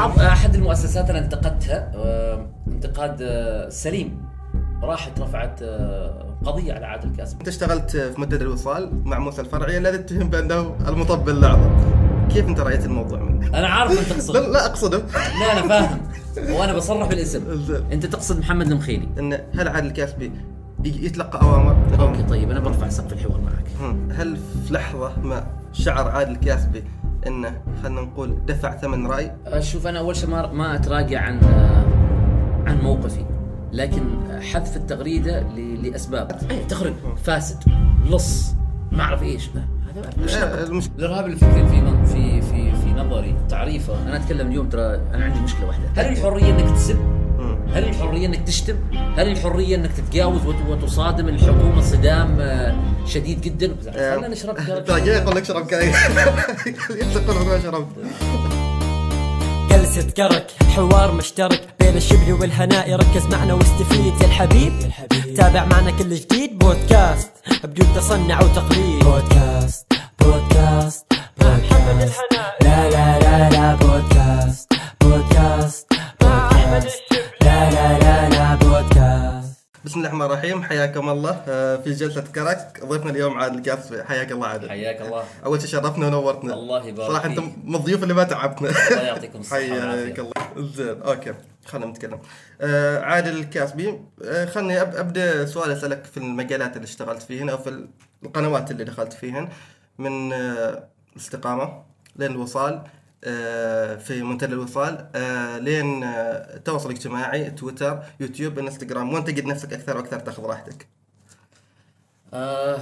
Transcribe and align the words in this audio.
أحد 0.00 0.54
المؤسسات 0.54 1.10
أنا 1.10 1.18
انتقدتها 1.18 1.92
انتقاد 2.68 3.18
آه، 3.22 3.68
سليم 3.68 4.22
راحت 4.82 5.20
رفعت 5.20 5.62
آه، 5.62 6.36
قضية 6.44 6.72
على 6.72 6.86
عادل 6.86 7.08
الكاسب 7.08 7.38
أنت 7.38 7.48
اشتغلت 7.48 7.90
في 7.96 8.20
مدد 8.20 8.42
الوصال 8.42 8.90
مع 9.04 9.18
موسى 9.18 9.40
الفرعي 9.40 9.78
الذي 9.78 9.96
اتهم 9.96 10.30
بأنه 10.30 10.76
المطبل 10.88 11.36
الأعظم 11.36 11.70
كيف 12.32 12.48
أنت 12.48 12.60
رأيت 12.60 12.84
الموضوع 12.84 13.18
منه؟ 13.18 13.58
أنا 13.58 13.68
عارف 13.68 13.92
لا, 13.92 14.14
تقصد 14.14 14.36
لا 14.36 14.66
أقصده 14.66 15.02
لا 15.40 15.52
أنا 15.52 15.68
فاهم 15.68 16.00
وأنا 16.50 16.72
بصرح 16.72 17.08
بالاسم. 17.08 17.42
أنت 17.92 18.06
تقصد 18.06 18.38
محمد 18.38 18.66
المخيلي 18.66 19.08
إن 19.18 19.32
هل 19.54 19.68
عادل 19.68 19.86
الكاسبي 19.86 20.32
يتلقى 20.84 21.42
أوامر؟ 21.42 21.76
أوكي 22.00 22.22
طيب 22.22 22.50
أنا 22.50 22.60
برفع 22.60 22.88
سقف 22.88 23.12
الحوار 23.12 23.40
معك. 23.40 23.96
هل 24.12 24.36
في 24.66 24.74
لحظة 24.74 25.20
ما 25.20 25.46
شعر 25.72 26.08
عادل 26.08 26.32
الكاسبي 26.32 26.84
انه 27.26 27.60
خلينا 27.82 28.00
نقول 28.00 28.36
دفع 28.46 28.76
ثمن 28.76 29.06
رأي؟ 29.06 29.32
شوف 29.58 29.86
أنا 29.86 29.98
أول 29.98 30.16
شيء 30.16 30.30
ما 30.30 30.52
ما 30.52 30.74
أتراجع 30.74 31.20
عن 31.20 31.40
عن 32.66 32.78
موقفي 32.82 33.24
لكن 33.72 34.02
حذف 34.52 34.76
التغريدة 34.76 35.40
لأسباب 35.82 36.38
أي 36.50 36.64
تخرج 36.64 36.92
فاسد 37.24 37.56
لص 38.10 38.54
ما 38.92 39.02
أعرف 39.02 39.22
إيش 39.22 39.50
هذا 39.50 40.68
مش. 40.70 40.88
الإرهاب 40.98 41.26
الفكري 41.26 41.66
في 41.68 42.06
في 42.06 42.40
في 42.42 42.72
في 42.76 42.92
نظري 42.92 43.34
تعريفه 43.48 44.08
أنا 44.08 44.16
أتكلم 44.16 44.46
اليوم 44.48 44.68
ترى 44.68 44.94
أنا 45.14 45.24
عندي 45.24 45.40
مشكلة 45.40 45.66
واحدة 45.66 45.84
هل 45.96 46.12
الحرية 46.12 46.50
إنك 46.50 46.70
تسب؟ 46.76 47.15
هل 47.74 47.84
الحرية 47.84 48.26
إنك 48.26 48.46
تشتم؟ 48.46 48.76
هل 49.16 49.28
الحرية 49.32 49.76
إنك 49.76 49.90
تتجاوز 49.92 50.46
وت- 50.46 50.66
وتصادم 50.68 51.28
الحكومة 51.28 51.80
صدام 51.82 52.36
آه، 52.40 52.76
شديد 53.06 53.40
جدا؟ 53.40 53.76
خلينا 53.92 54.28
نشرب 54.28 54.56
جاي 55.04 55.06
يقول 55.16 55.36
لك 55.36 55.44
شرب 55.44 55.66
كاي 55.66 55.86
ينتقل 56.90 57.46
ما 57.46 57.60
شربت 57.62 57.86
جلسة 59.70 60.10
كرك 60.16 60.46
حوار 60.76 61.12
مشترك 61.12 61.68
بين 61.80 61.96
الشبل 61.96 62.32
والهناء. 62.32 62.92
ركز 62.96 63.26
معنا 63.26 63.54
واستفيد 63.54 64.20
يا 64.20 64.26
الحبيب. 64.26 64.72
تابع 65.36 65.64
معنا 65.64 65.90
كل 65.90 66.14
جديد. 66.14 66.58
بودكاست 66.58 67.30
بدون 67.64 67.86
تصنع 67.96 68.38
وتقليد. 68.42 69.04
بودكاست 69.04 69.92
بودكاست 70.20 71.06
بودكاست. 71.40 72.20
لا 72.62 72.90
لا 72.90 73.18
لا 73.18 73.50
لا 73.50 73.74
بودكاست 73.74 74.72
بودكاست 75.00 75.92
بودكاست. 76.20 77.15
لا 77.56 77.70
لا 77.70 77.98
لا 77.98 78.28
لا 78.28 78.54
بودكاست 78.54 79.66
بسم 79.84 79.98
الله 79.98 80.08
الرحمن 80.08 80.26
الرحيم 80.26 80.62
حياكم 80.62 81.08
الله 81.08 81.42
آه، 81.48 81.76
في 81.76 81.92
جلسة 81.92 82.20
كرك. 82.20 82.80
ضيفنا 82.84 83.10
اليوم 83.10 83.38
عادل 83.38 83.58
الكاسبي 83.58 84.04
حياك 84.04 84.32
الله 84.32 84.46
عادل. 84.46 84.68
حياك 84.68 85.00
الله. 85.00 85.24
أول 85.44 85.60
شيء 85.60 85.70
شرفنا 85.70 86.06
ونورتنا. 86.06 86.54
الله 86.54 86.86
يبارك 86.86 87.10
صراحة 87.10 87.26
أنت 87.26 87.40
فيك. 87.40 87.54
من 87.64 87.74
الضيوف 87.74 88.02
اللي 88.02 88.14
ما 88.14 88.24
تعبتنا. 88.24 88.68
الله 88.68 89.02
يعطيكم 89.02 89.40
الصحة 89.40 89.58
حياك 89.58 90.18
الله. 90.18 90.32
زين 90.56 91.02
أوكي 91.02 91.34
خلينا 91.66 91.86
نتكلم. 91.86 92.18
آه 92.60 93.00
عادل 93.00 93.36
الكاسبي 93.38 93.98
آه 94.24 94.44
خلني 94.44 94.80
أب 94.80 94.94
أبدأ 94.94 95.46
سؤال 95.46 95.70
أسألك 95.72 96.04
في 96.04 96.16
المجالات 96.16 96.76
اللي 96.76 96.84
اشتغلت 96.84 97.22
فيهن 97.22 97.48
أو 97.48 97.58
في 97.58 97.86
القنوات 98.24 98.70
اللي 98.70 98.84
دخلت 98.84 99.12
فيهن 99.12 99.48
من 99.98 100.32
آه 100.32 100.88
الاستقامة 101.12 101.82
لين 102.16 102.30
الوصال. 102.30 102.72
آه 102.74 102.84
في 103.96 104.22
منتدى 104.22 104.52
الوصال 104.52 105.06
آه 105.14 105.58
لين 105.58 106.04
آه 106.04 106.56
التواصل 106.56 106.90
الاجتماعي 106.90 107.50
تويتر 107.50 108.02
يوتيوب 108.20 108.58
انستغرام. 108.58 109.12
وين 109.12 109.24
تجد 109.24 109.44
نفسك 109.44 109.72
أكثر 109.72 109.96
وأكثر 109.96 110.20
تأخذ 110.20 110.42
راحتك؟ 110.42 110.86
آه 112.34 112.78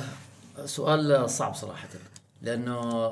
سؤال 0.64 1.30
صعب 1.30 1.54
صراحة 1.54 1.88
لأنه 2.42 3.08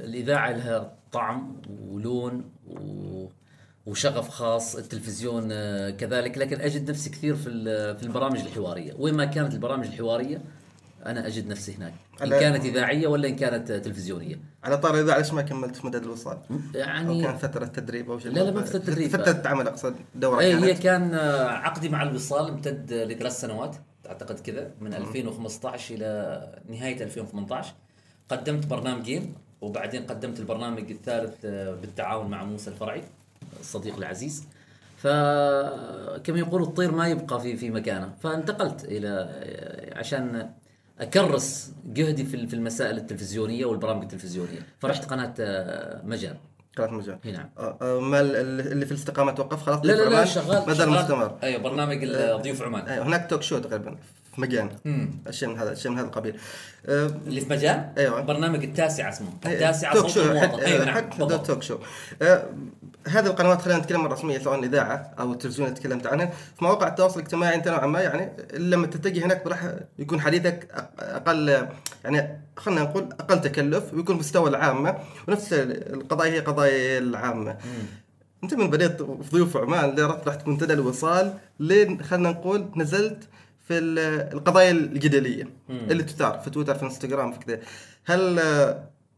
الإذاعة 0.00 0.50
لها 0.50 0.92
طعم 1.12 1.56
ولون 1.90 2.50
و 2.66 3.26
وشغف 3.86 4.28
خاص 4.28 4.76
التلفزيون 4.76 5.48
آه، 5.52 5.90
كذلك. 5.90 6.38
لكن 6.38 6.60
أجد 6.60 6.90
نفسي 6.90 7.10
كثير 7.10 7.36
في 7.36 7.44
في 7.98 8.02
البرامج 8.02 8.38
الحوارية. 8.40 8.94
وين 8.98 9.14
ما 9.14 9.24
كانت 9.24 9.54
البرامج 9.54 9.86
الحوارية 9.86 10.42
أنا 11.06 11.26
أجد 11.26 11.46
نفسي 11.48 11.74
هناك. 11.74 11.94
على- 12.20 12.28
كانت 12.28 12.64
إذاعية 12.64 13.06
ولا 13.06 13.28
إن 13.28 13.36
كانت 13.36 13.72
تلفزيونية. 13.72 14.40
على 14.64 14.78
طار 14.78 14.94
الإذاعة 14.94 15.18
ليش 15.18 15.32
ما 15.32 15.42
كملت 15.42 15.76
في 15.76 15.86
مدد 15.86 16.02
الوصال؟ 16.02 16.38
يعني 16.74 17.22
كان 17.22 17.36
فترة 17.36 17.64
تدريب 17.66 18.10
أو 18.10 18.18
شيء. 18.18 18.32
لا، 18.32 18.40
لا، 18.40 18.50
ما 18.50 18.62
فترة 18.62 18.78
تدريب. 18.78 19.10
فترة 19.10 19.48
عمل 19.50 19.68
أقصد. 19.68 19.94
دورة 20.14 20.40
اي 20.40 20.54
هي 20.54 20.60
كانت. 20.66 20.82
كان 20.82 21.14
آه، 21.14 21.48
عقدي 21.48 21.88
مع 21.88 22.02
الوصال 22.02 22.48
امتد 22.48 22.92
لثلاث 22.92 23.40
سنوات 23.40 23.76
أعتقد 24.06 24.40
كذا 24.40 24.70
من 24.80 24.94
2015 24.94 25.94
إلى 25.94 26.40
نهاية 26.68 27.02
2018 27.02 27.74
قدمت 28.28 28.66
برنامجين 28.66 29.34
وبعدين 29.60 30.02
قدمت 30.06 30.40
البرنامج 30.40 30.90
الثالث 30.90 31.46
بالتعاون 31.80 32.30
مع 32.30 32.44
موسى 32.44 32.70
الفرعي 32.70 33.02
الصديق 33.60 33.96
العزيز. 33.96 34.44
فكما 34.96 36.38
يقول 36.38 36.62
الطير 36.62 36.90
ما 36.92 37.08
يبقى 37.08 37.40
في 37.40 37.56
في 37.56 37.70
مكانه. 37.70 38.12
فانتقلت 38.22 38.84
إلى 38.84 39.30
عشان 39.96 40.50
أكرس 41.02 41.72
جهدي 41.86 42.24
في 42.24 42.46
في 42.46 42.54
المسائل 42.54 42.96
التلفزيونية 42.96 43.64
والبرامج 43.64 44.02
التلفزيونية. 44.02 44.58
فرحت 44.80 45.04
قناة 45.04 45.34
آه، 45.40 46.02
مجال 46.04 46.36
قناة 46.78 46.90
مجال 46.90 47.18
اي 47.24 47.32
نعم. 47.32 47.50
آه، 47.58 47.78
آه، 47.82 48.00
ما 48.00 48.20
ال- 48.20 48.36
ال- 48.36 48.72
اللي 48.72 48.86
في 48.86 48.92
الاستقامة 48.92 49.32
توقف؟ 49.32 49.62
خلاص 49.62 49.80
لا 49.84 49.92
لا 49.92 50.08
لا 50.08 50.24
شغال 50.24 50.76
شغال- 50.76 50.90
مستمر 50.90 51.38
أيوه 51.42 51.62
برنامج 51.62 52.04
ضيوف 52.42 52.62
عمان. 52.62 52.86
أيوة 52.86 53.06
هناك 53.06 53.30
توك 53.30 53.42
شو 53.42 53.58
تقريبا. 53.58 53.96
في 54.34 54.40
مجان. 54.40 54.70
اشياء 55.26 55.50
من 55.50 55.58
هذا 55.58 55.72
اشياء 55.72 55.92
من 55.92 55.98
هذا 55.98 56.06
القبيل. 56.06 56.36
آه، 56.86 57.06
اللي 57.26 57.40
في 57.40 57.50
مجال 57.50 57.92
أيوة. 57.98 58.20
برنامج 58.20 58.64
التاسعة 58.64 59.08
اسمه. 59.08 59.28
التاسعة 59.46 59.94
توك 59.94 60.08
شو 60.08 60.22
المواطن. 60.22 60.48
حق 60.48 60.60
أيوه 60.60 60.84
نعم 60.84 61.10
تفضل. 61.10 61.42
توك 61.42 61.62
شو 61.62 61.78
هذه 63.08 63.26
القنوات 63.26 63.62
خلينا 63.62 63.80
نتكلم 63.80 64.06
الرسميه 64.06 64.38
سواء 64.38 64.58
الاذاعه 64.58 65.14
أو 65.18 65.32
التلفزيون 65.32 65.68
اللي 65.68 65.80
تكلمت 65.80 66.06
عنها 66.06 66.26
في 66.26 66.64
مواقع 66.64 66.88
التواصل 66.88 67.20
الاجتماعي 67.20 67.54
أنت 67.54 67.68
نوعا 67.68 67.86
ما 67.86 68.00
يعني 68.00 68.32
لما 68.54 68.86
تتجه 68.86 69.26
هناك 69.26 69.46
راح 69.46 69.74
يكون 69.98 70.20
حديثك 70.20 70.68
أقل 70.98 71.68
يعني 72.04 72.42
خلينا 72.56 72.82
نقول 72.82 73.02
أقل 73.02 73.40
تكلف 73.40 73.94
ويكون 73.94 74.16
مستوى 74.16 74.50
العامة 74.50 74.98
ونفس 75.28 75.52
القضايا 75.52 76.32
هي 76.32 76.40
قضايا 76.40 76.98
العامة. 76.98 77.56
أنت 78.44 78.54
من 78.54 78.70
بديت 78.70 79.02
في 79.02 79.30
ضيوف 79.32 79.56
عمان 79.56 79.96
رحت 80.26 80.48
منتدى 80.48 80.72
الوصال 80.72 81.34
لين 81.60 82.02
خلينا 82.02 82.30
نقول 82.30 82.70
نزلت 82.76 83.28
في 83.72 83.78
ال- 83.78 84.32
القضايا 84.32 84.70
الجدلية 84.70 85.48
اللي 85.70 86.02
تثار 86.02 86.38
في 86.44 86.50
تويتر 86.50 86.74
في 86.74 86.82
انستغرام 86.82 87.32
في 87.32 87.38
كذا. 87.38 87.60
هل 88.04 88.38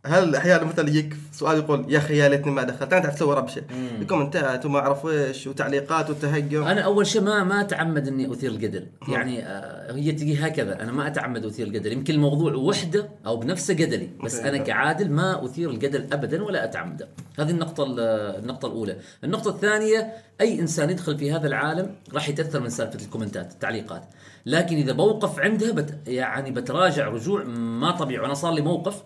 هل 0.07 0.37
أحيانا 0.37 0.65
مثلا 0.65 0.89
يجيك 0.89 1.17
سؤال 1.33 1.59
يقول 1.59 1.87
يا 1.93 1.99
أخي 1.99 2.17
يا 2.17 2.29
ليتني 2.29 2.53
ما 2.53 2.63
دخلت. 2.63 2.93
أنا 2.93 3.03
تعرف 3.03 3.15
تسوي 3.15 3.35
ربشه 3.37 3.63
كومنتات 4.09 4.67
وما 4.67 4.79
أعرف 4.79 5.07
إيش 5.07 5.47
وتعليقات 5.47 6.11
وتهجم 6.11 6.63
أنا 6.65 6.81
أول 6.81 7.07
شيء 7.07 7.23
ما 7.23 7.45
ما 7.45 7.61
أتعمد 7.61 8.09
إني 8.09 8.33
أثير 8.33 8.51
الجدل 8.51 8.87
يعني 9.09 9.47
آه، 9.47 9.93
هي 9.93 10.13
تجي 10.13 10.47
هكذا. 10.47 10.83
أنا 10.83 10.93
ما 10.93 11.07
أتعمد 11.07 11.45
أثير 11.45 11.67
الجدل 11.67 11.93
يمكن 11.93 12.15
الموضوع 12.15 12.53
وحدة 12.55 13.09
أو 13.27 13.37
بنفسه 13.37 13.75
جدلي 13.75 14.11
بس. 14.25 14.35
أنا 14.41 14.59
كعادل 14.59 15.11
ما 15.11 15.45
أثير 15.45 15.71
الجدل 15.71 16.07
ابدا 16.13 16.45
ولا 16.45 16.65
أتعمده. 16.65 17.09
هذه 17.39 17.51
النقطة 17.51 17.85
ال- 17.85 18.01
النقطة 18.43 18.67
الأولى. 18.67 18.97
النقطة 19.25 19.51
الثانية 19.51 20.13
أي 20.41 20.61
إنسان 20.61 20.91
يدخل 20.91 21.19
في 21.19 21.33
هذا 21.33 21.47
العالم 21.47 21.95
راح 22.15 22.29
يتأثر 22.29 22.61
من 22.61 22.69
سالفة 22.69 23.05
الكومنتات 23.05 23.53
التعليقات. 23.53 24.03
لكن 24.47 24.77
إذا 24.77 24.93
بوقف 24.93 25.39
عندها 25.41 25.73
بت 25.73 25.95
يعني 26.07 26.51
بتراجع 26.51 27.09
رجوع 27.09 27.45
ما 27.45 27.91
طبيعي. 27.91 28.23
وأنا 28.23 28.35
صار 28.35 28.53
لي 28.55 28.61
موقف 28.61 29.03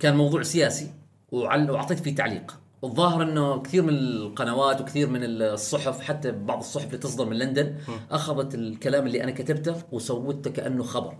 كان 0.00 0.16
موضوع 0.16 0.42
سياسي 0.42 0.90
وأعطيت 1.32 1.98
فيه 1.98 2.14
تعليق. 2.14 2.60
والظاهر 2.82 3.22
إنه 3.22 3.62
كثير 3.62 3.82
من 3.82 3.88
القنوات 3.88 4.80
وكثير 4.80 5.08
من 5.08 5.20
الصحف 5.24 6.00
حتى 6.00 6.32
بعض 6.32 6.58
الصحف 6.58 6.86
اللي 6.86 6.98
تصدر 6.98 7.24
من 7.24 7.38
لندن 7.38 7.74
أخذت 8.10 8.54
الكلام 8.54 9.06
اللي 9.06 9.22
أنا 9.24 9.30
كتبته 9.30 9.76
وسوته 9.92 10.50
كأنه 10.50 10.82
خبر. 10.82 11.14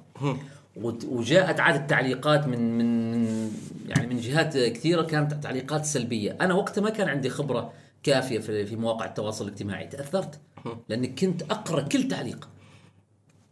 وجاءت 1.09 1.61
عادة 1.61 1.87
تعليقات 1.87 2.47
من 2.47 2.79
من 2.79 3.13
من- 3.13 3.51
يعني 3.89 4.07
من 4.07 4.21
جهات 4.21 4.57
كثيرة 4.57 5.03
كانت 5.03 5.35
تعليقات 5.35 5.85
سلبية، 5.85 6.37
أنا 6.41 6.55
وقتها 6.55 6.83
ما 6.83 6.91
كان 6.91 7.09
عندي 7.09 7.31
خبرة 7.31 7.73
كافية 8.03 8.39
في 8.39 8.67
في 8.67 8.77
مواقع 8.77 9.05
التواصل 9.05 9.45
الاجتماعي، 9.49 9.87
تأثرت 9.87 10.41
لأني 10.89 11.09
كنت 11.09 11.43
أقرأ 11.43 11.83
كل 11.83 12.09
تعليق. 12.09 12.49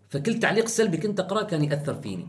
فكل 0.08 0.38
تعليق 0.38 0.68
سلبي 0.68 0.96
كنت 0.96 1.20
أقرأه 1.20 1.42
كان 1.42 1.64
يأثر 1.64 1.94
فيني. 1.94 2.26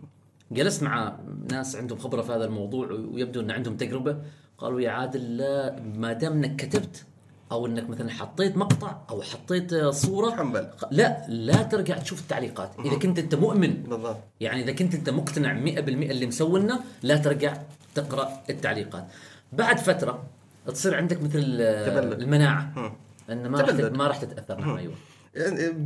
جلست 0.51 0.83
مع 0.83 1.15
ناس 1.51 1.75
عندهم 1.75 1.99
خبرة 1.99 2.21
في 2.21 2.31
هذا 2.31 2.45
الموضوع 2.45 2.91
ويبدو 2.91 3.41
إن 3.41 3.51
عندهم 3.51 3.77
تجربة. 3.77 4.17
قالوا 4.57 4.81
يا 4.81 4.89
عادل 4.89 5.37
لا 5.37 5.79
ما 5.95 6.13
دام 6.13 6.33
إنك 6.33 6.55
كتبت 6.55 7.05
أو 7.51 7.65
إنك 7.65 7.89
مثلا 7.89 8.09
حطيت 8.09 8.57
مقطع 8.57 8.97
أو 9.09 9.21
حطيت 9.21 9.75
صورة 9.75 10.35
حنبل. 10.35 10.67
لا 10.91 11.25
لا 11.27 11.63
ترجع 11.63 11.97
تشوف 11.97 12.21
التعليقات. 12.21 12.71
إذا 12.85 12.99
كنت 12.99 13.19
أنت 13.19 13.35
مؤمن 13.35 13.73
بالضبط. 13.73 14.17
يعني 14.39 14.63
إذا 14.63 14.71
كنت 14.71 14.95
أنت 14.95 15.09
مقتنع 15.09 15.53
100% 15.53 15.77
اللي 15.77 16.25
مسوينا 16.25 16.79
لا 17.03 17.17
ترجع 17.17 17.57
تقرأ 17.95 18.29
التعليقات. 18.49 19.07
بعد 19.53 19.77
فترة 19.77 20.23
تصير 20.67 20.95
عندك 20.95 21.23
مثل 21.23 21.41
تبلد. 21.85 22.21
المناعة 22.21 22.93
إن 23.29 23.47
ما 23.47 23.61
راح. 23.61 23.75
ما 23.91 24.07
راح 24.07 24.17
تتأثر. 24.17 24.61
نعم 24.61 24.77
أيوه. 24.77 24.93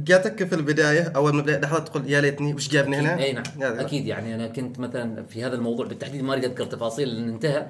جاتك 0.04 0.44
في 0.44 0.56
البداية 0.56 1.12
أول 1.16 1.36
ما 1.36 1.42
بدأت 1.42 1.64
لحظه 1.64 1.80
تقول 1.80 2.12
يا 2.12 2.22
ليتني 2.22 2.54
وش 2.54 2.70
جابني 2.70 2.98
هنا؟ 2.98 3.24
أي 3.24 3.34
نعم. 3.34 3.44
أكيد 3.62 4.08
يعني 4.08 4.36
أنا 4.36 4.48
كنت 4.48 4.80
مثلا 4.80 5.24
في 5.24 5.44
هذا 5.44 5.56
الموضوع 5.56 5.86
بالتحديد 5.86 6.24
ما 6.24 6.34
أريد 6.34 6.44
أذكر 6.46 6.66
تفاصيل 6.66 7.08
لأن 7.10 7.30
انتهى. 7.30 7.68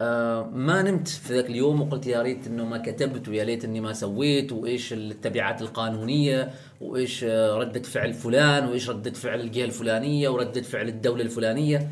آه 0.00 0.50
ما 0.54 0.82
نمت 0.82 1.08
في 1.08 1.34
ذاك 1.34 1.46
اليوم 1.46 1.80
وقلت 1.80 2.06
يا 2.06 2.22
ريت 2.22 2.46
إنه 2.46 2.64
ما 2.64 2.78
كتبت 2.78 3.28
ويا 3.28 3.44
ليت 3.44 3.64
إني 3.64 3.80
ما 3.80 3.92
سويت 3.92 4.52
وإيش 4.52 4.92
التبعات 4.92 5.62
القانونية 5.62 6.50
وإيش 6.80 7.24
آه، 7.24 7.56
ردة 7.58 7.82
فعل 7.82 8.14
فلان 8.14 8.68
وإيش 8.68 8.90
ردة 8.90 9.10
فعل 9.10 9.40
الجهة 9.40 9.64
الفلانية 9.64 10.28
وردة 10.28 10.62
فعل 10.62 10.88
الدولة 10.88 11.22
الفلانية. 11.22 11.88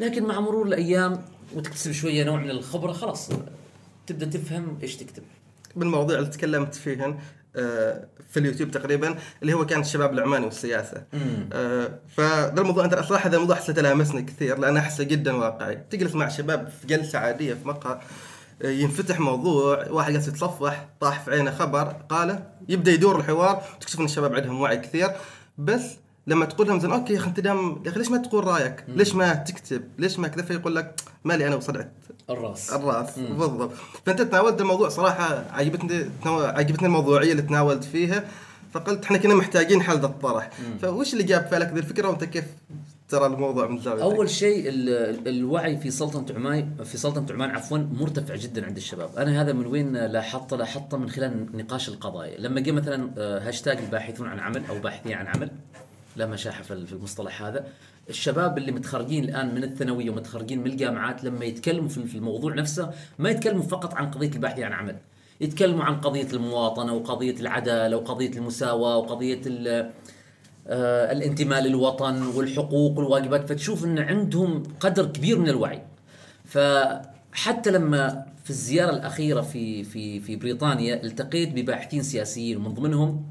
لكن 0.00 0.24
مع 0.24 0.40
مرور 0.40 0.66
الأيام 0.66 1.20
وتكتسب 1.54 1.92
شوية 1.92 2.24
نوع 2.24 2.40
من 2.40 2.50
الخبرة 2.50 2.92
خلاص 2.92 3.28
تبدأ 4.06 4.26
تفهم 4.26 4.78
إيش 4.82 4.96
تكتب. 4.96 5.22
بالمواضيع 5.76 6.18
اللي 6.18 6.30
تكلمت 6.30 6.74
فيهن. 6.74 7.18
في 8.30 8.36
اليوتيوب 8.36 8.70
تقريبا 8.70 9.16
اللي 9.42 9.54
هو 9.54 9.66
كان 9.66 9.80
الشباب 9.80 10.12
العماني 10.12 10.44
والسياسة. 10.44 11.02
آه، 11.52 11.90
فذا 12.16 12.60
الموضوع 12.60 12.84
أنت 12.84 12.94
صراحة 12.94 13.28
هذا 13.28 13.36
الموضوع 13.36 13.56
حسيته 13.56 13.82
لامسني 13.82 14.22
كثير 14.22 14.58
لأن 14.58 14.76
أحسه 14.76 15.04
جدا 15.04 15.36
واقعي، 15.36 15.78
تجلس 15.90 16.14
مع 16.14 16.28
شباب 16.28 16.68
في 16.80 16.86
جلسة 16.86 17.18
عادية 17.18 17.54
في 17.54 17.68
مقهى 17.68 18.00
آه، 18.62 18.66
ينفتح 18.66 19.20
موضوع 19.20 19.86
واحد 19.90 20.12
جالس 20.12 20.28
يتصفح 20.28 20.88
طاح 21.00 21.24
في 21.24 21.30
عينه 21.30 21.50
خبر 21.50 21.96
قاله 22.08 22.42
يبدأ 22.68 22.92
يدور 22.92 23.16
الحوار 23.20 23.62
تكتشف 23.80 24.00
إن 24.00 24.04
الشباب 24.04 24.34
عندهم 24.34 24.60
وعي 24.60 24.76
كثير. 24.76 25.10
بس 25.58 25.82
لما 26.26 26.44
تقول 26.44 26.68
لهم 26.68 26.80
زين 26.80 26.92
أوكي 26.92 27.12
يا 27.12 27.18
أخي 27.18 27.28
أنت 27.28 27.40
دام 27.40 27.82
يا 27.84 27.90
أخي 27.90 27.98
ليش 27.98 28.10
ما 28.10 28.18
تقول 28.18 28.44
رأيك؟ 28.44 28.84
ليش 28.88 29.14
ما 29.14 29.34
تكتب؟ 29.34 29.82
ليش 29.98 30.18
ما 30.18 30.28
كذا؟ 30.28 30.42
فيقول 30.44 30.76
لك 30.76 31.00
مالي 31.24 31.46
أنا 31.46 31.56
وصدعت 31.56 31.92
الرأس. 32.30 32.72
الرأس. 32.72 33.18
بالضبط. 33.18 33.72
فأنت 34.06 34.22
تناولت 34.22 34.60
الموضوع 34.60 34.88
صراحة 34.88 35.44
عجبتني 35.50 36.10
عجبتني 36.26 36.86
الموضوعية 36.86 37.30
اللي 37.32 37.42
تناولت 37.42 37.84
فيها. 37.84 38.24
فقلت 38.72 39.04
إحنا 39.04 39.18
كنا 39.18 39.34
محتاجين 39.34 39.82
حل 39.82 39.98
ذا 40.00 40.06
الطرح. 40.06 40.50
فوش 40.82 41.12
اللي 41.12 41.24
جاب 41.24 41.42
في 41.44 41.50
بالك 41.50 41.72
ذي 41.72 41.78
الفكرة؟ 41.80 42.08
وأنت 42.08 42.24
كيف 42.24 42.44
ترى 43.08 43.26
الموضوع 43.26 43.66
من 43.66 43.78
زاويه 43.80 44.02
أول 44.02 44.30
شيء 44.30 44.68
ال- 44.68 44.88
ال- 44.88 45.28
الوعي 45.28 45.76
في 45.76 45.90
سلطنة 45.90 46.36
عمان 46.36 46.70
في 46.84 46.98
سلطنة 46.98 47.26
عمان 47.34 47.50
عفوا 47.50 47.78
مرتفع 47.78 48.34
جدا 48.36 48.66
عند 48.66 48.76
الشباب. 48.76 49.10
أنا 49.18 49.42
هذا 49.42 49.52
من 49.52 49.66
وين 49.66 49.96
لاحظته؟ 49.96 50.56
لاحظته 50.56 50.96
من 50.96 51.10
خلال 51.10 51.46
نقاش 51.54 51.88
القضايا. 51.88 52.40
لما 52.40 52.60
جاء 52.60 52.74
مثلا 52.74 53.10
آه، 53.18 53.48
هاشتاج 53.48 53.78
الباحثون 53.78 54.28
عن 54.28 54.38
عمل 54.40 54.62
أو 54.70 54.78
باحثين 54.78 55.12
عن 55.12 55.26
عمل 55.26 55.50
لما 56.16 56.36
شاح 56.36 56.62
في 56.62 56.70
ال- 56.74 56.86
في 56.86 56.92
المصطلح 56.92 57.42
هذا. 57.42 57.66
الشباب 58.10 58.58
اللي 58.58 58.72
متخرجين 58.72 59.24
الآن 59.24 59.54
من 59.54 59.64
الثانوية 59.64 60.10
ومتخرجين 60.10 60.60
من 60.60 60.66
الجامعات 60.66 61.24
لما 61.24 61.44
يتكلموا 61.44 61.88
في 61.88 62.14
الموضوع 62.14 62.54
نفسه 62.54 62.90
ما 63.18 63.30
يتكلموا 63.30 63.62
فقط 63.62 63.94
عن 63.94 64.10
قضية 64.10 64.30
الباحثين 64.30 64.64
عن 64.64 64.72
عمل. 64.72 64.96
يتكلموا 65.40 65.84
عن 65.84 66.00
قضية 66.00 66.28
المواطنة 66.32 66.92
وقضية 66.92 67.40
العدالة 67.40 67.96
وقضية 67.96 68.30
المساواة 68.30 68.96
وقضية 68.98 69.40
آه، 70.68 71.12
الانتماء 71.12 71.60
للوطن 71.62 72.22
والحقوق 72.22 72.98
والواجبات. 72.98 73.48
فتشوف 73.48 73.84
إن 73.84 73.98
عندهم 73.98 74.62
قدر 74.80 75.06
كبير 75.06 75.38
من 75.38 75.48
الوعي. 75.48 75.82
فحتى 76.44 77.70
لما 77.70 78.26
في 78.44 78.50
الزيارة 78.50 78.90
الأخيرة 78.90 79.40
في 79.40 79.84
في 79.84 80.20
في 80.20 80.36
بريطانيا 80.36 81.02
التقيت 81.02 81.52
بباحثين 81.52 82.02
سياسيين 82.02 82.56
ومن 82.56 82.74
ضمنهم 82.74 83.24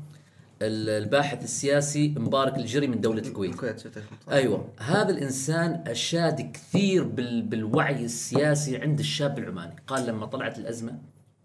الباحث 0.62 1.44
السياسي 1.44 2.08
مبارك 2.18 2.58
الجري 2.58 2.88
من 2.88 3.02
دولة 3.02 3.22
الكويت. 3.22 3.54
الكويت 3.54 3.84
أيوه. 4.32 4.70
هذا 4.80 5.10
الإنسان 5.10 5.84
أشاد 5.88 6.52
كثير 6.52 7.04
بال 7.04 7.42
بالوعي 7.42 8.06
السياسي 8.06 8.78
عند 8.78 9.00
الشاب 9.00 9.40
العماني. 9.40 9.76
قال 9.88 10.08
لما 10.08 10.26
طلعت 10.26 10.58
الأزمة 10.60 11.00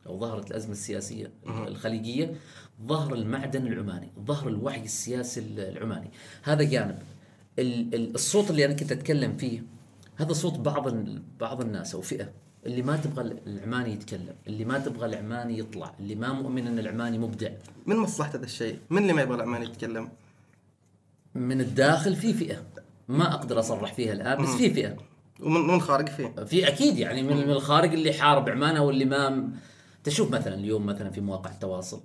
أو 0.07 0.19
ظهرت 0.21 0.51
الأزمة 0.51 0.73
السياسية 0.73 1.31
الخليجية 1.47 2.35
ظهر 2.87 3.15
المعدن 3.15 3.67
العماني 3.67 4.13
ظهر 4.27 4.49
الوعي 4.49 4.83
السياسي 4.85 5.41
العماني. 5.41 6.11
هذا 6.43 6.63
جانب. 6.63 6.99
ال- 7.59 7.95
ال- 7.95 8.15
الصوت 8.15 8.51
اللي 8.51 8.65
أنا 8.65 8.75
كنت 8.75 8.93
أتكلم 8.93 9.37
فيه 9.37 9.63
هذا 10.17 10.33
صوت 10.33 10.59
بعض 10.59 10.95
بعض 11.41 11.61
الناس 11.61 11.95
أو 11.95 12.01
فئة 12.01 12.31
اللي 12.67 12.83
ما 12.83 12.97
تبغى 12.97 13.39
العماني 13.47 13.93
يتكلم 13.93 14.35
اللي 14.47 14.65
ما 14.65 14.79
تبغى 14.79 15.07
العماني 15.07 15.59
يطلع 15.59 15.95
اللي 16.01 16.15
ما 16.15 16.33
مؤمن 16.33 16.67
إن 16.67 16.79
العماني 16.79 17.19
مبدع 17.19 17.51
من 17.87 17.97
مصلحة 17.97 18.31
هذا 18.31 18.45
الشيء؟ 18.45 18.79
من 18.91 19.03
اللي 19.03 19.13
ما 19.13 19.23
يبغى 19.23 19.37
العماني 19.37 19.65
يتكلم؟ 19.65 20.09
من 21.35 21.61
الداخل 21.61 22.17
في 22.17 22.35
فئة 22.35 22.63
ما 23.09 23.35
أقدر 23.35 23.59
أصرح 23.59 23.95
فيها 23.95 24.13
الآن 24.13 24.43
بس 24.43 24.49
في 24.49 24.71
فئة 24.71 24.97
ومن 25.41 25.61
من 25.61 25.81
خارج 25.81 26.09
فيه؟ 26.09 26.29
في 26.29 26.69
أكيد 26.69 26.99
يعني 26.99 27.23
من 27.23 27.51
الخارج 27.51 27.93
اللي 27.93 28.13
حارب 28.13 28.49
عمان 28.49 28.77
أو 28.77 28.91
اللي 28.91 29.05
ما 29.05 29.49
تشوف 30.05 30.31
مثلا 30.31 30.55
اليوم 30.55 30.87
مثلا 30.87 31.11
في 31.11 31.21
مواقع 31.21 31.51
التواصل 31.51 32.01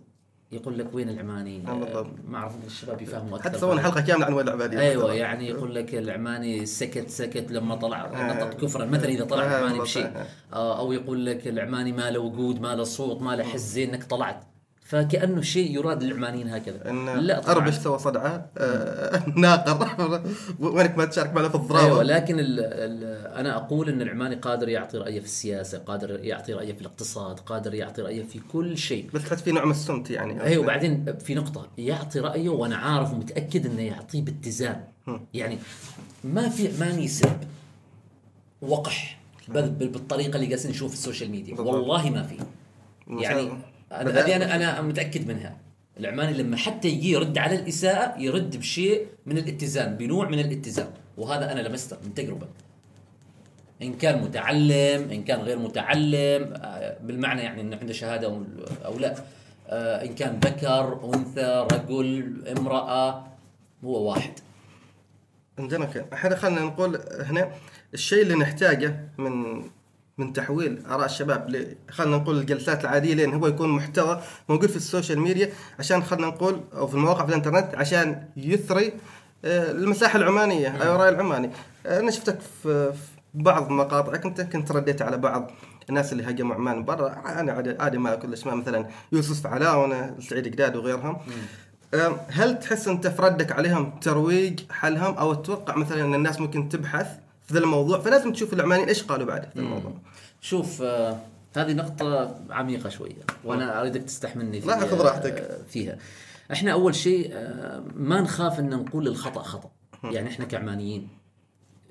يقول 0.52 0.78
لك 0.80 0.88
وين 0.94 1.10
العماني؟ 1.10 1.64
آه، 1.68 1.74
بالضبط. 1.74 2.08
ما 2.28 2.38
أعرف 2.38 2.54
الشباب 2.68 3.02
يفهموا 3.02 3.38
أكثر. 3.38 3.50
حتى 3.50 3.60
سوينا 3.60 3.82
حلقه 3.82 4.02
كاملة 4.02 4.26
عن 4.26 4.34
وين 4.34 4.48
العباديه 4.48 4.80
أيوه 4.80 5.14
يعني 5.14 5.50
يقول 5.50 5.76
لك 5.76 5.96
العماني 5.96 6.66
سكت 6.66 7.10
سكت 7.10 7.52
لما 7.52 7.76
طلع 7.76 8.10
نطق 8.34 8.54
كفرا 8.54 8.86
مثلا 8.86 9.10
إذا 9.10 9.26
طلع 9.26 9.44
آه، 9.44 9.48
العماني. 9.60 9.80
بشيء. 9.80 10.12
آه، 10.54 10.80
أو 10.80 10.92
يقول 10.92 11.26
لك 11.26 11.48
العماني 11.48 11.92
ما 11.92 12.12
له 12.12 12.20
وجود 12.20 12.62
ما 12.62 12.76
له 12.76 12.84
صوت 12.84 13.22
ما 13.22 13.36
له 13.36 13.44
حس 13.44 13.60
زين 13.60 13.90
إنك 13.94 14.04
طلعت. 14.04 14.44
فكأنه 14.86 15.42
شيء 15.42 15.72
يراد 15.72 16.04
للعمانيين 16.04 16.48
هكذا 16.50 16.90
إن 16.90 17.10
لا. 17.20 17.52
اربش 17.52 17.74
سوى 17.74 18.00
صدعة 18.00 18.50
آه، 18.58 19.24
ناقر 19.40 20.22
وينك 20.60 20.98
ما 20.98 21.06
تشارك 21.06 21.34
معنا 21.34 21.50
في 21.50 21.56
أيوه 21.56 21.64
الضراوه 21.66 22.04
لكن 22.04 22.40
ال 22.40 22.60
ال 22.60 23.04
أنا 23.36 23.56
أقول 23.56 23.90
إن 23.90 24.02
العماني 24.02 24.36
قادر 24.36 24.70
يعطي 24.70 24.98
رأيه 24.98 25.20
في 25.20 25.26
السياسة، 25.26 25.78
قادر 25.78 26.20
يعطي 26.24 26.54
رأيه 26.54 26.74
في 26.74 26.82
الاقتصاد، 26.82 27.40
قادر 27.40 27.74
يعطي 27.74 28.02
رأيه 28.02 28.24
في 28.24 28.40
كل 28.54 28.78
شيء. 28.78 29.10
بس 29.14 29.24
تحس 29.24 29.42
في 29.42 29.52
نوع 29.52 29.66
من 29.66 29.72
السمت 29.72 30.12
يعني 30.12 30.44
أيوه 30.44 30.64
وبعدين 30.64 31.18
في 31.26 31.36
نقطة 31.36 31.68
يعطي 31.78 32.20
رأيه 32.20 32.50
وأنا 32.50 32.78
عارف 32.78 33.14
ومتأكد 33.14 33.66
إنه 33.66 33.82
يعطيه 33.82 34.22
باتزان. 34.22 34.84
يعني 35.34 35.58
ما 36.24 36.50
في 36.50 36.76
عماني 36.76 37.04
يسب 37.04 37.38
وقح 38.62 39.20
بال- 39.48 39.70
بال- 39.70 39.88
بالطريقة 39.90 40.36
اللي 40.36 40.48
جالسين 40.48 40.72
نشوف 40.72 40.92
في 40.92 40.98
ال 40.98 41.03
social 41.03 41.32
media،. 41.32 41.62
والله 41.62 42.10
ما 42.10 42.24
في. 42.24 42.36
يعني 43.22 43.50
هذه 43.92 44.36
أنا 44.36 44.56
أنا 44.56 44.82
متأكد 44.82 45.28
منها. 45.28 45.58
العماني 46.00 46.34
لما 46.34 46.58
حتى 46.58 46.88
يجي 46.88 47.12
يرد 47.12 47.38
على 47.38 47.56
الإساءة 47.56 48.20
يرد 48.20 48.58
بشيء 48.58 49.08
من 49.26 49.38
الاتزان 49.38 49.98
بنوع 49.98 50.30
من 50.30 50.40
الاتزان. 50.40 50.90
وهذا 51.18 51.52
أنا 51.52 51.60
لمسته 51.68 51.98
من 52.06 52.14
تجربة. 52.14 52.48
إن 53.82 53.94
كان 53.94 54.22
متعلم 54.22 55.10
إن 55.12 55.24
كان 55.24 55.40
غير 55.40 55.60
متعلم 55.60 56.54
آه، 56.56 56.98
بالمعنى 57.04 57.42
يعني 57.42 57.62
انه 57.62 57.78
عنده 57.78 57.94
شهادة 57.94 58.42
أو 58.86 59.00
لا. 59.00 59.16
آه، 59.68 60.06
إن 60.06 60.16
كان 60.16 60.40
ذكر 60.40 61.12
أنثى 61.14 61.68
رجل 61.72 62.44
امرأة 62.58 63.28
هو 63.84 64.10
واحد. 64.10 64.34
عندنا 65.60 65.90
إحنا 66.14 66.36
خلينا 66.36 66.62
نقول 66.62 67.02
هنا 67.20 67.52
الشيء 67.94 68.22
اللي 68.22 68.36
نحتاجه 68.36 69.00
من 69.18 69.64
من 70.18 70.34
تحويل 70.34 70.82
آراء 70.90 71.06
الشباب 71.06 71.50
ل 71.50 71.76
خلينا 71.92 72.18
نقول 72.18 72.38
الجلسات 72.38 72.82
العادية 72.82 73.14
لين 73.14 73.34
هو 73.34 73.48
يكون 73.48 73.70
محتوى 73.70 74.22
موجود 74.50 74.70
في 74.70 74.76
ال 74.76 74.82
social 74.82 75.20
media 75.20 75.50
عشان 75.80 76.04
خلينا 76.04 76.28
نقول 76.28 76.62
أو 76.74 76.88
في 76.88 76.94
المواقع 76.96 77.24
في 77.26 77.30
الإنترنت 77.30 77.76
عشان 77.76 78.24
يثري 78.38 78.94
آه، 79.46 79.72
المساحة 79.72 80.18
العمانية 80.18 80.68
أو 80.70 80.96
الراي 80.96 81.10
العماني. 81.10 81.50
آه، 81.86 82.00
أنا 82.00 82.12
شفتك 82.12 82.38
في 82.64 82.94
بعض 83.34 83.70
مقاطعك 83.70 84.26
أنت 84.26 84.42
كنت 84.42 84.72
رديت 84.72 85.02
على 85.02 85.18
بعض 85.18 85.52
الناس 85.90 86.12
اللي 86.12 86.24
هاجموا 86.24 86.56
عمان 86.56 86.86
برا. 86.86 87.10
أنا 87.40 87.52
عادي 87.54 87.76
عادي 87.80 87.98
ما 87.98 88.14
اكل 88.14 88.34
اسماء 88.34 88.56
مثلا 88.56 88.86
يوسف 89.12 89.48
علاونة 89.48 90.16
سعيد 90.20 90.48
قداد 90.54 90.76
وغيرهم. 90.76 91.18
أم، 91.94 92.18
هل 92.28 92.60
تحس 92.60 92.88
أنت 92.88 93.08
في 93.08 93.22
ردك 93.22 93.52
عليهم 93.52 93.92
ترويج 94.02 94.60
حالهم 94.72 95.14
أو 95.18 95.34
تتوقع 95.34 95.76
مثلا 95.76 96.02
إن 96.06 96.14
الناس 96.16 96.40
ممكن 96.42 96.70
تبحث 96.70 97.08
في 97.46 97.54
ذا 97.54 97.60
الموضوع 97.60 98.00
فلازم 98.00 98.34
تشوف 98.34 98.54
العمانيين 98.54 98.88
إيش 98.88 99.04
قالوا 99.04 99.26
بعد 99.28 99.50
في 99.50 99.60
الموضوع. 99.60 99.94
شوف 100.42 100.82
آه، 100.82 101.18
هذه 101.58 101.74
نقطة 101.74 102.36
عميقة 102.50 102.90
شوية 102.90 103.22
وأنا 103.44 103.82
أريدك 103.82 104.02
تستحملني 104.04 104.62
في 104.62 104.68
لا، 104.68 104.80
خذ 104.80 105.02
راحتك. 105.02 105.38
آه، 105.38 105.58
فيها. 105.70 105.98
إحنا 106.52 106.72
أول 106.72 106.96
شيء 106.96 107.30
آه، 107.34 107.84
ما 107.96 108.22
نخاف 108.22 108.60
أن 108.60 108.70
نقول 108.70 109.08
الخطأ 109.08 109.42
خطأ. 109.42 109.72
يعني 110.04 110.30
إحنا 110.30 110.46
كعمانيين 110.46 111.08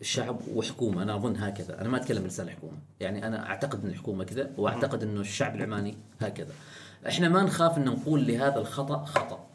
الشعب 0.01 0.41
وحكومة 0.55 1.03
أنا 1.03 1.17
أظن 1.17 1.37
هكذا. 1.37 1.81
أنا 1.81 1.89
ما 1.89 1.97
أتكلم 1.97 2.23
بلسان 2.23 2.47
الحكومة. 2.47 2.79
يعني 3.01 3.27
أنا 3.27 3.47
أعتقد 3.47 3.85
أن 3.85 3.91
الحكومة 3.91 4.25
كذا 4.25 4.51
وأعتقد 4.57 5.03
أنه 5.03 5.21
الشعب 5.21 5.57
العماني 5.57 5.97
هكذا. 6.21 6.53
إحنا 7.09 7.29
ما 7.29 7.43
نخاف 7.43 7.79
أن 7.79 7.85
نقول 7.85 8.27
لهذا 8.27 8.59
الخطأ 8.59 9.05
خطأ. 9.05 9.47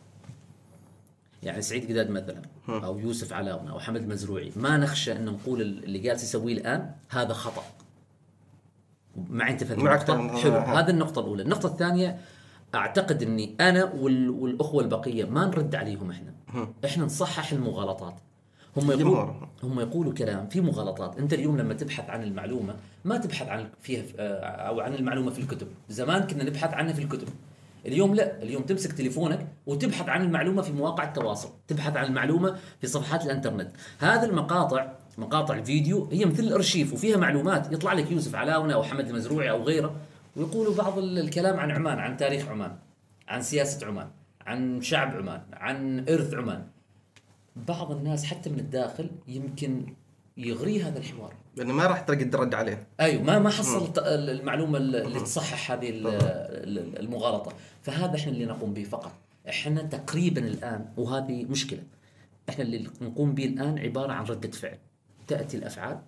يعني 1.43 1.61
سعيد 1.61 1.89
قداد 1.89 2.09
مثلا 2.09 2.41
أو 2.69 2.99
يوسف 2.99 3.33
علاونه 3.33 3.71
أو 3.71 3.79
حمد 3.79 4.01
المزروعي. 4.01 4.51
ما 4.55 4.77
نخشى 4.77 5.11
أن 5.11 5.25
نقول 5.25 5.61
اللي 5.61 5.99
جالس 5.99 6.23
يسويه 6.23 6.53
الآن 6.53 6.91
هذا 7.09 7.33
خطأ. 7.33 7.63
معي 9.29 9.51
انت 9.51 9.63
في 9.63 9.73
النقطه. 9.73 10.37
حلو. 10.37 10.53
هذه 10.53 10.89
النقطة 10.89 11.19
الأولى. 11.19 11.43
النقطة 11.43 11.67
الثانية 11.67 12.19
أعتقد 12.75 13.23
إني 13.23 13.55
أنا 13.59 13.83
وال... 13.83 14.29
والأخوة 14.29 14.83
البقية 14.83 15.25
ما 15.25 15.45
نرد 15.45 15.75
عليهم 15.75 16.11
إحنا. 16.11 16.33
إحنا 16.85 17.05
نصحح 17.05 17.51
المغالطات. 17.51 18.15
هم 18.77 18.91
يقولوا. 18.91 19.33
هم 19.63 19.79
يقولوا 19.79 20.13
كلام 20.13 20.47
في 20.49 20.61
مغالطات. 20.61 21.17
أنت 21.17 21.33
اليوم 21.33 21.57
لما 21.57 21.73
تبحث 21.73 22.09
عن 22.09 22.23
المعلومة 22.23 22.75
ما 23.05 23.17
تبحث 23.17 23.47
عن 23.47 23.69
فيها 23.81 24.03
آه، 24.19 24.39
أو 24.43 24.79
عن 24.79 24.93
المعلومة 24.95 25.31
في 25.31 25.39
الكتب. 25.39 25.67
زمان 25.89 26.27
كنا 26.27 26.43
نبحث 26.43 26.73
عنها 26.73 26.93
في 26.93 27.01
الكتب. 27.01 27.27
اليوم 27.85 28.15
لا 28.15 28.43
اليوم 28.43 28.63
تمسك 28.63 28.93
تليفونك 28.93 29.47
وتبحث 29.65 30.09
عن 30.09 30.21
المعلومة 30.21 30.61
في 30.61 30.71
مواقع 30.71 31.03
التواصل 31.03 31.49
تبحث 31.67 31.97
عن 31.97 32.05
المعلومة 32.05 32.57
في 32.81 32.87
صفحات 32.87 33.25
الإنترنت. 33.25 33.71
هذه 33.99 34.23
المقاطع 34.25 34.91
مقاطع 35.17 35.55
الفيديو 35.55 36.09
هي 36.11 36.25
مثل 36.25 36.43
الأرشيف 36.43 36.93
وفيها 36.93 37.17
معلومات 37.17 37.71
يطلع 37.73 37.93
لك 37.93 38.11
يوسف 38.11 38.35
علاونة 38.35 38.73
أو 38.73 38.83
حمد 38.83 39.07
المزروعي 39.09 39.49
أو 39.49 39.63
غيره 39.63 39.95
ويقولوا 40.35 40.75
بعض 40.75 40.97
ال- 40.97 41.19
الكلام 41.19 41.59
عن 41.59 41.71
عمان 41.71 41.99
عن 41.99 42.17
تاريخ 42.17 42.47
عمان 42.47 42.75
عن 43.27 43.41
سياسة 43.41 43.87
عمان 43.87 44.07
عن 44.45 44.81
شعب 44.81 45.15
عمان 45.15 45.41
عن 45.53 45.99
إرث 46.09 46.33
عمان. 46.33 46.63
بعض 47.55 47.91
الناس 47.91 48.25
حتى 48.25 48.49
من 48.49 48.59
الداخل 48.59 49.09
يمكن 49.27 49.85
يغريه 50.37 50.87
هذا 50.87 50.99
الحوار. 50.99 51.33
لأنه 51.59 51.73
ما 51.73 51.85
راح 51.85 51.99
تلقى 51.99 52.23
الرد 52.23 52.53
عليه. 52.53 52.87
أيوه 52.99 53.23
ما 53.23 53.39
ما 53.39 53.49
حصل 53.49 53.83
الت- 53.85 53.99
المعلومة 54.05 54.77
اللي 54.77 55.19
تصحح 55.19 55.71
هذه 55.71 55.89
ال- 55.89 56.07
ال- 56.07 56.99
المغالطة. 56.99 57.51
فهذا 57.83 58.15
إحنا 58.15 58.31
اللي 58.31 58.45
نقوم 58.45 58.73
به 58.73 58.83
فقط. 58.83 59.11
إحنا 59.49 59.81
تقريبا 59.81 60.41
الآن 60.47 60.85
وهذه 60.97 61.45
مشكلة 61.49 61.83
إحنا 62.49 62.63
اللي 62.63 62.87
نقوم 63.01 63.33
به 63.35 63.45
الآن 63.45 63.79
عبارة 63.79 64.11
عن 64.13 64.25
ردة 64.25 64.51
فعل. 64.51 64.77
تأتي 65.27 65.57
الأفعال 65.57 65.99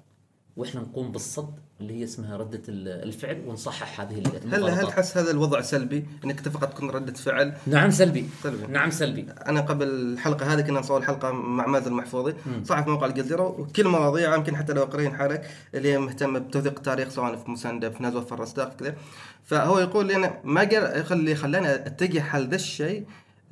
وإحنا 0.57 0.81
نقوم 0.81 1.11
بالصد 1.11 1.53
اللي 1.81 1.99
هي 1.99 2.03
اسمها 2.03 2.37
ردة 2.37 2.61
ال- 2.69 3.03
الفعل 3.03 3.41
ونصحح 3.47 4.01
هذه 4.01 4.23
هل 4.51 4.63
هل 4.69 4.87
تحس 4.87 5.17
هذا 5.17 5.31
الوضع 5.31 5.61
سلبي؟ 5.61 6.05
إنك 6.25 6.39
فقط 6.49 6.73
تكون 6.73 6.89
ردة 6.89 7.13
فعل؟ 7.13 7.53
نعم 7.67 7.91
سلبي. 7.91 8.25
سلبي. 8.43 8.67
نعم 8.67 8.89
سلبي. 8.89 9.25
أنا 9.47 9.61
قبل 9.61 9.87
الحلقة 9.87 10.53
هذه 10.53 10.61
كنا 10.61 10.79
نصور 10.79 11.01
حلقة 11.01 11.31
مع 11.31 11.67
مازن 11.67 11.87
المحفوظي. 11.91 12.33
صاحب 12.63 12.87
موقع 12.87 13.05
الجزيره 13.05 13.47
وكل 13.47 13.87
مواضيع 13.87 14.35
يمكن 14.35 14.55
حتى 14.55 14.73
لو 14.73 14.83
قارين 14.83 15.15
حالك 15.15 15.49
اللي 15.75 15.93
هي 15.93 15.97
مهتمة 15.97 16.39
بتوثيق 16.39 16.73
التاريخ 16.77 17.09
سواء 17.09 17.35
في 17.35 17.51
مسانده 17.51 17.89
في 17.89 18.03
نزوة 18.03 18.21
في 18.21 18.31
الرصداق 18.31 18.75
كذا. 18.75 18.95
فهو 19.43 19.79
يقول 19.79 20.07
لي 20.07 20.15
أنا 20.15 20.33
ما 20.43 20.61
قال 20.61 21.11
اللي 21.11 21.35
خلاني 21.35 21.75
أتجه 21.75 22.19
حل 22.19 22.47
ذا 22.49 22.55
الشيء 22.55 23.05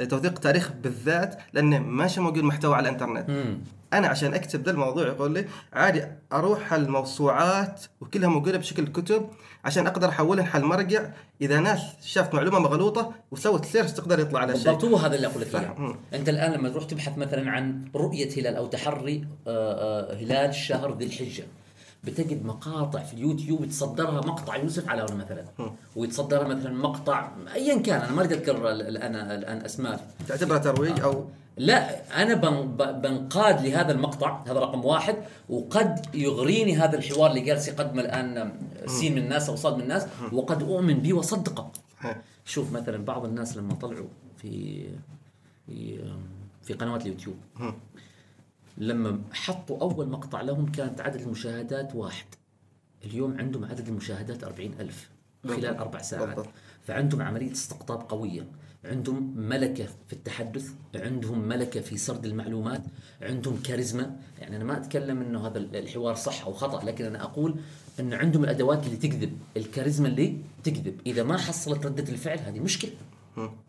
توثيق 0.09 0.31
التاريخ 0.31 0.71
بالذات 0.83 1.37
لأنه 1.53 1.79
ماشي 1.79 2.21
موجود 2.21 2.43
محتوى 2.43 2.75
على 2.75 2.89
الإنترنت. 2.89 3.29
مم. 3.29 3.57
أنا 3.93 4.07
عشان 4.07 4.33
أكتب 4.33 4.63
ذا 4.63 4.71
الموضوع 4.71 5.07
يقول 5.07 5.33
لي 5.33 5.45
عادي 5.73 6.03
أروح 6.33 6.73
على 6.73 6.81
الموسوعات 6.81 7.83
وكلها 8.01 8.29
موجودة 8.29 8.57
بشكل 8.57 8.87
كتب 8.87 9.29
عشان 9.65 9.87
أقدر 9.87 10.09
أحولها 10.09 10.45
حل 10.45 10.63
مرجع 10.63 11.09
إذا 11.41 11.59
ناس 11.59 11.79
شافت 12.01 12.33
معلومة 12.33 12.59
مغلوطة 12.59 13.13
وسوت 13.31 13.65
search 13.65 13.91
تقدر 13.91 14.19
يطلع 14.19 14.39
على 14.39 14.53
بالضبط 14.53 14.83
هو 14.85 14.95
هذا 14.95 15.15
اللي 15.15 15.27
أقول 15.27 15.41
لك 15.41 15.55
إياه. 15.55 15.95
أنت 16.13 16.29
الآن 16.29 16.51
لما 16.51 16.69
تروح 16.69 16.83
تبحث 16.83 17.17
مثلا 17.17 17.51
عن 17.51 17.85
رؤية 17.95 18.29
هلال 18.37 18.55
أو 18.55 18.67
تحري 18.67 19.27
آه، 19.47 20.11
آه، 20.11 20.15
هلال 20.15 20.55
شهر 20.55 20.97
ذي 20.97 21.05
الحجة 21.05 21.43
بتجد 22.03 22.45
مقاطع 22.45 23.03
في 23.03 23.13
اليوتيوب 23.13 23.63
يتصدرها 23.63 24.21
مقطع 24.21 24.55
يوسف 24.55 24.89
علاونة 24.89 25.17
مثلا 25.17 25.45
ويتصدرها 25.95 26.47
مثلا 26.47 26.73
مقطع 26.73 27.31
ايا 27.55 27.81
كان. 27.81 28.01
أنا 28.01 28.11
ما 28.11 28.19
اريد 28.19 28.31
أذكر 28.31 28.71
الان 28.71 29.15
الآن 29.15 29.65
أسماء. 29.65 30.07
تعتبرها 30.27 30.57
ترويج 30.57 30.99
أو 30.99 31.25
لا 31.59 31.81
أنا 32.23 32.33
بنقاد 32.91 33.65
لهذا 33.65 33.91
المقطع 33.91 34.43
هذا 34.47 34.59
رقم 34.59 34.85
واحد 34.85 35.15
وقد 35.49 36.15
يغريني 36.15 36.75
هذا 36.75 36.97
الحوار 36.97 37.29
اللي 37.29 37.41
جالس 37.41 37.67
يقدمه 37.67 38.01
الآن 38.01 38.53
سين 38.87 39.11
من 39.15 39.17
الناس 39.17 39.49
أو 39.49 39.55
صاد 39.55 39.75
من 39.75 39.81
الناس 39.81 40.07
وقد 40.31 40.63
أؤمن 40.63 40.99
به 40.99 41.13
واصدقه 41.13 41.71
شوف 42.45 42.71
مثلا 42.71 43.05
بعض 43.05 43.25
الناس 43.25 43.57
لما 43.57 43.73
طلعوا 43.73 44.07
في 44.37 44.83
في 45.65 45.99
في 46.63 46.73
قنوات 46.73 47.01
اليوتيوب 47.01 47.35
لما 48.77 49.21
حطوا 49.33 49.81
أول 49.81 50.09
مقطع 50.09 50.41
لهم 50.41 50.71
كانت 50.71 51.01
عدد 51.01 51.21
المشاهدات 51.21 51.95
واحد. 51.95 52.25
اليوم 53.05 53.37
عندهم 53.39 53.65
عدد 53.65 53.87
المشاهدات 53.87 54.43
أربعين 54.43 54.73
ألف 54.79 55.09
خلال. 55.47 55.77
أربع 55.77 56.01
ساعات. 56.01 56.45
فعندهم 56.87 57.21
عملية 57.21 57.51
استقطاب 57.51 58.01
قوية. 58.09 58.47
عندهم 58.85 59.33
ملكة 59.37 59.85
في 60.07 60.13
التحدث 60.13 60.69
عندهم 60.95 61.39
ملكة 61.47 61.81
في 61.81 61.97
سرد 61.97 62.25
المعلومات 62.25 62.81
عندهم 63.21 63.57
كاريزما 63.63 64.15
يعني 64.41 64.55
أنا 64.55 64.63
ما 64.63 64.77
أتكلم 64.77 65.21
أنه 65.21 65.47
هذا 65.47 65.57
الحوار 65.57 66.15
صح 66.15 66.45
أو 66.45 66.53
خطأ 66.53 66.85
لكن 66.85 67.05
أنا 67.05 67.23
أقول 67.23 67.55
أن 67.99 68.13
عندهم 68.13 68.43
الأدوات 68.43 68.85
اللي 68.85 68.97
تكذب 68.97 69.37
الكاريزما 69.57 70.07
اللي 70.07 70.37
تكذب 70.63 70.99
إذا 71.05 71.23
ما 71.23 71.37
حصلت 71.37 71.85
ردة 71.85 72.03
الفعل 72.03 72.39
هذه 72.39 72.59
مشكلة. 72.59 72.91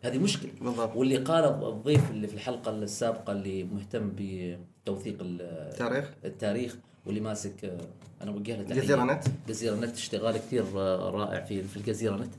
هذه 0.03 0.19
مشكلة 0.19 0.51
بالضبط. 0.61 0.97
واللي 0.97 1.17
قال 1.17 1.45
الضيف 1.45 2.11
اللي 2.11 2.27
في 2.29 2.35
الحلقة 2.35 2.71
السابقة 2.71 3.33
اللي 3.33 3.65
مهتم 3.65 4.13
بتوثيق 4.17 5.17
ال- 5.21 5.77
تاريخ 5.79 6.11
التاريخ 6.25 6.77
واللي 7.07 7.21
ماسك 7.21 7.65
آه، 7.65 7.79
أنا 8.23 8.31
أوجه 8.31 8.57
له. 8.57 8.63
جزيرة 8.75 9.05
نت. 9.05 9.25
جزيرة 9.49 9.75
نت 9.75 9.95
اشتغال 9.97 10.37
كثير 10.37 10.65
آه، 10.77 11.11
رائع 11.11 11.45
في 11.45 11.63
في 11.63 11.77
الجزيرة 11.77 12.17
نت 12.17 12.31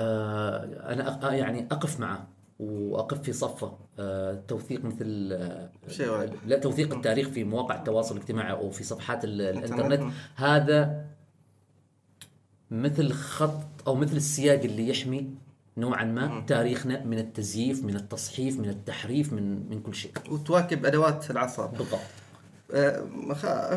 أنا 0.00 1.28
آه، 1.28 1.32
يعني 1.32 1.66
أقف 1.70 2.00
معه 2.00 2.26
وأقف 2.58 3.22
في 3.22 3.32
صفه. 3.32 3.78
آه، 3.98 4.42
توثيق 4.48 4.84
مثل 4.84 5.28
آه، 5.32 5.70
شيء. 5.88 6.32
لا 6.46 6.58
توثيق 6.58 6.94
التاريخ 6.94 7.28
في 7.28 7.44
مواقع 7.44 7.74
التواصل 7.74 8.16
الاجتماعي 8.16 8.52
أو 8.52 8.70
في 8.70 8.84
صفحات. 8.84 9.24
الإنترنت. 9.24 10.12
هذا 10.36 11.04
مثل 12.70 13.12
خط 13.12 13.66
أو 13.86 13.94
مثل 13.94 14.16
السياج 14.16 14.64
اللي 14.64 14.88
يحمي 14.88 15.30
نوعا 15.76 16.04
ما 16.04 16.44
تاريخنا 16.46 17.04
من 17.04 17.18
التزييف 17.18 17.84
من 17.84 17.96
التصحيف 17.96 18.58
من 18.58 18.68
التحريف 18.68 19.32
من 19.32 19.70
من 19.70 19.80
كل 19.80 19.94
شيء. 19.94 20.12
وتواكب 20.30 20.86
أدوات 20.86 21.30
العصر 21.30 21.66
بالضبط. 21.66 22.00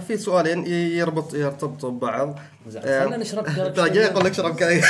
في 0.07 0.17
سؤالين 0.17 0.65
يربط 0.67 1.33
يرتبطوا 1.33 1.91
ببعض. 1.91 2.39
زين، 2.67 2.81
آه، 2.85 3.03
خلنا 3.05 3.17
نشرب. 3.17 3.45
جاي 3.75 4.05
أقول 4.05 4.25
لك 4.25 4.33
شرب 4.33 4.55
كاي 4.55 4.81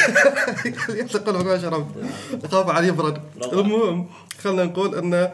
تقول 1.14 1.46
ما 1.46 1.58
شربت 1.58 1.86
اخاف 2.44 2.70
عليه 2.70 2.88
يبرد. 2.88 3.22
المهم 3.54 4.10
خلينا 4.40 4.64
نقول 4.64 4.96
انه 4.96 5.32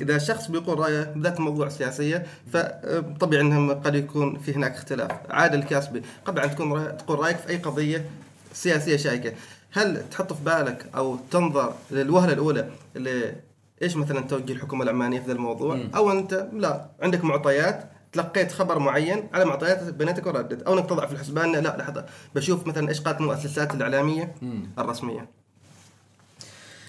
إذا 0.00 0.18
شخص 0.18 0.46
بيقول 0.46 0.78
رأيه 0.78 1.02
بالذات 1.02 1.40
موضوع 1.40 1.68
سياسية 1.68 2.26
فطبيعي 2.52 3.42
إنه 3.42 3.72
قد 3.74 3.94
يكون 3.94 4.38
في 4.38 4.54
هناك 4.54 4.74
اختلاف. 4.74 5.10
عادل 5.30 5.58
الكاسبي 5.58 6.02
طبعا 6.26 6.46
تكون 6.46 6.72
رأي 6.72 6.92
تقول 6.92 7.18
رأيك 7.18 7.36
في 7.36 7.48
أي 7.48 7.56
قضية 7.56 8.04
سياسية 8.52 8.96
شائكة 8.96 9.32
هل 9.72 10.02
تحط 10.10 10.32
في 10.32 10.44
بالك 10.44 10.86
أو 10.96 11.18
تنظر 11.30 11.74
للوهلة 11.90 12.32
الأولى 12.32 12.68
اللي 12.96 13.34
إيش 13.82 13.96
مثلا 13.96 14.20
توجه 14.20 14.52
الحكومة 14.52 14.84
العمانية 14.84 15.20
في 15.20 15.26
ذا 15.26 15.32
الموضوع 15.32 15.74
مم. 15.74 15.90
أو 15.96 16.12
أنت 16.12 16.48
لا 16.52 16.90
عندك 17.02 17.24
معطيات 17.24 17.90
تلقيت 18.12 18.52
خبر 18.52 18.78
معين 18.78 19.28
على 19.32 19.44
معطيات 19.44 19.82
بنيتك 19.82 20.26
وردت 20.26 20.62
أو 20.62 20.78
إنك 20.78 20.86
تضع 20.90 21.06
في 21.06 21.12
الحسبان 21.12 21.52
لا 21.52 21.76
لحظه 21.78 22.06
بشوف 22.34 22.66
مثلا 22.66 22.88
إيش 22.88 23.00
قالت 23.00 23.20
المؤسسات 23.20 23.74
الإعلامية 23.74 24.34
مم. 24.42 24.66
الرسمية 24.78 25.28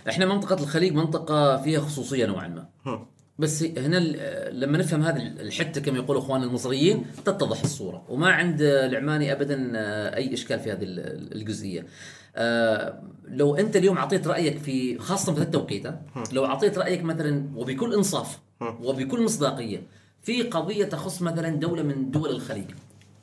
إحنا 0.10 0.26
منطقة 0.26 0.64
الخليج 0.64 0.94
منطقة 0.94 1.62
فيها 1.62 1.80
خصوصية 1.80 2.26
نوعا 2.26 2.48
ما. 2.86 3.06
بس 3.40 3.64
هنا 3.64 3.98
لما 4.52 4.78
نفهم 4.78 5.02
هذه 5.04 5.18
الحتة 5.28 5.82
كما 5.82 5.98
يقول 5.98 6.18
اخواننا 6.18 6.46
المصريين 6.46 7.06
تتضح 7.26 7.62
الصورة 7.62 8.06
وما 8.10 8.30
عند 8.32 8.62
العماني 8.62 9.32
ابدا 9.32 9.72
آه، 9.76 10.16
أي 10.16 10.34
إشكال 10.34 10.60
في 10.60 10.72
هذه 10.72 10.84
ال- 10.84 11.36
الجزئية. 11.36 11.86
آه، 12.36 13.00
لو 13.28 13.56
أنت 13.56 13.76
اليوم 13.76 13.98
اعطيت 13.98 14.28
رأيك 14.28 14.58
في 14.58 14.98
خاصة 14.98 15.34
في 15.34 15.42
التوقيت 15.42 15.86
ها؟ 15.86 16.02
لو 16.32 16.46
اعطيت 16.46 16.78
رأيك 16.78 17.04
مثلا 17.04 17.46
وبكل 17.56 17.94
إنصاف 17.94 18.40
وبكل 18.62 19.24
مصداقية 19.24 19.84
في 20.24 20.42
قضية 20.42 20.86
تخص 20.86 21.22
مثلا 21.22 21.50
دولة 21.50 21.84
من 21.84 22.12
دول 22.12 22.30
الخليج 22.30 22.66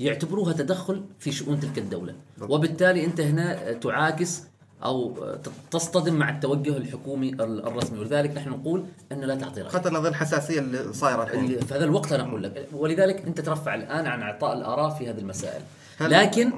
يعتبروها 0.00 0.52
تدخل 0.52 1.04
في 1.18 1.32
شؤون 1.32 1.60
تلك 1.60 1.78
الدولة 1.78 2.14
وبالتالي 2.40 3.04
أنت 3.04 3.20
هنا 3.20 3.72
تعاكس 3.72 4.42
أو 4.84 5.26
تصطدم 5.70 6.14
مع 6.14 6.30
التوجه 6.30 6.76
الحكومي 6.76 7.34
الرسمي. 7.40 7.98
ولذلك 7.98 8.36
نحن 8.36 8.48
نقول 8.48 8.84
انه 9.12 9.26
لا 9.26 9.34
تعطي 9.34 9.60
راي 9.60 9.70
خاطر 9.70 9.92
نظر 9.92 10.08
الحساسيه 10.08 10.58
اللي 10.58 10.92
صايرة 10.92 11.22
الحين. 11.22 11.60
في 11.60 11.74
هذا 11.74 11.84
الوقت 11.84 12.12
أنا 12.12 12.28
أقول 12.28 12.42
لك. 12.42 12.68
ولذلك 12.72 13.26
أنت 13.26 13.40
ترفع 13.40 13.74
الآن 13.74 14.06
عن 14.06 14.22
إعطاء 14.22 14.56
الآراء 14.56 14.90
في 14.90 15.10
هذه 15.10 15.18
المسائل. 15.18 15.62
لكن 16.00 16.52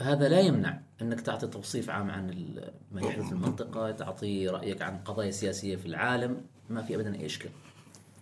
هذا 0.00 0.28
لا 0.28 0.40
يمنع 0.40 0.80
إنك 1.02 1.20
تعطي 1.20 1.46
توصيف 1.46 1.90
عام 1.90 2.10
عن 2.10 2.54
ما 2.92 3.00
يحدث 3.00 3.24
في 3.24 3.32
المنطقة 3.32 3.90
تعطي 3.90 4.48
رأيك 4.48 4.82
عن 4.82 4.98
قضايا 4.98 5.30
سياسية 5.30 5.76
في 5.76 5.86
العالم. 5.86 6.42
ما 6.70 6.82
في 6.82 6.94
ابدا 6.94 7.14
أي 7.14 7.26
إشكال. 7.26 7.50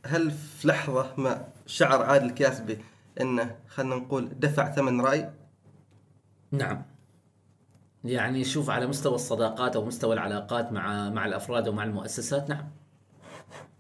هل 0.07 0.31
في 0.31 0.69
لحظة 0.69 1.15
ما 1.17 1.49
شعر 1.67 2.03
عادل 2.03 2.27
الكاسبي 2.27 2.79
إنه 3.21 3.57
خلينا 3.69 3.97
نقول 3.97 4.29
دفع 4.39 4.75
ثمن 4.75 5.01
رأي؟ 5.01 5.31
نعم. 6.51 6.83
يعني 8.05 8.45
شوف 8.45 8.71
على 8.71 8.87
مستوى 8.87 9.15
الصداقات 9.15 9.77
أو 9.77 9.85
مستوى 9.85 10.15
العلاقات 10.15 10.73
مع 10.73 11.11
مع 11.11 11.27
الأفراد 11.27 11.69
ومع 11.69 11.85
المؤسسات 11.85 12.51
نعم. 12.51 12.69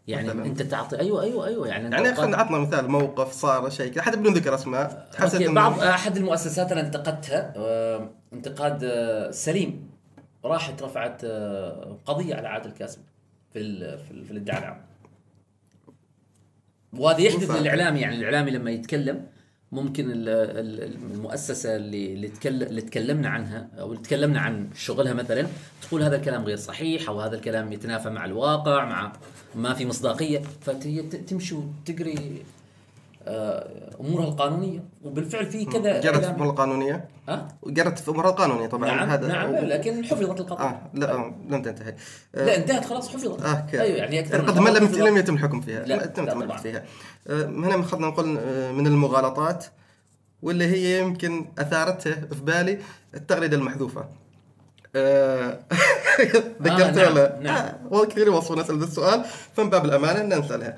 يعني 0.08 0.28
مثلاً. 0.28 0.44
انت 0.46 0.62
تعطي 0.62 0.98
أيوه 0.98 1.22
أيوه 1.22 1.46
أيوه. 1.46 1.68
يعني 1.68 1.90
يعني 1.96 2.14
خلينا 2.14 2.36
عطنا 2.36 2.58
مثال 2.58 2.88
موقف 2.90 3.32
صار 3.32 3.70
شيء 3.70 3.92
كذا 3.92 4.02
حتى 4.02 4.16
بدون 4.16 4.34
ذكر 4.34 4.54
أسماء. 4.54 5.08
تحسيت 5.12 5.34
أوكي 5.34 5.46
إنه- 5.52 5.54
بعض 5.54 5.80
أحد 5.80 6.16
المؤسسات 6.16 6.72
أنا 6.72 6.80
انتقدتها 6.80 7.52
آه، 7.56 8.10
انتقاد 8.32 8.84
آه، 8.84 9.30
سليم. 9.30 9.90
راحت 10.44 10.82
رفعت 10.82 11.20
آه، 11.24 11.98
قضية 12.06 12.34
على 12.34 12.48
عادل 12.48 12.68
الكاسب 12.70 12.98
في 13.52 13.58
ال 13.58 13.98
في, 13.98 14.10
ال 14.10 14.24
في 14.24 14.30
الإدعاء 14.30 14.60
العام. 14.60 14.80
وهذا 16.92 17.20
يحدث. 17.20 17.50
للاعلامي 17.50 18.00
يعني 18.00 18.14
الإعلامي 18.16 18.50
لما 18.50 18.70
يتكلم. 18.70 19.26
ممكن 19.72 20.10
ال- 20.10 20.28
ال- 20.28 20.94
المؤسسة 21.14 21.76
اللي 21.76 22.12
اللي, 22.14 22.28
تكل... 22.28 22.62
اللي 22.62 22.80
تكلمنا 22.80 23.28
عنها 23.28 23.68
أو 23.80 23.92
اللي 23.92 24.02
تكلمنا 24.02 24.40
عن 24.40 24.70
شغلها 24.76 25.12
مثلا 25.12 25.46
تقول 25.82 26.02
هذا 26.02 26.16
الكلام 26.16 26.44
غير 26.44 26.56
صحيح 26.56 27.08
أو 27.08 27.20
هذا 27.20 27.36
الكلام 27.36 27.72
يتنافى 27.72 28.10
مع 28.10 28.24
الواقع 28.24 28.84
مع 28.84 29.12
ما 29.54 29.74
في 29.74 29.86
مصداقية. 29.86 30.42
فهي 30.60 31.02
ت- 31.02 31.16
تمشي 31.16 31.54
وتقري 31.54 32.42
أمورها 34.00 34.24
القانونية 34.24 34.84
وبالفعل 35.04 35.46
في 35.46 35.64
كذا 35.64 36.00
قرت 36.00 36.24
في 36.24 36.30
الأمور 36.30 36.46
القانونية 36.50 37.08
ها؟ 37.28 37.48
قرت 37.76 37.98
في 37.98 38.10
أمورها 38.10 38.30
القانونية 38.30 38.66
طبعا 38.66 38.88
نعم 38.88 39.10
هذا 39.10 39.28
نعم 39.28 39.54
لكن 39.54 40.04
حفظت 40.04 40.40
القضية 40.40 40.64
آه 40.64 40.90
لا 40.94 41.12
آه، 41.12 41.34
لم 41.48 41.62
تنتهي 41.62 41.94
آه، 42.34 42.44
لا 42.44 42.56
انتهت 42.56 42.84
خلاص 42.84 43.08
حفظت 43.08 43.42
آه 43.42 43.66
كذا 43.72 43.82
أيوه 43.82 43.96
يعني 43.96 44.20
أكثر 44.20 44.40
قد 44.40 44.58
ما 44.58 44.68
لم. 44.70 45.06
لم 45.06 45.16
يتم 45.16 45.34
الحكم 45.34 45.60
فيها 45.60 45.84
لا، 45.84 46.06
تم 46.06 46.24
الحكم. 46.24 46.56
فيها 46.56 46.84
آه، 47.28 47.44
هنا 47.44 47.80
اخذنا 47.80 48.06
نقول 48.06 48.38
آه، 48.38 48.72
من 48.72 48.86
المغالطات 48.86 49.64
واللي 50.42 50.64
هي 50.66 51.00
يمكن 51.00 51.46
اثارتها 51.58 52.14
في 52.14 52.40
بالي 52.42 52.78
التغريدة 53.14 53.56
المحذوفة 53.56 54.04
آه، 54.96 55.58
ذكرت 56.62 56.96
نعم، 56.96 57.12
ولا؟ 57.12 57.38
نعم. 57.42 57.56
آه، 57.56 57.78
والله 57.90 58.06
كثير 58.06 58.26
يوصلون 58.26 58.60
اسال 58.60 58.78
ذا 58.78 58.84
السؤال 58.84 59.24
فمن 59.56 59.70
باب 59.70 59.84
الأمانة 59.84 60.20
ان 60.20 60.38
نسالها. 60.40 60.76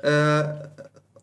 آه، 0.00 0.70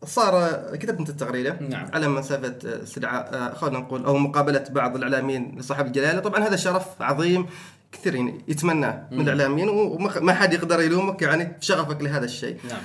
صار 0.04 0.60
كتبت 0.76 0.98
انت 0.98 1.08
التغريدة 1.08 1.58
نعم. 1.60 1.90
على 1.94 2.08
مسافة 2.08 2.82
استدعاء 2.82 3.34
آه، 3.34 3.54
خلينا 3.54 3.78
نقول 3.78 4.04
أو 4.04 4.16
مقابلة 4.18 4.64
بعض 4.70 4.96
الاعلاميين 4.96 5.58
لصاحب 5.58 5.86
الجلالة، 5.86 6.20
طبعا 6.20 6.48
هذا 6.48 6.56
شرف 6.56 7.02
عظيم 7.02 7.46
كثير 7.92 8.14
يعني 8.14 8.44
يتمناه 8.48 9.08
من 9.12 9.20
الاعلاميين 9.20 9.68
وما 9.68 10.20
ما 10.20 10.32
حد 10.32 10.52
يقدر 10.52 10.80
يلومك 10.80 11.22
يعني 11.22 11.44
في 11.60 11.66
شغفك 11.66 12.02
لهذا 12.02 12.24
الشيء. 12.24 12.56
نعم 12.68 12.82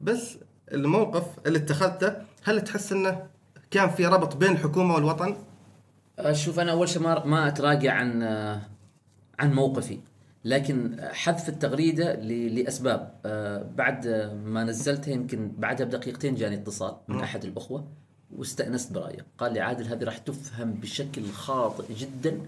بس 0.00 0.38
الموقف 0.72 1.24
اللي 1.46 1.58
اتخذته 1.58 2.12
هل 2.44 2.60
تحس 2.60 2.92
إنه 2.92 3.26
كان 3.70 3.90
في 3.90 4.06
ربط 4.06 4.36
بين 4.36 4.52
الحكومة 4.52 4.94
والوطن؟ 4.94 5.36
شوف 6.32 6.60
أنا 6.60 6.72
أول 6.72 6.88
شيء 6.88 7.02
ما 7.02 7.24
ما 7.24 7.48
أتراجع 7.48 7.92
عن 7.92 8.22
عن 9.38 9.52
موقفي 9.52 9.98
لكن 10.44 11.00
حذف 11.12 11.48
التغريدة 11.48 12.14
لأسباب. 12.22 13.14
آه، 13.26 13.66
بعد 13.76 14.06
ما 14.44 14.64
نزلتها 14.64 15.12
يمكن 15.12 15.52
بعدها 15.58 15.86
بدقيقتين 15.86 16.34
جاني 16.34 16.56
اتصال 16.56 16.96
من 17.08 17.20
أحد 17.20 17.44
الأخوة 17.44 17.88
واستأنست 18.36 18.92
برأيه. 18.92 19.26
قال 19.38 19.52
لي 19.52 19.60
عادل 19.60 19.86
هذه 19.86 20.04
راح 20.04 20.18
تفهم 20.18 20.72
بشكل 20.72 21.26
خاطئ 21.30 21.94
جدا 21.94 22.40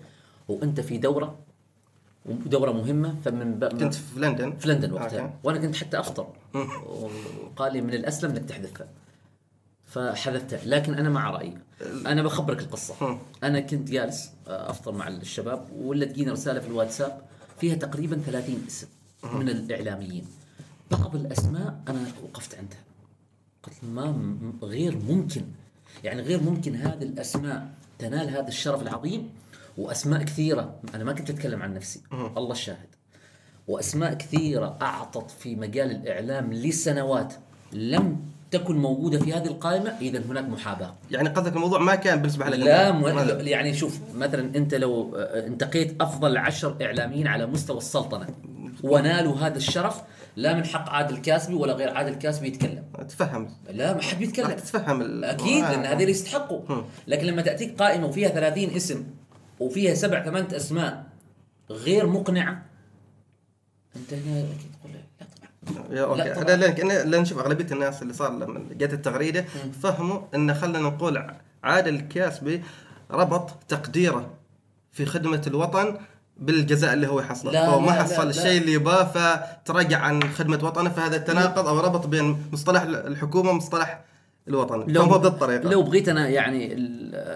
وأنت 0.48 0.80
في 0.80 0.98
دورة 0.98 1.38
ودورة 2.26 2.72
مهمة 2.72 3.14
فمن 3.24 3.58
ب... 3.58 3.64
كنت 3.64 3.94
في 3.94 4.20
لندن؟ 4.20 4.56
في 4.56 4.68
لندن 4.68 4.92
وقتها. 4.92 5.20
أوكي. 5.20 5.34
وأنا 5.44 5.58
كنت 5.58 5.76
حتى 5.76 5.98
افطر 5.98 6.26
وقال 7.44 7.72
لي 7.72 7.80
من 7.80 7.94
الأسلم 7.94 8.30
إنك 8.30 8.44
تحذفها. 8.44 8.88
فحذفتها. 9.84 10.60
لكن 10.64 10.94
أنا 10.94 11.08
مع 11.08 11.30
رأيي. 11.30 11.58
أنا 12.06 12.22
بخبرك 12.22 12.60
القصة. 12.60 13.18
أنا 13.42 13.60
كنت 13.60 13.90
جالس 13.90 14.32
آه، 14.48 14.70
أفطر 14.70 14.92
مع 14.92 15.08
الشباب 15.08 15.68
ولا 15.76 16.06
تجينا 16.06 16.32
رسالة 16.32 16.60
في 16.60 16.68
الواتساب 16.68 17.25
فيها 17.58 17.74
تقريبا 17.74 18.16
30 18.16 18.64
اسم 18.68 18.86
من 19.24 19.48
الإعلاميين. 19.48 20.24
بعض 20.90 21.16
الأسماء 21.16 21.82
أنا 21.88 22.06
وقفت 22.24 22.54
عندها. 22.54 22.78
قلت 23.62 23.76
ما 23.82 24.36
غير 24.62 24.98
ممكن. 24.98 25.42
يعني 26.04 26.22
غير 26.22 26.42
ممكن 26.42 26.76
هذه 26.76 27.02
الأسماء 27.02 27.74
تنال 27.98 28.30
هذا 28.30 28.48
الشرف 28.48 28.82
العظيم 28.82 29.30
وأسماء 29.78 30.22
كثيرة. 30.22 30.80
أنا 30.94 31.04
ما 31.04 31.12
كنت 31.12 31.30
أتكلم 31.30 31.62
عن 31.62 31.74
نفسي. 31.74 32.00
الله 32.12 32.52
الشاهد. 32.52 32.88
وأسماء 33.68 34.14
كثيرة 34.14 34.78
أعطت 34.82 35.30
في 35.30 35.56
مجال 35.56 35.90
الإعلام 35.90 36.52
لسنوات 36.52 37.34
لم 37.72 38.35
تكن 38.58 38.76
موجودة 38.76 39.18
في 39.18 39.32
هذه 39.32 39.46
القائمة 39.46 39.90
اذا 40.00 40.18
هناك 40.18 40.44
محاباة. 40.48 40.94
يعني 41.10 41.28
قصدك 41.28 41.56
الموضوع 41.56 41.78
ما 41.78 41.94
كان 41.94 42.18
بالنسبة 42.18 42.44
لك 42.48 42.58
لا 42.58 42.92
م... 42.92 43.06
يعني 43.46 43.74
شوف 43.74 43.98
مثلا 44.14 44.56
أنت 44.56 44.74
لو 44.74 45.16
آه، 45.16 45.46
انتقيت 45.46 46.02
أفضل 46.02 46.36
عشر 46.36 46.76
إعلاميين 46.82 47.26
على 47.26 47.46
مستوى 47.46 47.78
السلطنة 47.78 48.26
ونالوا 48.82 49.36
هذا 49.36 49.56
الشرف 49.56 50.02
لا 50.36 50.54
من 50.54 50.64
حق 50.64 50.88
عادل 50.88 51.16
كاسبي 51.16 51.54
ولا 51.54 51.72
غير 51.72 51.90
عادل 51.96 52.14
كاسبي 52.14 52.48
يتكلم. 52.48 52.82
تفهم 53.08 53.48
لا 53.70 53.94
ما 53.94 54.02
حد 54.02 54.18
بيتكلم 54.18 54.50
تتفهم 54.52 55.00
ال- 55.00 55.24
أكيد 55.24 55.64
آه. 55.64 55.82
لأن 55.82 56.00
اللي 56.00 56.10
يستحقوا. 56.10 56.82
لكن 57.06 57.26
لما 57.26 57.42
تأتيك 57.42 57.78
قائمة 57.82 58.06
وفيها 58.06 58.28
30 58.28 58.70
اسم 58.70 59.04
وفيها 59.60 59.94
سبع 59.94 60.24
ثمان 60.24 60.46
أسماء 60.54 61.04
غير 61.70 62.06
مقنعة 62.06 62.62
أنت 63.96 64.12
هنا 64.14 64.38
أكيد 64.40 64.70
تقول 64.80 64.92
لا 64.92 65.26
طبعا 65.26 65.50
يا 65.55 65.55
أوكي. 65.90 66.22
هذا 66.22 66.56
لأن 66.56 66.88
لأن 67.10 67.22
نشوف 67.22 67.38
أغلبية 67.38 67.66
الناس 67.72 68.02
اللي 68.02 68.12
صار 68.12 68.32
لما 68.32 68.60
جت 68.72 68.92
التغريدة 68.92 69.44
فهموا 69.82 70.20
إن 70.34 70.54
خلينا 70.54 70.78
نقول 70.78 71.26
عادل 71.64 71.94
الكاسبي 71.94 72.62
ربط 73.10 73.50
تقديره 73.68 74.30
في 74.92 75.06
خدمة 75.06 75.42
الوطن 75.46 75.96
بالجزاء 76.36 76.92
اللي 76.92 77.06
هو 77.06 77.20
يحصله 77.20 77.52
لا، 77.52 77.66
فهو 77.66 77.80
ما 77.80 77.92
حصل. 77.92 78.28
الشيء 78.28 78.60
اللي 78.60 78.72
يباه 78.72 79.04
فتراجع 79.04 79.98
عن 79.98 80.22
خدمة 80.22 80.58
وطنه 80.62 80.90
فهذا 80.90 81.16
التناقض 81.16 81.68
أو 81.68 81.80
ربط 81.80 82.06
بين 82.06 82.36
مصطلح 82.52 82.82
الحكومة 82.82 83.50
ومصطلح 83.50 84.04
الوطن. 84.48 84.84
لو 84.88 85.06
فهو 85.06 85.18
بالطريقة. 85.18 85.70
لو 85.70 85.82
بغيت 85.82 86.08
أنا 86.08 86.28
يعني 86.28 86.66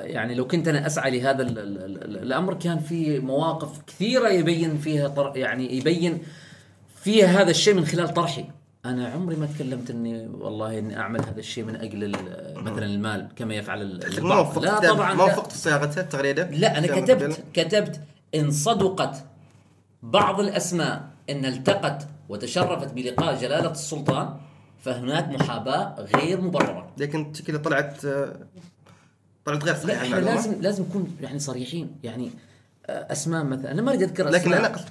يعني 0.03 0.35
لو 0.35 0.47
كنت 0.47 0.69
أنا 0.69 0.87
أسعى 0.87 1.21
لهذا 1.21 1.43
ال 1.43 1.59
ال 1.59 1.79
ال 2.05 2.23
الأمر 2.23 2.55
كان 2.55 2.79
في 2.79 3.19
مواقف 3.19 3.69
كثيرة 3.87 4.29
يبين 4.29 4.79
فيها 4.79 5.09
طر 5.09 5.33
يعني 5.37 5.77
يبين 5.77 6.19
فيها 7.03 7.43
هذا 7.43 7.51
الشيء 7.51 7.75
من 7.75 7.85
خلال 7.85 8.15
طرحي. 8.15 8.45
أنا 8.85 9.09
عمري 9.09 9.37
ما 9.37 9.47
تكلمت 9.47 9.91
إني 9.91 10.27
والله 10.27 10.79
إني 10.79 10.99
أعمل 10.99 11.21
هذا 11.21 11.39
الشيء 11.39 11.65
من 11.65 11.77
أجل 11.77 12.13
مثلا 12.57 12.85
المال 12.85 13.29
كما 13.37 13.55
يفعل 13.55 13.83
البعض. 13.83 14.59
لا 14.59 14.79
طبعا 14.79 15.15
ما. 15.15 15.25
وفقت 15.25 15.53
صياغتها 15.53 16.01
التغريده 16.01 16.51
لا 16.51 16.79
أنا 16.79 16.87
كتبت. 16.87 17.45
كتبت 17.53 18.01
إن 18.35 18.51
صدقت 18.51 19.25
بعض 20.03 20.41
الأسماء 20.41 21.09
إن 21.31 21.45
التقت 21.45 22.07
وتشرفت 22.29 22.93
بلقاء 22.93 23.41
جلالة 23.41 23.71
السلطان 23.71 24.37
فهناك 24.85 25.29
محاباة 25.29 26.07
غير 26.17 26.41
مبررة. 26.41 26.91
لكن 26.99 27.33
كذا 27.33 27.59
طلعت 27.59 28.07
طلعت 29.45 29.65
غير 29.65 29.75
صحيحه 29.75 30.03
إحنا. 30.03 30.17
لازم 30.17 30.61
لازم 30.61 30.85
نكون 30.85 31.17
يعني 31.21 31.39
صريحين. 31.39 31.97
يعني 32.03 32.31
آه، 32.87 33.13
أسماء 33.13 33.45
مثلا 33.45 33.71
أنا 33.71 33.83
ما 33.83 33.91
أريد 33.91 34.03
أذكر 34.03 34.29
اسماء 34.29 34.41
لكن 34.41 34.53
أنا 34.53 34.69
قصد 34.69 34.85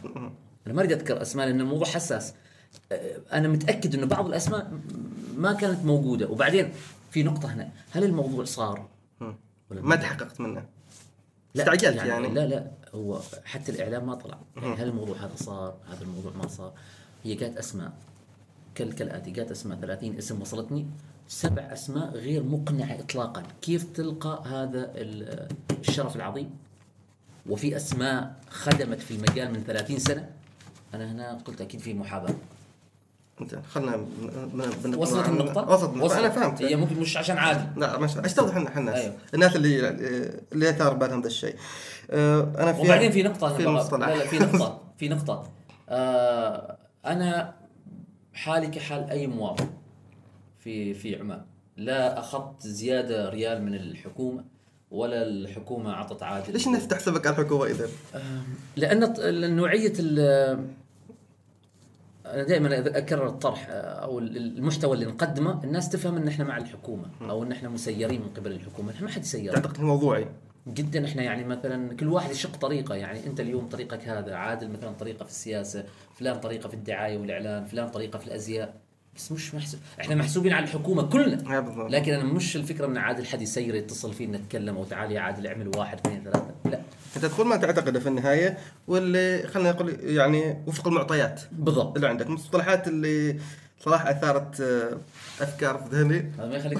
أنا 0.67 0.74
ما 0.74 0.80
أريد 0.82 0.91
أذكر 0.91 1.22
أسماء 1.22 1.48
لأن 1.48 1.62
الموضوع 1.62 1.88
حساس. 1.88 2.34
آه، 2.91 3.17
أنا 3.34 3.48
متأكد 3.48 3.95
إنه 3.95 4.06
بعض 4.06 4.26
الأسماء 4.28 4.72
ما 5.38 5.54
كانت 5.54 5.86
موجودة. 5.86 6.28
وبعدين 6.30 6.72
في 7.12 7.24
نقطة 7.24 7.54
هنا. 7.54 7.69
هل 7.91 8.04
الموضوع 8.04 8.45
صار؟ 8.45 8.88
ولا 9.72 9.82
ما 9.82 9.95
تحققت 9.95 10.41
منه. 10.41 10.65
لا. 11.56 11.63
استعجلت 11.63 11.95
يعني. 11.95 12.28
لا 12.28 12.48
لا. 12.48 12.72
هو 12.95 13.19
حتى 13.45 13.72
الإعلام 13.72 14.08
ما 14.08 14.15
طلع. 14.15 14.38
يعني 14.58 14.76
هل 14.76 14.88
الموضوع 14.88 15.15
هذا 15.17 15.36
صار؟ 15.36 15.76
هذا 15.91 16.02
الموضوع 16.02 16.32
ما 16.32 16.48
صار. 16.48 16.74
هي 17.24 17.36
جات 17.36 17.58
أسماء. 17.58 17.91
كال 18.76 18.95
كالاتي 18.95 19.32
جات 19.32 19.52
أسماء. 19.52 19.78
30 19.80 20.17
اسم 20.17 20.41
وصلتني. 20.41 20.86
سبع 21.28 21.62
أسماء 21.74 22.10
غير 22.12 22.43
مقنعة 22.43 23.00
اطلاقا. 23.00 23.43
كيف 23.62 23.84
تلقى 23.93 24.43
هذا 24.45 24.91
ال- 24.95 25.48
الشرف 25.88 26.15
العظيم؟ 26.15 26.50
وفي 27.50 27.76
أسماء 27.76 28.36
خدمت 28.50 29.00
في 29.00 29.12
المجال 29.12 29.52
من 29.52 29.63
30 29.67 30.00
سنة. 30.00 30.30
أنا 30.93 31.12
هنا 31.12 31.34
قلت 31.45 31.62
أكيد 31.62 31.80
في 31.80 31.93
محاباة. 31.93 32.36
خلنا 33.71 34.06
وصلت 34.97 35.28
النقطة؟ 35.28 35.69
وصلت 35.69 35.93
النقطة. 35.93 36.19
أنا 36.19 36.30
فهمت. 36.30 36.62
هي 36.62 36.75
ممكن 36.75 36.99
مش 36.99 37.17
عشان 37.17 37.38
عادي. 37.38 37.80
لا 37.80 37.99
مش 37.99 38.17
إيش 38.17 38.34
توضح 38.34 38.58
لنا 38.58 38.69
إحنا؟ 38.69 38.80
الناس 38.82 38.95
أيوه. 38.97 39.15
الناس 39.34 39.56
اللي 39.56 39.89
اللي 40.52 40.69
اثار 40.69 40.93
بالهم 40.93 41.21
ذا 41.21 41.28
الشيء. 41.28 41.56
آه، 42.12 42.52
أنا 42.58 42.73
في 42.73 42.82
وبعدين 42.82 43.12
في 43.12 43.23
نقطة 43.23 43.58
في. 43.58 43.67
مصطلح 43.67 44.08
لا. 44.08 44.15
لا 44.15 44.25
في 44.28 44.39
نقطة. 44.39 44.82
في 44.99 45.10
نقطة. 45.10 45.49
آه 45.89 46.78
أنا 47.06 47.54
حالي 48.34 48.67
كحال 48.67 49.10
أي 49.10 49.28
مواطن 49.28 49.69
في 50.60 50.93
في 50.93 51.15
عمان. 51.19 51.41
لا 51.78 52.19
أخذت 52.19 52.67
زيادة 52.67 53.30
ريال 53.30 53.65
من 53.65 53.75
الحكومة 53.75 54.43
ولا 54.91 55.23
الحكومة 55.23 55.93
أعطت 55.93 56.23
عادل 56.23 56.54
ليش 56.54 56.67
الناس 56.67 56.88
تحسبك 56.88 57.28
على 57.28 57.36
الحكومة 57.39 57.65
إذا؟ 57.65 57.88
لأن 58.75 59.13
ط- 59.13 59.19
نوعية 59.30 59.93
ال 62.30 62.36
أنا 62.36 62.44
دائما 62.44 62.98
أكرر 62.98 63.28
الطرح 63.28 63.68
آه، 63.70 63.74
أو 63.74 64.20
المحتوى 64.20 64.94
اللي 64.94 65.06
نقدمه 65.06 65.63
الناس 65.63 65.89
تفهم 65.89 66.18
إن 66.18 66.28
إحنا 66.28 66.46
مع 66.46 66.58
الحكومة 66.58 67.06
أو 67.22 67.44
إن 67.44 67.52
إحنا 67.52 67.70
مسيرين 67.70 68.22
من 68.22 68.30
قبل 68.38 68.52
الحكومة 68.52 68.92
إحنا 68.92 69.08
ما 69.08 69.13
حد 69.13 69.22
يسيرنا 69.22 69.60
تعتقد 69.60 69.82
موضوعي. 69.82 70.26
جدا 70.68 71.06
إحنا 71.06 71.24
يعني 71.24 71.44
مثلا 71.44 71.96
كل 71.96 72.08
واحد 72.08 72.32
يشق 72.32 72.56
طريقة 72.56 72.96
يعني 72.96 73.28
أنت 73.28 73.39
اليوم 73.39 73.70
طريقك 73.70 74.08
هذا 74.08 74.36
عادل 74.36 74.70
مثلا 74.70 74.92
طريقة 74.92 75.24
في 75.24 75.30
السياسة 75.30 75.84
فلان 76.15 76.39
طريقة 76.39 76.68
في 76.70 76.74
الدعاية 76.74 77.18
والإعلان 77.18 77.65
فلان 77.65 77.89
طريقة 77.89 78.20
في 78.20 78.28
الأزياء. 78.28 78.74
بس 79.15 79.32
مش 79.32 79.56
محسوب 79.56 79.80
إحنا 80.02 80.15
محسوبين 80.15 80.54
على 80.54 80.63
الحكومة 80.65 81.04
كلنا. 81.04 81.36
لكن 81.89 82.13
أنا 82.13 82.24
مش 82.24 82.56
الفكرة 82.56 82.86
إن 82.86 82.98
عادل 82.98 83.26
حد 83.26 83.42
يسير 83.42 83.76
يتصل 83.76 84.13
فينا 84.13 84.38
نتكلم 84.38 84.78
أو 84.78 84.84
تعال 84.84 85.12
يا 85.12 85.20
عادل 85.20 85.48
اعمل 85.48 85.72
واحد 85.78 86.00
اثنين 86.00 86.24
ثلاثة. 86.24 86.54
لا. 86.65 86.80
انت 87.15 87.26
تقول 87.26 87.48
ما 87.48 87.56
تعتقده 87.56 88.00
في 88.00 88.08
النهاية 88.08 88.58
واللي 88.88 89.48
خلينا 89.48 89.72
نقول 89.72 89.98
يعني 90.04 90.63
وفق 90.67 90.88
المعطيات. 90.88 91.41
بالضبط. 91.52 91.95
اللي 91.95 92.08
عندك. 92.08 92.26
المصطلحات 92.26 92.88
اللي 92.88 93.39
صراحة 93.86 94.12
أثارت 94.12 94.62
آه، 94.62 94.98
أفكار 95.41 95.78
في 95.78 95.95
ذهني. 95.95 96.32
هذا 96.39 96.48
ما 96.48 96.56
يخليك. 96.56 96.80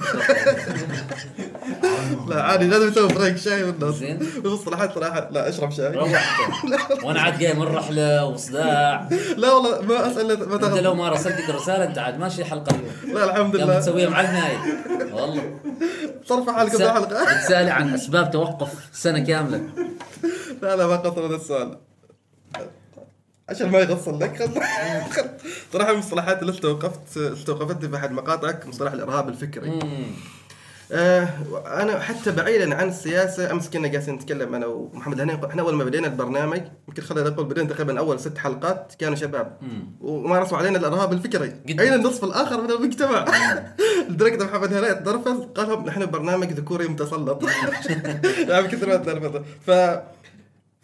لا 2.28 2.42
عادي 2.42 2.66
لازم 2.66 2.88
نسوي 2.88 3.08
بريك 3.08 3.36
شاي 3.36 3.62
والنص 3.64 3.94
زين. 3.96 4.18
المصطلحات 4.44 4.94
صراحة 4.94 5.28
لا 5.30 5.48
أشرب 5.48 5.70
شاي. 5.70 5.96
وأنا 7.04 7.20
عاد 7.20 7.38
جاي 7.38 7.54
من 7.54 7.62
رحلة 7.62 8.24
وصداع. 8.26 9.08
لا 9.36 9.52
والله 9.52 9.80
ما 9.82 10.10
أسأل 10.10 10.48
ما 10.48 10.54
أنت 10.54 10.64
لو 10.64 10.94
ما 10.94 11.08
رسلتك 11.08 11.50
الرساله 11.50 11.84
أنت 11.84 11.98
عاد 11.98 12.18
ماشي 12.18 12.42
الحلقة 12.42 12.76
اليوم. 12.76 13.18
لا 13.18 13.24
الحمد 13.24 13.56
لله. 13.56 13.80
تسويها 13.80 14.08
مع 14.08 14.20
النهايه 14.20 14.58
والله. 15.12 15.60
حالكم 16.28 16.78
في 16.78 16.90
حلقة. 16.90 17.24
بتسألي 17.24 17.70
عن 17.70 17.94
أسباب 17.94 18.30
توقف 18.30 18.88
سنة 18.92 19.24
كاملة. 19.24 19.89
لا 20.62 20.76
لا 20.76 20.86
ما 20.86 20.96
قصر 20.96 21.26
هذا 21.26 21.36
السؤال. 21.36 21.78
عشان 23.48 23.70
ما 23.70 23.78
يغصن 23.78 24.18
لك 24.18 24.50
صراحة 25.72 25.90
المصطلحات 25.90 26.40
اللي 26.42 26.52
استوقفت 26.52 27.16
استوقفتني 27.16 27.88
في 27.88 27.96
أحد 27.96 28.12
مقاطعك 28.12 28.66
مصطلح 28.66 28.92
الإرهاب 28.92 29.28
الفكري. 29.28 29.78
آه 30.92 31.28
أنا 31.82 32.00
حتى 32.00 32.30
بعيدا 32.32 32.74
عن 32.74 32.88
السياسة 32.88 33.50
أمس 33.50 33.70
كنا 33.70 33.88
جالسين 33.88 34.14
نتكلم 34.14 34.54
أنا 34.54 34.66
ومحمد 34.66 35.20
هني 35.20 35.46
إحنا 35.46 35.62
أول 35.62 35.74
ما 35.74 35.84
بدينا 35.84 36.06
البرنامج 36.06 36.62
يمكن 36.88 37.02
خلينا 37.02 37.30
نقول 37.30 37.44
بدينا 37.46 37.68
تقريبا 37.68 37.98
أول 37.98 38.20
ست 38.20 38.38
حلقات 38.38 38.94
كانوا 38.98 39.16
شباب. 39.16 39.58
ومارسوا 40.00 40.58
علينا 40.58 40.78
الإرهاب 40.78 41.12
الفكري. 41.12 41.54
أين 41.68 41.94
النصف 41.94 42.24
الآخر 42.24 42.60
من 42.60 42.70
المجتمع؟ 42.70 43.24
لدرجة 44.10 44.44
محمد 44.44 44.72
هني 44.72 44.94
تنرفز 44.94 45.40
قال 45.54 45.68
لهم 45.68 45.86
نحن 45.86 46.06
برنامج 46.06 46.52
ذكوري 46.52 46.88
متسلط. 46.88 47.42
يعني 48.48 48.68
كثر 48.68 48.86
ما 48.86 48.96
تنرفز 48.96 49.40
ف 49.66 49.70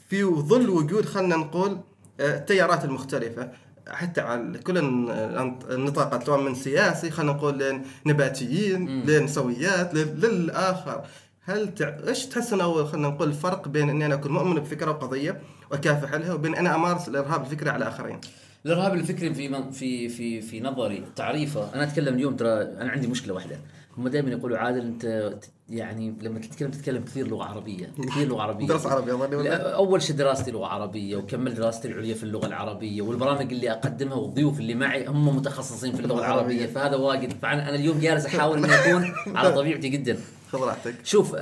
في 0.09 0.25
ظل 0.25 0.71
وجود 0.71 1.05
خلينا 1.05 1.37
نقول 1.37 1.79
آه، 2.21 2.37
التيارات 2.37 2.85
المختلفة. 2.85 3.51
حتى 3.89 4.21
على 4.21 4.59
كل 4.59 4.79
الن- 4.79 5.59
النطاقات 5.71 6.27
سواء 6.27 6.41
من 6.41 6.55
سياسي 6.55 7.11
خلينا 7.11 7.33
نقول 7.33 7.59
لين 7.59 7.83
نباتيين 8.07 9.03
لين 9.05 9.29
سويات 9.29 9.95
للآخر. 9.95 11.03
هل 11.45 11.75
تع... 11.75 11.97
إيش 12.09 12.27
تحس 12.27 12.53
إنه 12.53 12.85
خلينا 12.85 13.09
نقول 13.09 13.29
الفرق 13.29 13.69
بين 13.69 13.91
إني 13.91 14.07
أنا 14.07 14.15
أكون 14.15 14.33
مؤمن 14.33 14.55
بفكرة 14.55 14.91
وقضية 14.91 15.41
وأكافح 15.71 16.15
لها 16.15 16.33
وبين 16.35 16.55
أنا 16.55 16.75
أمارس 16.75 17.09
الإرهاب 17.09 17.41
الفكري 17.45 17.71
على 17.71 17.89
آخرين؟ 17.89 18.21
الإرهاب 18.67 18.95
الفكري 18.95 19.35
في 19.35 19.49
من 19.49 19.71
في 19.71 20.09
في 20.09 20.41
في 20.41 20.61
نظري 20.61 21.05
تعريفه. 21.17 21.75
أنا 21.75 21.83
أتكلم 21.83 22.15
اليوم 22.15 22.37
ترى 22.37 22.49
أنا 22.63 22.91
عندي 22.91 23.07
مشكلة 23.07 23.35
واحدة. 23.35 23.59
هم 23.99 24.09
دائما 24.09 24.31
يقولوا 24.31 24.59
عادل 24.59 24.81
أنت 24.81 25.35
يعني 25.71 26.15
لما 26.23 26.39
تتكلم 26.39 26.71
تتكلم 26.71 27.05
كثير 27.05 27.29
لغة 27.29 27.45
عربية 27.45 27.91
كثير 28.11 28.29
لغة 28.29 28.43
عربية. 28.43 28.67
درس 28.73 28.87
عربي 28.87 29.13
أول 29.53 30.03
شيء 30.03 30.17
دراستي 30.17 30.51
لغة 30.51 30.67
عربية 30.67 31.17
وكمل 31.17 31.55
دراستي 31.55 31.89
العليا 31.89 32.15
في 32.15 32.23
اللغة 32.23 32.47
العربية 32.47 33.03
والبرامج 33.03 33.53
اللي 33.53 33.71
أقدمها 33.71 34.15
والضيوف 34.15 34.61
اللي 34.61 34.75
معي 34.75 35.07
هم 35.07 35.37
متخصصين 35.37 35.93
في 35.93 36.01
اللغة 36.01 36.19
العربية. 36.19 36.67
فهذا 36.67 36.97
واجد. 36.97 37.33
فأنا 37.43 37.75
اليوم 37.75 37.99
جالس 37.99 38.27
أحاول 38.27 38.65
إني 38.65 38.75
أكون 38.75 39.13
على 39.37 39.53
طبيعتي 39.53 39.89
جدا. 39.89 40.19
خذ 40.53 40.59
راحتك. 40.59 40.95
شوف 41.05 41.35
آه، 41.37 41.39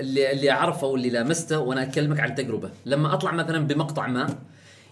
اللي 0.00 0.32
اللي 0.32 0.50
أعرفه 0.50 0.86
واللي 0.86 1.10
لامسته 1.10 1.58
وأنا 1.58 1.82
أكلمك 1.82 2.20
عن 2.20 2.34
تجربة. 2.34 2.70
لما 2.86 3.14
أطلع 3.14 3.32
مثلا 3.32 3.66
بمقطع 3.66 4.06
ما 4.06 4.34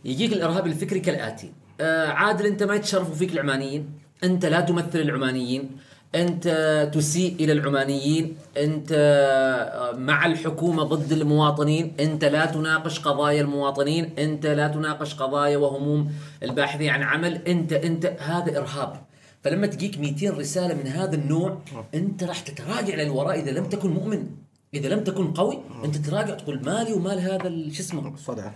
يجيك 0.05 0.33
الإرهاب 0.33 0.66
الفكري 0.66 1.01
كالآتي. 1.01 1.53
آه، 1.81 2.07
عادل 2.09 2.46
أنت 2.46 2.62
ما 2.62 2.75
يتشرفوا 2.75 3.14
فيك 3.14 3.33
العمانيين 3.33 3.90
أنت 4.25 4.46
لا 4.46 4.61
تمثل 4.61 4.99
العمانيين. 5.01 5.70
أنت 6.14 6.49
تسيء 6.95 7.35
إلى 7.40 7.53
العمانيين 7.53 8.37
أنت 8.57 8.88
آه، 8.92 9.92
مع 9.92 10.27
الحكومة 10.27 10.83
ضد 10.83 11.12
المواطنين 11.12 11.92
أنت 12.01 12.25
لا 12.25 12.47
تناقش 12.47 13.01
قضايا 13.01 13.40
المواطنين 13.40 14.11
أنت 14.19 14.47
لا 14.47 14.69
تناقش 14.69 15.14
قضايا 15.14 15.57
وهموم 15.57 16.12
الباحثين 16.42 16.88
عن 16.88 17.03
عمل 17.03 17.35
أنت 17.49 17.73
أنت 17.73 18.07
هذا 18.19 18.59
إرهاب. 18.59 19.07
فلما 19.45 19.66
تجيك 19.66 19.99
200 19.99 20.31
رسالة 20.31 20.75
من 20.75 20.87
هذا 20.87 21.14
النوع 21.14 21.59
أنت 21.95 22.25
راح 22.25 22.40
تتراجع 22.40 22.95
للوراء 22.95 23.40
إذا 23.40 23.51
لم 23.51 23.64
تكن 23.69 23.90
مؤمن 23.90 24.27
إذا 24.75 24.88
لم 24.88 25.05
تكن 25.05 25.33
قوي 25.33 25.59
أنت 25.85 25.97
تراجع 25.97 26.35
تقول 26.35 26.62
مالي 26.64 26.92
ومال 26.92 27.21
هذا 27.21 27.49
شو 27.73 27.83
اسمه؟ 27.83 28.03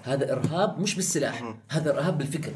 هذا 0.03 0.33
إرهاب 0.33 0.81
مش 0.81 0.95
بالسلاح 0.95 1.55
هذا 1.69 1.91
إرهاب 1.91 2.19
بالفكر. 2.19 2.51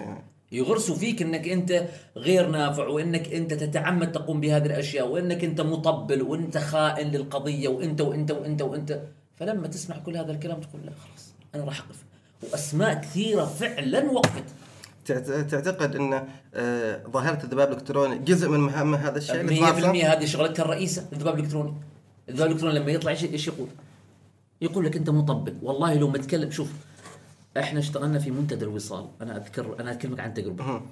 يغرسوا 0.55 0.97
فيك 0.97 1.23
إنك 1.23 1.49
أنت 1.49 1.85
غير 2.17 2.49
نافع 2.49 2.87
وإنك 2.87 3.33
أنت 3.33 3.55
تتعمد 3.55 4.12
تقوم 4.12 4.40
بهذه 4.40 4.67
الأشياء 4.67 5.09
وإنك 5.09 5.45
أنت 5.45 5.61
مطبل 5.61 6.23
وإنت 6.23 6.59
خائن 6.59 7.11
للقضية 7.11 7.69
وإنت 7.69 8.01
وإنت 8.01 8.31
وإنت 8.31 8.62
وإنت. 8.62 9.01
فلما 9.37 9.67
تسمع 9.69 9.99
كل 9.99 10.17
هذا 10.17 10.33
الكلام 10.33 10.61
تقول 10.61 10.83
لا 10.85 10.90
خلاص 10.93 11.33
أنا 11.55 11.64
راح 11.64 11.79
أقف. 11.81 12.05
وأسماء 12.53 12.95
كثيرة 13.01 13.45
فعلا 13.45 14.11
وقفت. 14.11 14.45
تعت- 15.07 15.51
تعتقد 15.51 15.97
إن 15.97 16.25
آه، 16.55 17.03
ظاهرة 17.11 17.45
الذباب 17.45 17.69
الإلكتروني 17.69 18.19
جزء 18.19 18.49
من 18.49 18.61
مهام 18.61 18.95
هذا 18.95 19.19
الشيء 19.19 19.40
اللي 19.40 19.61
100% 19.61 19.81
تمارسه؟ 19.81 20.12
هذه 20.12 20.25
شغلتها 20.25 20.62
الرئيسة 20.64 21.07
الذباب 21.12 21.35
الإلكتروني. 21.38 21.75
الذباب 22.29 22.47
الإلكتروني 22.47 22.79
لما 22.79 22.90
يطلع 22.93 23.11
إيش 23.11 23.47
يقول؟ 23.49 23.69
يقول 24.61 24.85
لك 24.85 24.97
أنت 24.97 25.11
مطبل. 25.11 25.55
والله 25.62 25.95
لو 25.95 26.09
ما 26.09 26.19
تكلم 26.19 26.51
شوف 26.51 26.71
إحنا 27.59 27.79
اشتغلنا 27.79 28.19
في 28.19 28.31
منتدى 28.31 28.64
الوصال. 28.64 29.11
أنا 29.21 29.37
اذكر 29.37 29.81
أنا 29.81 29.93
أكلمك 29.93 30.21
عن 30.21 30.35
تجربة. 30.35 30.83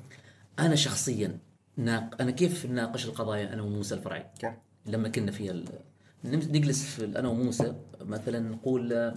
أنا 0.59 0.75
شخصيا 0.75 1.39
ناق... 1.77 2.21
أنا 2.21 2.31
كيف 2.31 2.67
نناقش 2.67 3.05
القضايا 3.07 3.53
أنا 3.53 3.63
وموسى 3.63 3.95
الفرعي؟ 3.95 4.27
كيف؟ 4.39 4.53
لما 4.87 5.09
كنا 5.09 5.31
في 5.31 5.51
ال... 5.51 5.65
نجلس 6.25 6.85
في 6.85 7.05
أنا 7.05 7.29
وموسى 7.29 7.75
مثلا 8.01 8.39
نقول 8.39 9.13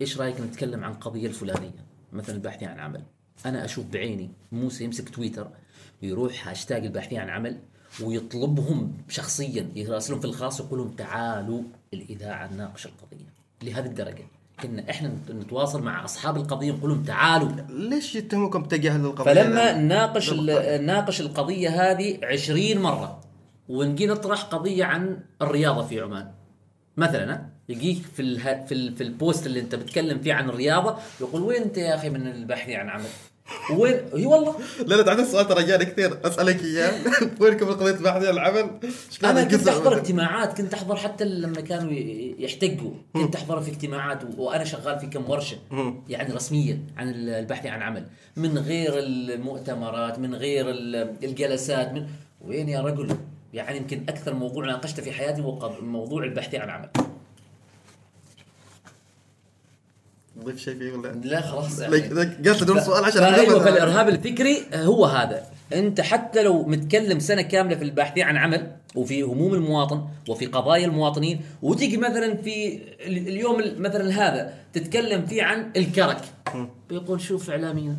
إيش 0.00 0.18
رأيك 0.18 0.40
نتكلم 0.40 0.84
عن 0.84 0.94
قضية 0.94 1.26
الفلانية؟ 1.26 1.86
مثلا 2.12 2.34
الباحثين 2.34 2.68
عن 2.68 2.78
عمل. 2.78 3.02
أنا 3.46 3.64
أشوف 3.64 3.86
بعيني 3.86 4.30
موسى 4.52 4.84
يمسك 4.84 5.08
تويتر 5.08 5.50
يروح 6.02 6.48
هاشتاج 6.48 6.84
الباحثين 6.84 7.18
عن 7.18 7.28
عمل 7.28 7.60
ويطلبهم 8.02 8.92
شخصيا 9.08 9.68
يراسلهم 9.74 10.20
في 10.20 10.26
الخاص 10.26 10.60
يقول 10.60 10.78
لهم 10.78 10.90
تعالوا 10.90 11.62
الإذاعة 11.94 12.52
نناقش 12.52 12.86
القضية. 12.86 13.26
لهذه 13.62 13.86
الدرجة. 13.86 14.24
كنا 14.62 14.90
إحنا 14.90 15.12
نتواصل 15.30 15.82
مع 15.82 16.04
أصحاب 16.04 16.36
القضية 16.36 16.72
نقول 16.72 16.90
لهم 16.90 17.02
تعالوا 17.02 17.48
ليش 17.68 18.14
يتهموكم 18.16 18.62
بتجاهل 18.62 19.00
القضية؟ 19.04 19.32
فلما 19.34 19.76
ال- 20.32 20.82
نناقش 20.82 21.20
القضية 21.20 21.68
هذه 21.90 22.18
عشرين 22.22 22.80
مرة 22.80 23.20
ونجي 23.68 24.06
نطرح 24.06 24.42
قضية 24.42 24.84
عن 24.84 25.18
الرياضة 25.42 25.86
في 25.86 26.00
عمان 26.00 26.30
مثلا؟ 26.96 27.46
يجيك 27.68 28.02
في. 28.16 28.38
في 28.38 28.72
ال... 28.74 28.96
في 28.96 29.02
البوست 29.02 29.46
اللي 29.46 29.60
أنت 29.60 29.74
بتتكلم 29.74 30.18
فيه 30.18 30.34
عن 30.34 30.48
الرياضة 30.48 30.96
يقول 31.20 31.42
وين 31.42 31.62
أنت 31.62 31.76
يا 31.78 31.94
أخي 31.94 32.10
من 32.10 32.26
الباحثين 32.26 32.76
عن 32.76 32.88
عمل؟ 32.88 33.04
وين؟ 33.76 33.94
إي 34.14 34.26
والله. 34.26 34.54
لا 34.86 34.94
لا 34.94 35.02
تعرف 35.02 35.20
السؤال 35.20 35.48
ترى 35.48 35.62
جاني 35.64 35.84
كثير. 35.84 36.18
أسألك 36.24 36.64
إياه. 36.64 36.92
وينكم 37.40 37.66
قضية 37.66 38.10
عن 38.10 38.22
العمل؟ 38.22 38.70
أنا 39.24 39.44
كنت 39.44 39.68
أحضر 39.68 39.96
اجتماعات 39.96 40.56
كنت 40.60 40.74
أحضر 40.74 40.96
حتى 40.96 41.24
لما 41.24 41.60
كانوا 41.60 41.92
يحتقوا 42.38 42.90
كنت 43.12 43.34
أحضر 43.36 43.60
في 43.60 43.70
اجتماعات 43.70 44.18
وأنا 44.38 44.64
شغال 44.64 44.98
في 45.00 45.06
كم 45.06 45.30
ورشه. 45.30 45.56
يعني 46.08 46.34
رسميه 46.34 46.80
عن 46.96 47.08
ال- 47.08 47.28
البحث 47.28 47.66
عن 47.66 47.82
عمل. 47.82 48.06
من 48.36 48.58
غير 48.58 48.92
المؤتمرات 48.98 50.18
من 50.18 50.34
غير 50.34 50.70
ال- 50.70 51.24
الجلسات 51.24 51.92
من 51.92 52.06
وين 52.46 52.68
يا 52.68 52.80
رجل؟ 52.80 53.16
يعني 53.54 53.76
يمكن 53.76 54.02
أكثر 54.08 54.34
موضوع 54.34 54.66
ناقشته 54.66 55.02
في 55.02 55.12
حياتي 55.12 55.42
هو 55.42 55.72
موضوع 55.82 56.24
البحث 56.24 56.54
عن 56.54 56.70
عمل. 56.70 56.88
نضيف 60.36 60.58
شيء 60.58 60.78
فيه 60.78 60.92
ولا؟ 60.92 61.08
لا 61.24 61.40
خلاص. 61.40 61.78
لا، 61.80 61.86
لا، 61.96 62.22
قالت 62.46 62.62
بدون 62.62 62.80
سؤال 62.80 63.04
عشان 63.04 63.22
أيوه. 63.22 63.64
فالإرهاب 63.64 64.08
الفكري 64.08 64.62
هو 64.74 65.04
هذا. 65.04 65.42
أنت 65.72 66.00
حتى 66.00 66.42
لو 66.42 66.62
متكلم 66.62 67.18
سنة 67.18 67.42
كاملة 67.42 67.76
في 67.76 67.84
الباحثين 67.84 68.22
عن 68.24 68.36
عمل 68.36 68.70
وفي 68.94 69.22
هموم 69.22 69.54
المواطن 69.54 70.04
وفي 70.28 70.46
قضايا 70.46 70.86
المواطنين 70.86 71.40
وتيجي 71.62 71.96
مثلا 71.96 72.36
في 72.36 72.76
ال- 73.06 73.28
اليوم 73.28 73.60
ال- 73.60 73.82
مثلا 73.82 74.10
هذا 74.10 74.54
تتكلم 74.72 75.26
فيه 75.26 75.42
عن 75.42 75.72
الكرك. 75.76 76.20
بيقول 76.88 77.20
شوف 77.20 77.50
اعلامينا 77.50 77.96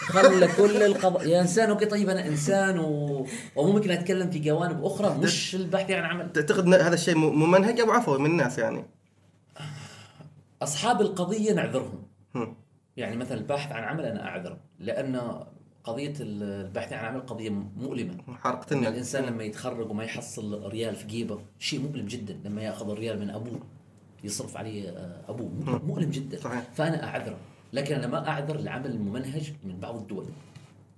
خلى 0.00 0.48
كل 0.56 0.82
القضايا 0.82 1.28
يا 1.28 1.40
إنسان 1.40 1.70
أوكي 1.70 1.86
طيب 1.86 2.08
أنا 2.10 2.26
إنسان 2.26 2.78
و... 2.78 3.26
وممكن 3.56 3.90
أتكلم 3.90 4.30
في 4.30 4.38
جوانب 4.38 4.84
أخرى 4.84 5.18
مش 5.22 5.54
البحث 5.54 5.90
عن 5.90 6.04
عمل. 6.04 6.32
تعتقد 6.32 6.68
هذا 6.74 6.94
الشيء 6.94 7.16
ممنهج 7.16 7.80
أو 7.80 7.90
عفوي 7.90 8.18
من 8.18 8.26
الناس 8.30 8.58
يعني؟ 8.58 8.84
أصحاب 10.64 11.00
القضية 11.00 11.52
نعذرهم. 11.52 12.02
هم. 12.34 12.56
يعني 12.96 13.16
مثلا 13.16 13.38
الباحث 13.38 13.72
عن 13.72 13.82
عمل 13.84 14.04
أنا 14.04 14.26
أعذره 14.28 14.58
لأن 14.78 15.40
قضية 15.84 16.12
البحث 16.20 16.92
عن 16.92 17.04
عمل 17.04 17.20
قضية 17.20 17.50
مؤلمة. 17.76 18.14
الناس 18.76 18.92
الإنسان 18.92 19.24
لما 19.24 19.42
يتخرج 19.44 19.90
وما 19.90 20.04
يحصل 20.04 20.62
ريال 20.68 20.94
في 20.96 21.06
جيبه 21.06 21.38
شيء 21.58 21.80
مؤلم 21.80 22.06
جدا. 22.06 22.40
لما 22.44 22.62
يأخذ 22.62 22.90
الريال 22.90 23.20
من 23.20 23.30
أبوه 23.30 23.60
يصرف 24.24 24.56
عليه 24.56 24.88
آه، 24.90 25.24
أبوه. 25.28 25.50
مؤلم- 25.86 26.10
جدا. 26.10 26.38
صحيح. 26.40 26.62
فأنا 26.74 27.04
أعذره. 27.04 27.36
لكن 27.72 27.94
أنا 27.94 28.06
ما 28.06 28.28
أعذر 28.28 28.56
العمل 28.58 28.90
الممنهج 28.90 29.52
من 29.64 29.80
بعض 29.80 29.96
الدول. 29.96 30.26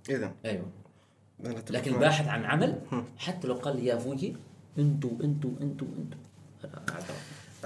اذا 0.09 0.31
أيوه. 0.45 0.65
لكن. 1.69 1.93
الباحث 1.93 2.27
عن 2.27 2.45
عمل 2.45 2.81
حتى 3.17 3.47
لو 3.47 3.53
قال 3.53 3.75
لي 3.77 3.85
يا 3.85 3.97
فوجي 3.97 4.35
أنتوا 4.77 5.11
أنتوا 5.23 5.51
أنتوا 5.61 5.87
أنتوا. 5.87 6.19
أنا 6.65 6.81
أعذره. 6.89 7.15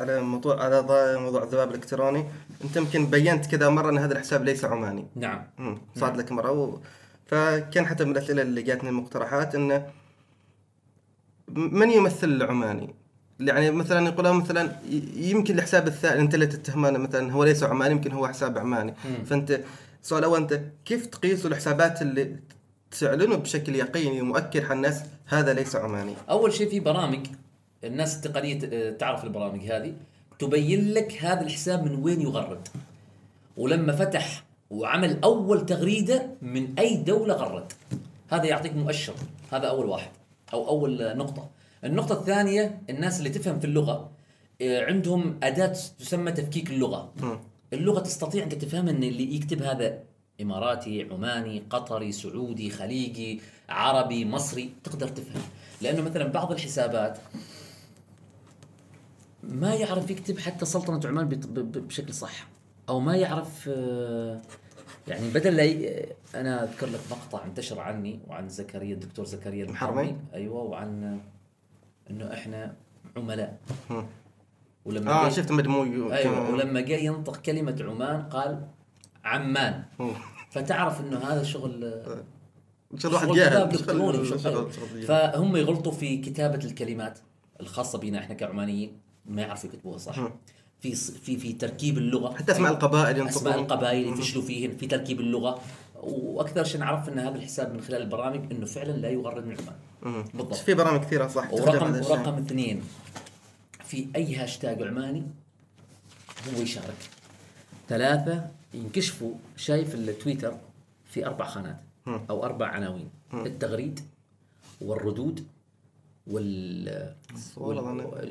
على 0.02 0.22
موضوع 0.22 0.64
على 0.64 0.86
موضوع 1.20 1.44
الذباب 1.44 1.70
الإلكتروني. 1.70 2.26
أنت 2.64 2.76
يمكن 2.76 3.06
بينت 3.06 3.46
كذا 3.46 3.70
مرة 3.70 3.90
أن 3.90 3.98
هذا 3.98 4.14
الحساب 4.14 4.44
ليس 4.44 4.66
عماني. 4.66 5.06
نعم. 5.16 5.44
مم. 5.58 5.78
صاد 5.96 6.18
لك 6.18 6.32
مرة 6.32 6.52
و... 6.52 6.78
فكان 7.26 7.86
حتى 7.86 8.06
من 8.06 8.12
الأسئلة 8.12 8.42
اللي 8.42 8.62
جاتني 8.62 8.90
المقترحات 8.90 9.56
انه 9.56 9.88
من 11.48 11.90
يمثل 11.90 12.28
العماني؟ 12.28 12.96
يعني 13.40 13.72
مثلا 13.72 14.08
يقولون 14.08 14.38
مثلا 14.38 14.72
يمكن 15.16 15.58
الحساب 15.58 15.88
الثاني 15.88 16.22
أنت 16.22 16.34
اللي 16.34 16.48
تتهمه 16.48 16.92
مثلا 16.92 17.32
هو 17.32 17.44
ليس 17.44 17.64
عماني 17.64 17.92
يمكن 17.92 18.12
هو 18.12 18.28
حساب 18.28 18.58
عماني. 18.58 18.94
فأنت 19.26 19.60
السؤال 20.04 20.20
الأول 20.24 20.42
أنت 20.42 20.62
كيف 20.86 21.06
تقيس 21.06 21.46
الحسابات 21.46 22.02
اللي 22.02 22.36
تعلنوا 23.00 23.38
بشكل 23.38 23.76
يقيني 23.76 24.22
ومؤكد 24.22 24.64
على 24.64 24.74
الناس 24.74 25.04
هذا 25.26 25.54
ليس 25.54 25.76
عماني؟ 25.76 26.14
أول 26.30 26.54
شيء 26.54 26.70
في 26.70 26.80
برامج. 26.80 27.28
الناس 27.84 28.16
التقنية 28.16 28.60
ت- 28.60 29.00
تعرف 29.00 29.24
البرامج 29.24 29.72
هذه 29.72 29.94
تبين 30.40 30.94
لك 30.94 31.24
هذا 31.24 31.42
الحساب 31.42 31.84
من 31.86 31.96
وين 32.04 32.22
يغرد. 32.22 32.68
ولما 33.58 33.94
فتح 33.96 34.44
وعمل 34.70 35.20
أول 35.24 35.66
تغريدة 35.66 36.28
من 36.42 36.80
أي 36.80 36.98
دولة 36.98 37.34
غرد. 37.34 37.74
هذا 38.30 38.46
يعطيك 38.46 38.76
مؤشر. 38.76 39.14
هذا 39.52 39.68
أول 39.68 39.86
واحد 39.86 40.12
أو 40.54 40.68
أول 40.70 41.18
نقطة. 41.18 41.50
النقطة 41.84 42.20
الثانية 42.20 42.82
الناس 42.90 43.18
اللي 43.20 43.30
تفهم 43.30 43.60
في 43.60 43.66
اللغة 43.66 44.12
آه، 44.62 44.86
عندهم 44.86 45.40
أداة 45.44 45.74
تسمى 46.00 46.32
تفكيك 46.32 46.70
اللغة. 46.70 47.14
اللغة 47.74 48.00
تستطيع 48.00 48.44
انك 48.44 48.52
تفهم 48.54 48.88
إن 48.90 49.04
اللي 49.04 49.36
يكتب 49.36 49.62
هذا 49.64 50.00
إماراتي 50.42 51.08
عماني 51.12 51.64
قطري 51.70 52.12
سعودي 52.12 52.70
خليجي 52.70 53.42
عربي 53.70 54.26
مصري 54.26 54.70
تقدر 54.84 55.08
تفهم. 55.08 55.42
لأنه 55.82 56.02
مثلا 56.02 56.28
بعض 56.28 56.52
الحسابات 56.52 57.18
ما 59.44 59.74
يعرف 59.76 60.10
يكتب 60.12 60.40
حتى 60.40 60.66
سلطنة 60.66 61.02
عمان 61.10 61.30
بشكل 61.30 62.14
صح. 62.14 62.48
أو 62.90 63.00
ما 63.00 63.16
يعرف 63.16 63.70
آه، 63.74 64.42
يعني 65.08 65.30
بدل 65.30 65.56
لا 65.56 65.64
ي... 65.64 66.06
أنا 66.36 66.64
أذكر 66.64 66.88
لك 66.88 67.00
مقطع 67.12 67.46
انتشر 67.46 67.80
عني 67.80 68.20
وعن 68.28 68.50
زكريا 68.50 68.94
الدكتور 68.94 69.26
زكريا؟ 69.26 69.66
المحرمي 69.66 70.18
أيوه 70.34 70.62
وعن 70.64 71.20
إنه 72.10 72.34
إحنا 72.34 72.76
عملاء. 73.18 73.58
مم. 73.90 74.06
ولما 74.86 75.12
آه 75.12 75.22
جاي- 75.24 75.32
شفت 75.32 75.52
مدموج. 75.52 76.12
أيوه 76.12 76.52
ولما 76.52 76.82
جاي 76.82 77.06
ينطق 77.06 77.38
كلمة 77.38 77.78
عمان 77.82 78.22
قال 78.24 78.68
عمان. 79.24 79.84
فتعرف 80.52 81.02
إنه 81.02 81.18
هذا 81.18 81.44
شغل 81.44 82.04
شغل 82.98 83.14
واحد 83.14 83.28
جاهل. 83.28 84.72
فهم 85.08 85.56
يغلطوا 85.56 85.92
في 85.92 86.18
كتابة 86.18 86.66
الكلمات 86.66 87.20
الخاصة 87.60 88.00
بنا 88.00 88.20
إحنا 88.20 88.36
كعمانيين. 88.36 88.98
ما 89.26 89.42
يعرفوا 89.42 89.70
يكتبوها 89.70 89.98
صح 89.98 90.18
مم. 90.18 90.32
في 90.82 90.96
في 90.96 91.38
في 91.38 91.54
تركيب 91.54 91.98
اللغة 91.98 92.36
حتى 92.36 92.52
أسماء 92.52 92.72
القبائل 92.72 93.18
ينطقون 93.18 93.38
أسماء 93.38 93.60
القبائل 93.60 94.08
يفشلوا 94.08 94.44
فيهن 94.44 94.78
في 94.78 94.88
تركيب 94.88 95.20
اللغة 95.20 95.62
وأكثر 96.04 96.64
شيء 96.64 96.80
نعرف 96.80 97.10
ان 97.10 97.20
هذا 97.20 97.36
الحساب 97.36 97.74
من 97.74 97.82
خلال 97.82 98.02
البرامج 98.02 98.52
إنه 98.52 98.66
فعلا 98.66 98.92
لا 98.92 99.10
يغرد 99.10 99.46
من 99.46 99.58
عمان. 99.62 100.26
بالضبط. 100.34 100.56
في 100.56 100.74
برامج 100.74 101.02
كثيرة 101.02 101.28
صح 101.28 101.54
ورقم. 101.54 101.94
ورقم 101.94 102.38
اثنين 102.38 102.84
في 103.86 104.08
أي 104.16 104.36
هاشتاج 104.36 104.82
عماني 104.82 105.24
هو 106.56 106.62
يشارك 106.62 107.10
ثلاثة 107.90 108.48
ينكشفوا 108.74 109.34
شايف 109.58 109.96
التويتر 109.96 110.58
في 111.06 111.26
أربع 111.26 111.46
خانات 111.46 111.78
مم. 112.06 112.20
أو 112.30 112.44
أربع 112.44 112.68
عناوين 112.68 113.10
التغريد 113.34 114.00
والردود 114.82 115.46
وال 116.28 117.14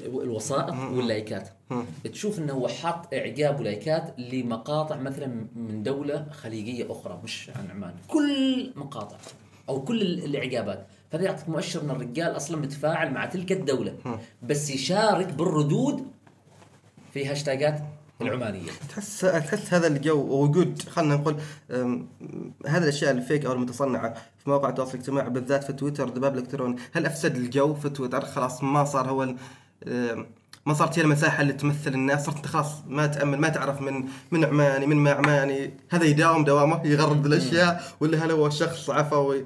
والوسائط 0.08 0.70
وال 0.70 0.90
likeات. 0.90 1.48
تشوف 2.12 2.38
إنه 2.38 2.52
هو 2.52 2.68
حاط 2.68 3.14
إعجاب 3.14 3.60
و 3.60 3.69
likeات 3.69 4.14
لمقاطع 4.18 4.96
مثلا 4.96 5.46
من 5.56 5.82
دولة 5.82 6.26
خليجية 6.30 6.92
أخرى 6.92 7.20
مش 7.24 7.50
عن 7.56 7.70
عمان. 7.70 7.94
كل 8.08 8.72
مقاطع 8.76 9.16
أو 9.68 9.82
كل 9.84 10.02
ال- 10.02 10.24
الإعجابات. 10.24 10.86
فهذا 11.10 11.24
يعطيك 11.24 11.48
مؤشر 11.48 11.82
إن 11.82 11.90
الرجال 11.90 12.36
أصلا 12.36 12.56
متفاعل 12.56 13.12
مع 13.14 13.26
تلك 13.26 13.52
الدولة 13.52 13.94
بس 14.42 14.70
يشارك 14.70 15.32
بالردود 15.32 16.06
في 17.12 17.26
hashtagات 17.26 17.80
العمانية. 18.22 18.70
تحس 18.88 19.20
تحس 19.20 19.74
هذا 19.74 19.86
الجو 19.86 20.18
ووجود 20.20 20.82
خلينا 20.82 21.14
نقول 21.16 21.36
هذه 22.66 22.82
الأشياء 22.82 23.10
ال 23.10 23.17
fake 23.17 23.46
أو 23.46 23.52
المتصنعة 23.52 24.14
في 24.14 24.50
مواقع 24.50 24.68
التواصل 24.68 24.94
الاجتماعي 24.94 25.30
بالذات 25.30 25.64
في 25.64 25.72
تويتر 25.72 26.08
الذباب 26.08 26.34
الالكتروني 26.34 26.76
هل 26.92 27.06
أفسد 27.06 27.36
الجو 27.36 27.74
في 27.74 27.88
تويتر؟ 27.88 28.24
خلاص 28.24 28.62
ما 28.62 28.84
صار 28.84 29.10
هو 29.10 29.34
ما 30.66 30.74
صارت 30.74 30.98
هي 30.98 31.02
المساحة 31.02 31.42
اللي 31.42 31.52
تمثل 31.52 31.94
الناس 31.94 32.26
صرت 32.26 32.46
خلاص 32.46 32.72
ما 32.86 33.06
تأمل 33.06 33.38
ما 33.38 33.48
تعرف 33.48 33.80
من 33.82 34.04
من 34.30 34.44
عماني 34.44 34.86
من 34.86 34.96
ما 34.96 35.10
عماني. 35.10 35.70
هذا 35.90 36.04
يداوم 36.04 36.44
دوامه 36.44 36.86
يغرد 36.86 37.22
بالاشياء 37.22 37.84
ولا 38.00 38.24
هل 38.24 38.30
هو 38.30 38.50
شخص 38.50 38.90
عفوي؟ 38.90 39.44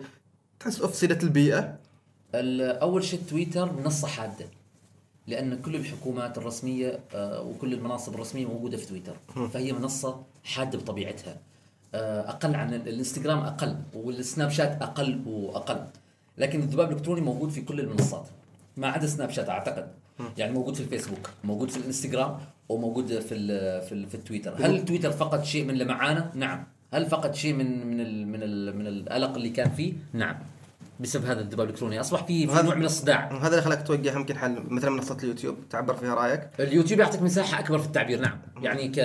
تحس 0.60 0.80
أفسدت 0.80 1.22
البيئة؟ 1.22 1.74
ال- 2.34 2.78
أول 2.80 3.04
شيء 3.04 3.20
تويتر 3.30 3.72
منصه 3.72 4.08
حادة. 4.08 4.46
لأن 5.26 5.62
كل 5.62 5.76
الحكومات 5.76 6.38
الرسمية 6.38 6.98
آه، 7.14 7.42
وكل 7.42 7.72
المناصب 7.72 8.14
الرسمية 8.14 8.46
موجودة 8.46 8.76
في 8.76 8.86
تويتر. 8.86 9.16
فهي 9.52 9.72
منصة 9.72 10.22
حادة 10.44 10.78
بطبيعتها. 10.78 11.36
آه، 11.94 12.20
أقل 12.30 12.54
عن 12.54 12.74
ال- 12.74 12.88
الإنستغرام 12.88 13.38
أقل 13.38 13.76
والسناب 13.94 14.50
شات 14.50 14.82
أقل 14.82 15.20
وأقل. 15.26 15.84
لكن 16.38 16.60
الذباب 16.60 16.88
الإلكتروني 16.90 17.20
موجود 17.20 17.50
في 17.50 17.60
كل 17.60 17.80
المنصات. 17.80 18.26
ما 18.76 18.88
عدا 18.88 19.06
سناب 19.06 19.30
شات 19.30 19.48
أعتقد. 19.48 19.88
يعني 20.38 20.52
موجود 20.52 20.74
في 20.74 20.80
الفيسبوك 20.80 21.30
موجود 21.44 21.70
في 21.70 21.76
الإنستغرام 21.76 22.38
وموجود 22.68 23.18
في 23.20 23.34
ال 23.34 23.82
في, 23.82 23.92
ال 23.92 24.06
في 24.08 24.14
التويتر. 24.14 24.54
هل 24.66 24.84
تويتر 24.84 25.12
فقد 25.12 25.44
شيء 25.44 25.64
من 25.64 25.74
لمعانه؟ 25.74 26.30
نعم. 26.34 26.64
هل 26.92 27.06
فقد 27.06 27.34
شيء 27.34 27.52
من 27.52 27.86
من 27.86 28.00
ال 28.00 28.28
من 28.28 28.42
ال 28.42 28.76
من 28.78 28.86
الألق 28.86 29.34
اللي 29.34 29.50
كان 29.50 29.70
فيه؟ 29.70 29.92
نعم. 30.12 30.36
بسبب 31.00 31.24
هذا 31.24 31.40
الذباب 31.40 31.66
الإلكتروني. 31.66 32.00
أصبح 32.00 32.24
في 32.24 32.46
وهذا- 32.46 32.62
نوع 32.62 32.74
من 32.74 32.84
الصداع. 32.84 33.38
هذا 33.42 33.48
اللي 33.48 33.62
خلاك 33.62 33.86
توجه 33.86 34.12
يمكن 34.12 34.38
حل 34.38 34.62
مثلا 34.68 34.90
منصة 34.90 35.16
اليوتيوب 35.22 35.56
تعبر 35.70 35.94
فيها 35.94 36.14
رأيك؟ 36.14 36.40
اليوتيوب 36.60 37.00
يعطيك 37.00 37.22
مساحة 37.22 37.60
أكبر 37.60 37.78
في 37.78 37.86
التعبير 37.86 38.20
نعم. 38.20 38.38
يعني 38.62 38.88
ك 38.88 38.98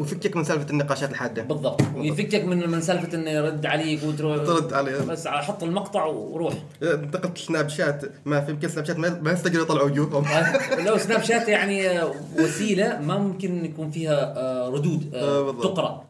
ويفكك 0.00 0.36
من 0.36 0.44
سالفة 0.44 0.70
النقاشات 0.70 1.10
الحادة. 1.10 1.42
بالضبط. 1.42 1.80
ويفكك 1.96 2.44
من 2.44 2.70
من 2.70 2.80
سالفة 2.80 3.14
إنه 3.18 3.30
يرد 3.30 3.66
عليك 3.66 4.02
وتروح. 4.04 4.36
ترد 4.36 4.72
عليه. 4.72 4.98
بس 4.98 5.28
حط 5.28 5.62
المقطع 5.62 6.04
وروح. 6.04 6.54
انتقلت 6.82 7.38
سناب 7.38 7.68
شات. 7.68 8.02
ما 8.24 8.40
في 8.40 8.50
يمكن 8.50 8.68
سناب 8.68 8.84
شات 8.84 8.98
ما 8.98 9.32
يستقدروا 9.32 9.64
يطلعوا 9.64 9.86
وجوههم. 9.86 10.24
لو 10.86 10.98
سناب 10.98 11.22
شات 11.22 11.48
يعني 11.48 12.00
وسيلة 12.38 12.98
ما 13.00 13.18
ممكن 13.18 13.64
يكون 13.64 13.90
فيها 13.90 14.34
آه، 14.36 14.68
ردود 14.68 15.14
آه، 15.14 15.48
آه،. 15.48 15.52
تقرأ. 15.52 16.04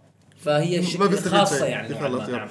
فهي 0.45 0.83
خاصه. 1.17 1.67
يعني 1.67 2.01
يوم. 2.01 2.17
نعم. 2.17 2.49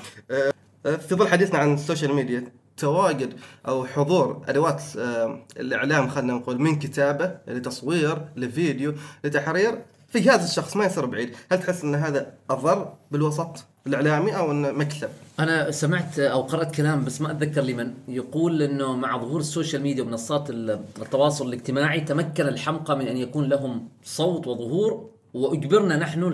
في 0.84 1.16
ظل 1.16 1.28
حديثنا 1.28 1.60
عن 1.60 1.74
السوشيال 1.74 2.14
ميديا 2.14 2.44
تواجد 2.78 3.34
أو 3.68 3.86
حضور 3.86 4.42
أدوات 4.48 4.82
آه، 4.98 5.40
الإعلام 5.60 6.10
خلينا 6.10 6.34
نقول 6.34 6.62
من 6.62 6.80
كتابة 6.80 7.36
لتصوير 7.48 8.18
لفيديو 8.36 8.94
لتحرير 9.24 9.80
في 10.08 10.20
جهاز 10.20 10.44
الشخص 10.44 10.76
ما 10.76 10.86
يصير 10.86 11.06
بعيد، 11.06 11.36
هل 11.52 11.60
تحس 11.60 11.84
إن 11.84 11.96
هذا 11.96 12.34
أضر 12.50 12.94
بالوسط 13.12 13.66
الإعلامي 13.88 14.36
أو 14.38 14.52
إنه 14.52 14.72
مكسب؟ 14.72 15.10
أنا 15.40 15.72
سمعت 15.72 16.20
أو 16.20 16.42
قرأت 16.42 16.76
كلام 16.76 17.06
بس 17.06 17.22
ما 17.22 17.32
أتذكر 17.32 17.62
لمن. 17.62 17.94
يقول 18.08 18.62
إنه 18.62 18.96
مع 18.96 19.18
ظهور 19.18 19.40
السوشيال 19.40 19.82
ميديا 19.82 20.04
ومنصات 20.04 20.50
ال- 20.50 20.80
التواصل 21.02 21.48
الاجتماعي 21.48 22.02
تمكن 22.02 22.48
الحمقى 22.48 22.98
من 22.98 23.08
أن 23.08 23.18
يكون 23.18 23.50
لهم 23.50 23.88
صوت 24.04 24.48
وظهور 24.48 25.10
وإجبرنا 25.34 25.98
نحن 25.98 26.34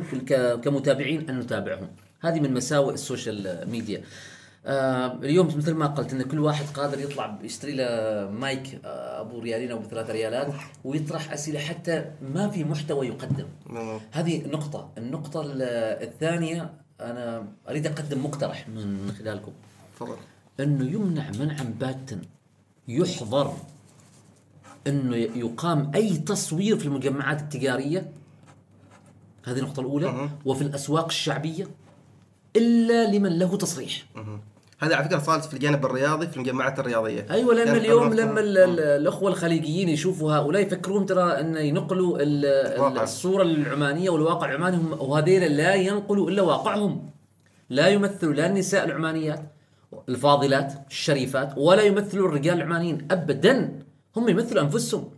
كمتابعين 0.64 1.30
أن 1.30 1.40
نتابعهم. 1.40 1.88
هذه 2.22 2.40
من 2.40 2.54
مساوئ 2.54 2.94
السوشيال 2.94 3.68
ميديا 3.72 4.02
آه 4.68 5.14
اليوم 5.14 5.48
مثل 5.48 5.74
ما 5.74 5.86
قلت 5.88 6.14
إن 6.14 6.22
كل 6.22 6.40
واحد 6.40 6.66
قادر 6.66 7.00
يطلع 7.00 7.40
يشتري 7.44 7.72
له 7.72 7.86
مايك 8.32 8.80
آه 8.86 9.22
أبو 9.22 9.40
ريالين 9.40 9.72
أو 9.72 9.80
بثلاث 9.80 10.10
ريالات 10.10 10.48
ويطرح 10.84 11.34
أسئلة 11.34 11.60
حتى 11.60 12.06
ما 12.22 12.50
في 12.50 12.64
محتوى 12.64 13.08
يقدم. 13.08 13.46
هذه 14.12 14.48
نقطة، 14.48 14.90
النقطة 14.98 15.42
ال- 15.42 15.62
الثانية 16.08 16.74
أنا 17.02 17.48
أريد 17.70 17.86
أقدم 17.88 18.24
مقترح 18.26 18.68
من 18.70 19.12
خلالكم. 19.20 19.52
تفضل. 19.96 20.16
أنه 20.60 20.86
يمنع 20.92 21.30
منعا 21.40 21.64
باتا 21.80 22.22
يحظر 22.88 23.54
أنه 24.88 25.16
ي- 25.16 25.40
يقام 25.40 25.92
أي 25.96 26.18
تصوير 26.18 26.78
في 26.78 26.86
المجمعات 26.86 27.42
التجارية. 27.42 28.12
هذه 29.46 29.60
النقطة 29.60 29.80
الأولى. 29.80 30.30
وفي 30.46 30.62
الأسواق 30.62 31.06
الشعبية. 31.06 31.68
إلا 32.56 33.12
لمن 33.12 33.40
له 33.40 33.58
تصريح. 33.58 34.06
هذا 34.80 34.96
على 34.96 35.06
فكرة 35.06 35.20
صارت 35.20 35.46
في 35.46 35.54
الجانب 35.54 35.86
الرياضي 35.86 36.28
في 36.28 36.38
الجامعات 36.38 36.80
الرياضية. 36.80 37.26
أيوه 37.32 37.54
لأن 37.54 37.68
يعني 37.68 37.80
اليوم 37.80 38.14
لما 38.14 38.40
ال- 38.40 38.58
ال- 38.58 38.80
الأخوة 38.80 39.30
الخليجيين 39.30 39.90
يشوفوا 39.90 40.34
هؤلاء 40.34 40.62
يفكرون 40.62 41.06
ترى 41.06 41.24
أن 41.24 41.56
ينقلوا. 41.58 42.18
الصورة 43.04 43.44
العمانية 43.44 44.10
والواقع 44.10 44.50
العماني 44.50 44.78
هم 44.78 44.92
وهذيل 45.00 45.58
لا 45.58 45.74
ينقلوا 45.76 46.30
إلا 46.30 46.42
واقعهم. 46.42 47.10
لا 47.70 47.88
يمثلوا 47.88 48.34
لا 48.34 48.46
النساء 48.48 48.86
العمانيات 48.86 49.42
الفاضلات 50.10 50.74
الشريفات 50.90 51.54
ولا 51.58 51.82
يمثلوا 51.84 52.28
الرجال 52.28 52.58
العمانيين 52.58 53.08
ابدا. 53.12 53.80
هم 54.16 54.30
يمثلوا 54.30 54.62
أنفسهم. 54.64 55.10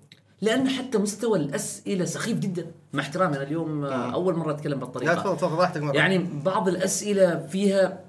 لأن 0.41 0.69
حتى 0.69 0.97
مستوى 0.97 1.37
الأسئلة 1.39 2.05
سخيف 2.05 2.39
جدا. 2.39 2.65
مع 2.93 3.01
احترامي 3.03 3.35
أنا 3.35 3.43
اليوم 3.43 3.85
آه، 3.85 4.13
أول 4.13 4.35
مرة 4.35 4.51
أتكلم 4.51 4.73
لا 4.73 4.85
بالطريقة 4.85 5.13
تفضل 5.15 5.37
تفضل 5.37 5.55
راحتك. 5.57 5.81
يعني 5.95 6.25
بعض 6.45 6.67
الأسئلة 6.67 7.47
فيها 7.51 7.99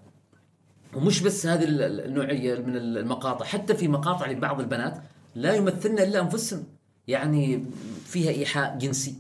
ومش 0.97 1.21
بس 1.21 1.47
هذه 1.47 1.65
ال- 1.65 1.83
ال- 1.83 2.01
النوعية 2.05 2.55
من 2.55 2.77
المقاطع 2.77 3.45
حتى 3.45 3.75
في 3.75 3.89
مقاطع 3.89 4.27
لبعض 4.31 4.61
البنات 4.61 4.99
لا 5.35 5.55
يمثلن 5.55 5.99
إلا 5.99 6.21
أنفسهم. 6.21 6.65
يعني 7.09 7.65
فيها 8.05 8.31
إيحاء 8.31 8.79
جنسي. 8.79 9.15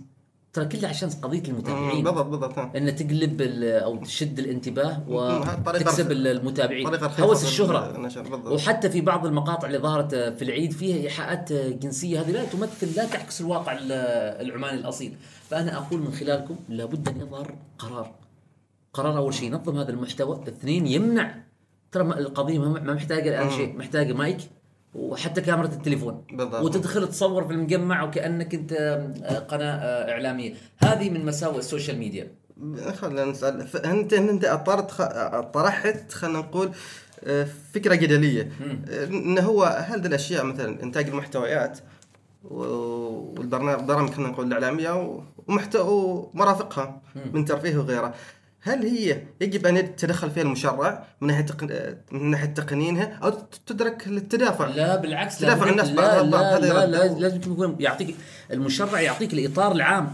ترى 0.53 0.65
كلها 0.65 0.89
عشان 0.89 1.11
قضية 1.11 1.43
المتابعين. 1.49 2.05
بالضبط 2.05 2.27
بالضبط. 2.27 2.59
إن 2.77 2.97
تقلب 2.97 3.43
أو 3.63 3.97
تشد 3.97 4.39
الانتباه 4.39 5.03
وتكسب 5.09 6.13
المتابعين. 6.13 6.87
هوس 7.21 7.45
الشهرة. 7.45 8.11
وحتى 8.53 8.91
في 8.91 9.01
بعض 9.01 9.27
المقاطع 9.27 9.67
اللي 9.67 9.79
ظهرت 9.79 10.15
في 10.15 10.43
العيد 10.43 10.73
فيها 10.73 10.97
إيحاءات 10.97 11.53
جنسية. 11.53 12.21
هذه 12.21 12.31
لا 12.31 12.45
تمثل 12.45 12.97
لا 12.97 13.07
تعكس 13.07 13.41
الواقع 13.41 13.73
ال- 13.73 13.93
العماني 14.47 14.81
الأصيل. 14.81 15.15
فأنا 15.51 15.77
أقول 15.77 16.01
من 16.01 16.13
خلالكم 16.13 16.57
لابد 16.69 17.09
أن 17.09 17.21
يظهر 17.21 17.55
قرار. 17.79 18.15
قرار 18.93 19.17
أول 19.17 19.35
شيء 19.35 19.47
ينظم 19.49 19.77
هذا 19.79 19.91
المحتوى 19.91 20.41
اثنين 20.49 20.87
يمنع 20.87 21.35
ترى 21.93 22.03
القضية 22.03 22.59
ما 22.59 22.95
محتاجة 22.95 23.29
الآن 23.29 23.51
شيء 23.51 23.77
محتاجة 23.77 24.13
مايك 24.13 24.39
وحتى 24.95 25.41
كاميرا 25.41 25.67
التليفون. 25.67 26.25
بالضبط. 26.33 26.63
وتدخل 26.63 27.09
تصور 27.09 27.45
في 27.45 27.53
المجمع 27.53 28.03
وكأنك 28.03 28.55
أنت 28.55 28.73
آه، 28.73 29.39
قناة 29.39 29.75
آه، 29.77 30.11
إعلامية. 30.11 30.55
هذه 30.79 31.11
من 31.11 31.25
مساوئ 31.27 31.59
السوشيال 31.59 31.99
ميديا. 31.99 32.33
خلينا 32.97 33.25
نسأل. 33.25 33.77
انت 33.85 34.13
انت 34.13 34.45
أطرت 34.45 34.91
خ... 34.91 35.03
طرحت 35.41 36.13
خلينا 36.13 36.39
نقول 36.39 36.71
آه، 37.25 37.47
فكرة 37.75 37.95
جدلية. 37.95 38.53
انه 38.91 39.41
هو 39.41 39.65
هذه 39.65 40.07
الأشياء 40.07 40.45
مثلا 40.45 40.83
إنتاج 40.83 41.09
المحتويات 41.09 41.79
والبرنامج 42.45 43.85
برامج 43.85 44.11
خلينا 44.11 44.31
نقول 44.31 44.47
الإعلامية 44.47 45.23
ومحتوى 45.49 46.29
ومرافقها 46.35 47.03
من 47.33 47.45
ترفيه 47.45 47.77
وغيره. 47.77 48.15
هل 48.63 48.87
هي 48.87 49.23
يجب 49.41 49.67
أن 49.67 49.77
يتدخل 49.77 50.31
فيها 50.31 50.43
المشرع 50.43 51.05
من 51.21 51.29
ناحية 51.29 51.43
تق... 51.43 51.63
من 52.13 52.31
ناحية 52.31 52.47
تقنينها 52.47 53.19
أو 53.23 53.33
تدرك 53.67 54.09
للتدافع 54.09 54.67
لا 54.67 54.97
بالعكس 54.97 55.39
تدافع 55.39 55.71
الناس 55.71 55.89
لا 55.89 56.23
لا 56.23 56.59
لا. 56.59 56.87
لا 56.87 57.09
لازم 57.09 57.37
يكون 57.53 57.77
يعطيك 57.81 58.15
المشرع 58.53 59.01
يعطيك 59.01 59.33
الإطار 59.35 59.73
العام 59.73 60.11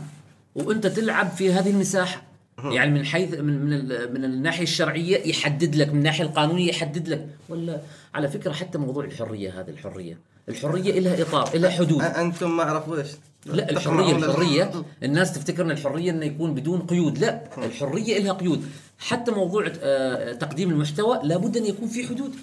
وأنت 0.55 0.87
تلعب 0.87 1.29
في 1.31 1.53
هذه 1.53 1.71
المساحة. 1.71 2.23
يعني 2.65 2.91
من 2.91 3.05
حيث 3.05 3.35
من 3.35 3.65
من, 3.65 3.73
ال- 3.73 4.15
من 4.15 4.25
الناحية 4.25 4.63
الشرعية 4.63 5.31
يحدد 5.31 5.75
لك 5.77 5.89
من 5.89 5.99
الناحية 5.99 6.25
القانونية 6.25 6.69
يحدد 6.71 7.09
لك. 7.09 7.27
ولا 7.49 7.81
على 8.15 8.29
فكرة 8.29 8.53
حتى 8.53 8.79
موضوع 8.79 9.05
الحرية 9.05 9.61
هذه 9.61 9.71
الحرية. 9.71 10.19
الحرية 10.49 11.01
لها 11.01 11.23
إطار 11.23 11.59
لها 11.59 11.71
حدود. 11.71 12.03
أنتم 12.03 12.57
ما 12.57 12.63
اعرفوا 12.63 12.99
إيش؟ 12.99 13.09
لا 13.47 13.71
الحرية 13.71 14.17
الحرية. 14.17 14.71
الناس 15.03 15.33
تفتكر 15.33 15.63
ان 15.63 15.71
الحرية 15.71 16.11
إنه 16.11 16.27
يكون 16.27 16.55
بدون 16.55 16.81
قيود. 16.81 17.19
لا 17.19 17.45
الحرية 17.59 18.19
لها 18.19 18.33
قيود. 18.33 18.65
حتى 18.99 19.31
موضوع 19.31 19.73
آه، 19.83 20.33
تقديم 20.33 20.71
المحتوى 20.71 21.21
لابد 21.23 21.57
أن 21.57 21.67
يكون 21.67 21.89
في 21.89 22.07
حدود. 22.09 22.35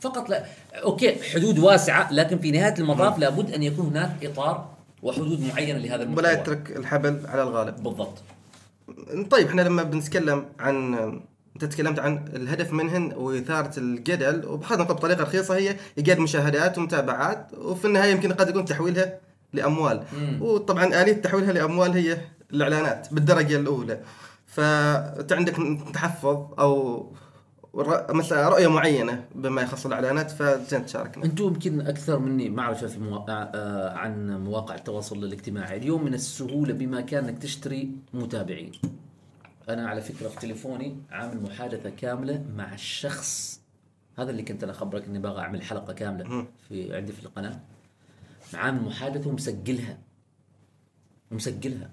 فقط 0.00 0.30
لا. 0.30 0.44
أوكي 0.74 1.22
حدود 1.32 1.58
واسعة 1.58 2.12
لكن 2.12 2.38
في 2.38 2.50
نهاية 2.50 2.74
المطاف 2.78 3.18
لابد 3.18 3.52
أن 3.52 3.62
يكون 3.62 3.86
هناك 3.86 4.24
إطار 4.24 4.68
وحدود 5.02 5.40
معينة 5.40 5.78
لهذا 5.78 6.02
المحتوى. 6.02 6.16
ولا 6.16 6.32
يترك 6.32 6.76
الحبل 6.76 7.20
على 7.26 7.42
الغالب. 7.42 7.82
بالضبط. 7.82 8.22
طيب 9.30 9.46
إحنا 9.46 9.62
لما 9.62 9.82
بنتكلم 9.82 10.44
عن 10.58 10.94
انت 11.54 11.64
تكلمت 11.64 11.98
عن 11.98 12.24
الهدف 12.34 12.72
منهن 12.72 13.12
وإثارة 13.16 13.78
الجدل 13.78 14.38
نقطه 14.46 14.94
بطريقه 14.94 15.22
رخيصه 15.22 15.56
هي 15.56 15.76
إيجاد 15.98 16.18
مشاهدات 16.18 16.78
ومتابعات 16.78 17.48
وفي 17.58 17.84
النهاية 17.84 18.12
يمكن 18.12 18.32
قد 18.32 18.48
يكون 18.48 18.64
تحويلها 18.64 19.18
لأموال. 19.52 20.04
وطبعا 20.40 21.02
آلية 21.02 21.12
تحويلها 21.12 21.52
لأموال 21.52 21.90
هي 21.92 22.18
الإعلانات 22.52 23.08
بالدرجة 23.12 23.56
الأولى. 23.56 24.00
فأنت 24.46 25.32
عندك 25.32 25.56
تحفظ 25.94 26.38
أو 26.58 27.06
مثلا 28.10 28.48
رؤية 28.48 28.68
معينة 28.68 29.24
بما 29.34 29.62
يخص 29.62 29.86
الإعلانات 29.86 30.30
فزين 30.30 30.86
تشاركنا. 30.86 31.24
أنتم 31.24 31.44
يمكن 31.44 31.80
أكثر 31.80 32.18
مني 32.18 32.50
معرفة 32.50 32.86
في 32.86 32.98
موا... 32.98 33.24
آه، 33.28 33.94
عن 33.96 34.44
مواقع 34.44 34.74
التواصل 34.74 35.24
الاجتماعي. 35.24 35.76
اليوم 35.76 36.04
من 36.04 36.14
السهولة 36.14 36.72
بامكانك 36.72 37.14
انك 37.14 37.38
تشتري 37.38 37.90
متابعين. 38.14 38.72
أنا 39.68 39.88
على 39.88 40.00
فكرة 40.00 40.28
في 40.28 40.40
تليفوني 40.40 40.96
عامل 41.10 41.42
محادثة 41.42 41.90
كاملة 41.90 42.44
مع 42.56 42.74
الشخص. 42.74 43.60
هذا 44.18 44.30
اللي 44.30 44.42
كنت 44.42 44.62
أنا 44.62 44.72
أخبرك 44.72 45.04
إني 45.04 45.18
باغى 45.18 45.40
أعمل 45.40 45.62
حلقة 45.62 45.92
كاملة 45.92 46.46
في 46.68 46.96
عندي 46.96 47.12
في 47.12 47.26
القناة. 47.26 47.60
عامل 48.54 48.82
محادثة 48.82 49.30
ومسجلها. 49.30 49.98
ومسجلها. 51.32 51.90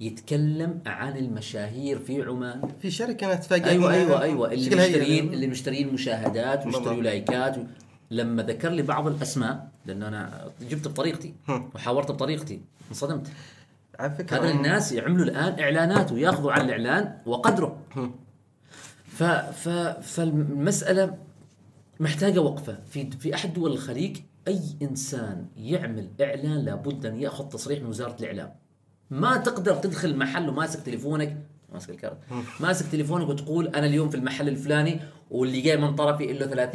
يتكلم 0.00 0.80
عن 0.86 1.16
المشاهير 1.16 1.98
في 1.98 2.22
عمان. 2.22 2.68
في 2.82 2.90
شركة 2.90 3.24
أنا 3.24 3.34
اتفاجئ 3.34 3.68
أيوه 3.68 3.92
أيوه 3.92 4.22
أيوه. 4.22 4.52
اللي 4.52 4.76
مشترين 4.76 5.24
يعني. 5.24 5.34
اللي 5.34 5.46
مشترين 5.46 5.94
مشاهدات 5.94 6.64
بالضبط. 6.64 6.88
لايكات 6.88 7.58
و... 7.58 7.62
لما 8.10 8.42
ذكر 8.42 8.68
لي 8.68 8.82
بعض 8.82 9.06
الأسماء 9.06 9.68
لأن 9.86 10.02
أنا 10.02 10.50
جبت 10.60 10.88
بطريقتي. 10.88 11.34
وحاورت 11.74 12.10
بطريقتي 12.10 12.60
انصدمت. 12.88 13.28
على 13.98 14.10
فكرة 14.10 14.36
هذا 14.38 14.50
الناس 14.50 14.92
يعملوا 14.92 15.24
الآن 15.24 15.60
إعلانات 15.60 16.12
وياخذوا 16.12 16.52
على 16.52 16.64
الإعلان 16.64 17.18
وقدره. 17.26 17.80
ف... 19.04 19.22
ف... 19.22 19.68
فالمسألة 20.02 21.14
محتاجة 22.00 22.40
وقفة. 22.40 22.78
في 22.90 23.10
في 23.10 23.34
أحد 23.34 23.52
دول 23.54 23.72
الخليج 23.72 24.16
أي 24.48 24.60
إنسان 24.82 25.46
يعمل 25.56 26.08
إعلان 26.20 26.64
لابد 26.64 27.06
أن 27.06 27.20
يأخذ 27.20 27.48
تصريح 27.48 27.80
من 27.82 27.86
وزارة 27.86 28.16
الإعلام. 28.20 28.54
ما 29.10 29.36
تقدر 29.36 29.74
تدخل 29.74 30.16
محل 30.16 30.48
وماسك 30.48 30.80
تليفونك 30.80 31.36
ماسك 31.72 31.90
الكارت 31.90 32.16
ماسك 32.60 32.86
تليفونك 32.92 33.28
وتقول 33.28 33.66
أنا 33.68 33.86
اليوم 33.86 34.08
في 34.08 34.16
المحل 34.16 34.48
الفلاني 34.48 35.00
واللي 35.30 35.60
جاي 35.60 35.76
من 35.76 35.94
طرفي 35.94 36.32
له 36.32 36.68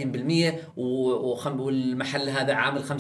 30% 0.71 0.77
و- 0.77 1.09
وخم 1.31 1.59
والمحل 1.59 2.29
هذا 2.29 2.53
عامل 2.53 2.83
50% 2.83 2.91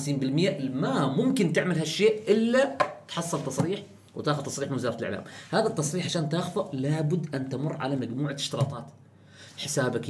ما 0.75 1.07
ممكن 1.07 1.53
تعمل 1.53 1.77
هالشيء 1.77 2.21
إلا 2.31 2.77
تحصل 3.07 3.43
تصريح 3.45 3.79
وتاخذ 4.15 4.43
تصريح 4.43 4.69
من 4.69 4.75
وزارة 4.75 4.95
الإعلام. 4.95 5.23
هذا 5.51 5.67
التصريح 5.67 6.05
عشان 6.05 6.29
تاخذه 6.29 6.69
لابد 6.73 7.35
أن 7.35 7.49
تمر 7.49 7.73
على 7.73 7.95
مجموعة 7.95 8.33
اشتراطات. 8.33 8.85
حسابك 9.57 10.09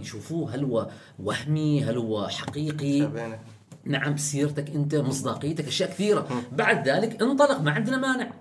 يشوفوه 0.00 0.54
هل 0.54 0.64
هو 0.64 0.88
وهمي 1.18 1.84
هل 1.84 1.96
هو 1.98 2.28
حقيقي. 2.28 3.10
نعم 3.84 4.16
سيرتك 4.16 4.70
أنت 4.70 4.94
مصداقيتك 4.94 5.66
أشياء 5.66 5.90
كثيرة. 5.90 6.42
بعد 6.52 6.88
ذلك 6.88 7.22
انطلق 7.22 7.60
ما 7.60 7.70
عندنا 7.70 7.96
مانع. 7.96 8.32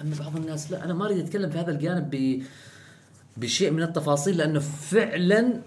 أما 0.00 0.14
بعض 0.20 0.36
الناس 0.36 0.70
لا. 0.70 0.84
أنا 0.84 0.94
ما 0.94 1.06
أريد 1.06 1.18
أتكلم 1.18 1.50
في 1.50 1.58
هذا 1.58 1.70
الجانب 1.70 2.10
ب 2.10 2.42
بشيء 3.36 3.70
من 3.70 3.82
التفاصيل 3.82 4.36
لأنه 4.36 4.60
فعلا 4.60 5.60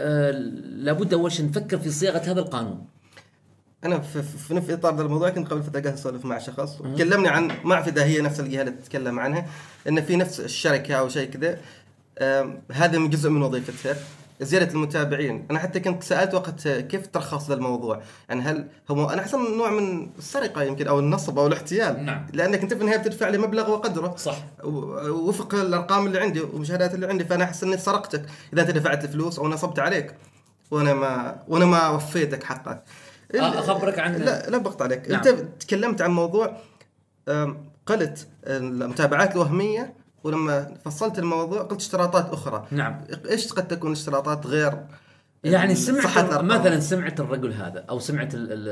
آه 0.00 0.30
لابد 0.60 1.12
أول 1.12 1.32
شيء 1.32 1.46
نفكر 1.46 1.78
في 1.78 1.90
صياغة 1.90 2.18
هذا 2.18 2.40
القانون. 2.40 2.84
أنا 3.84 3.98
في, 4.00 4.22
في, 4.22 4.60
في 4.60 4.74
إطار 4.74 4.96
ذا 4.96 5.02
الموضوع 5.02 5.30
كنت 5.30 5.50
قبل 5.50 5.62
فترة 5.62 5.80
قاعد 5.80 5.94
أسولف 5.94 6.24
مع 6.24 6.38
شخص. 6.38 6.80
وكلمني 6.80 7.28
عن 7.28 7.50
ما 7.64 7.74
اعرف 7.74 7.88
اذا 7.88 8.04
هي 8.04 8.20
نفس 8.20 8.40
الجهة 8.40 8.60
اللي 8.60 8.72
تتكلم 8.72 9.18
عنها 9.18 9.46
إن 9.88 10.02
في 10.02 10.16
نفس 10.16 10.40
الشركة 10.40 10.94
أو 10.94 11.08
شيء 11.08 11.30
كذا. 11.30 11.58
هذا 12.72 12.98
من 12.98 13.10
جزء 13.10 13.30
من 13.30 13.42
وظيفتها 13.42 13.96
زيادة 14.40 14.72
المتابعين. 14.72 15.46
أنا 15.50 15.58
حتى 15.58 15.80
كنت 15.80 16.02
سألت 16.02 16.34
وقت 16.34 16.68
كيف 16.68 17.06
ترخص 17.06 17.48
ذا 17.48 17.54
الموضوع. 17.54 18.02
يعني 18.28 18.42
هل 18.42 18.68
هو 18.90 19.10
أنا 19.10 19.22
أحسن 19.22 19.56
نوع 19.56 19.70
من 19.70 20.10
السرقة 20.18 20.62
يمكن 20.62 20.86
أو 20.88 20.98
النصب 20.98 21.38
أو 21.38 21.46
الاحتيال. 21.46 22.04
نعم. 22.04 22.26
لأنك 22.32 22.62
أنت 22.62 22.74
في 22.74 22.80
النهاية 22.80 22.98
بتدفع 22.98 23.28
لي 23.28 23.38
مبلغ 23.38 23.70
وقدره. 23.70 24.14
صح. 24.16 24.36
وفق 25.08 25.54
الأرقام 25.54 26.06
اللي 26.06 26.20
عندي 26.20 26.40
والمشاهدات 26.40 26.94
اللي 26.94 27.06
عندي 27.06 27.24
فأنا 27.24 27.44
أحس 27.44 27.64
إني 27.64 27.78
سرقتك. 27.78 28.22
إذا 28.52 28.62
أنت 28.62 28.70
دفعت 28.70 29.06
فلوس 29.06 29.38
أو 29.38 29.48
نصبت 29.48 29.78
عليك 29.78 30.14
وأنا 30.70 30.94
ما 30.94 31.42
وأنا 31.48 31.64
ما 31.64 31.88
وفيتك 31.88 32.44
حقك. 32.44 32.82
آه، 33.34 33.58
أخبرك 33.58 33.98
عن- 33.98 34.14
لا 34.16 34.50
لا 34.50 34.58
بقطع 34.58 34.84
عليك. 34.84 35.10
نعم. 35.10 35.18
أنت 35.26 35.28
تكلمت 35.60 36.02
عن 36.02 36.10
موضوع 36.10 36.56
قلت 37.86 38.26
المتابعات 38.46 39.32
الوهمية 39.32 39.94
ولما 40.24 40.74
فصلت 40.84 41.18
الموضوع 41.18 41.62
قلت 41.62 41.80
اشتراطات 41.80 42.32
أخرى. 42.32 42.66
نعم. 42.70 43.00
إيش 43.30 43.52
قد 43.52 43.68
تكون 43.68 43.92
اشتراطات 43.92 44.46
غير 44.46 44.72
يعني 45.44 45.74
سمعت؟ 45.74 46.04
مثلا 46.42 46.80
سمعت 46.80 47.20
الرجل 47.20 47.52
هذا 47.52 47.84
أو 47.90 47.98
سمعت 47.98 48.34
ال- 48.34 48.52
ال- 48.52 48.68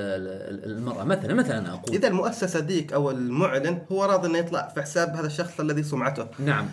ال- 0.64 0.76
المرأة 0.76 1.04
مثلا 1.04 1.34
مثلا 1.34 1.58
أنا 1.58 1.74
أقول. 1.74 1.94
إذا 1.96 2.08
المؤسسة 2.08 2.58
ذيك 2.60 2.92
أو 2.92 3.10
المعلن 3.10 3.78
هو 3.92 4.04
راضي 4.04 4.28
إنه 4.28 4.38
يطلع 4.38 4.68
في 4.74 4.82
حساب 4.82 5.16
هذا 5.16 5.26
الشخص 5.26 5.60
الذي 5.60 5.82
سمعته. 5.82 6.26
نعم. 6.38 6.66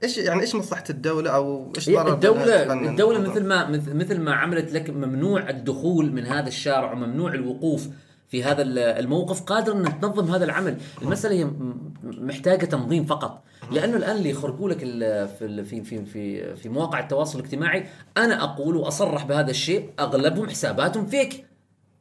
فايش 0.00 0.18
يعني 0.18 0.40
إيش 0.40 0.54
مصلحة 0.54 0.84
الدولة 0.90 1.30
أو 1.30 1.72
إيش 1.76 1.88
هي 1.88 1.94
ضرر 1.94 2.14
الدولة 2.14 3.18
الموضوع؟ 3.18 3.32
مثل 3.34 3.44
ما 3.46 3.68
مثل 3.94 4.20
ما 4.20 4.34
عملت 4.34 4.72
لك 4.72 4.90
ممنوع 4.90 5.48
الدخول 5.50 6.12
من 6.12 6.26
هذا 6.26 6.48
الشارع 6.48 6.92
وممنوع 6.92 7.34
الوقوف 7.34 7.88
في 8.28 8.44
هذا 8.44 8.62
ال- 8.62 8.78
الموقف 8.78 9.42
قادر 9.42 9.72
ان 9.72 10.00
تنظم 10.00 10.30
هذا 10.30 10.44
العمل، 10.44 10.76
المسألة 11.02 11.34
هي 11.34 11.44
م- 11.44 11.92
محتاجة 12.02 12.64
تنظيم 12.64 13.04
فقط، 13.04 13.42
لأنه 13.72 13.96
الآن 13.96 14.16
اللي 14.16 14.30
يخرجوا 14.30 14.70
لك 14.70 14.78
في 14.78 15.64
في 15.64 15.82
في 15.84 16.04
في 16.04 16.56
في 16.56 16.68
مواقع 16.68 16.98
التواصل 16.98 17.38
الاجتماعي 17.38 17.86
أنا 18.16 18.44
أقول 18.44 18.76
وأصرح 18.76 19.24
بهذا 19.24 19.50
الشيء 19.50 19.90
أغلبهم 20.00 20.48
حساباتهم 20.48 21.06
فيك. 21.06 21.44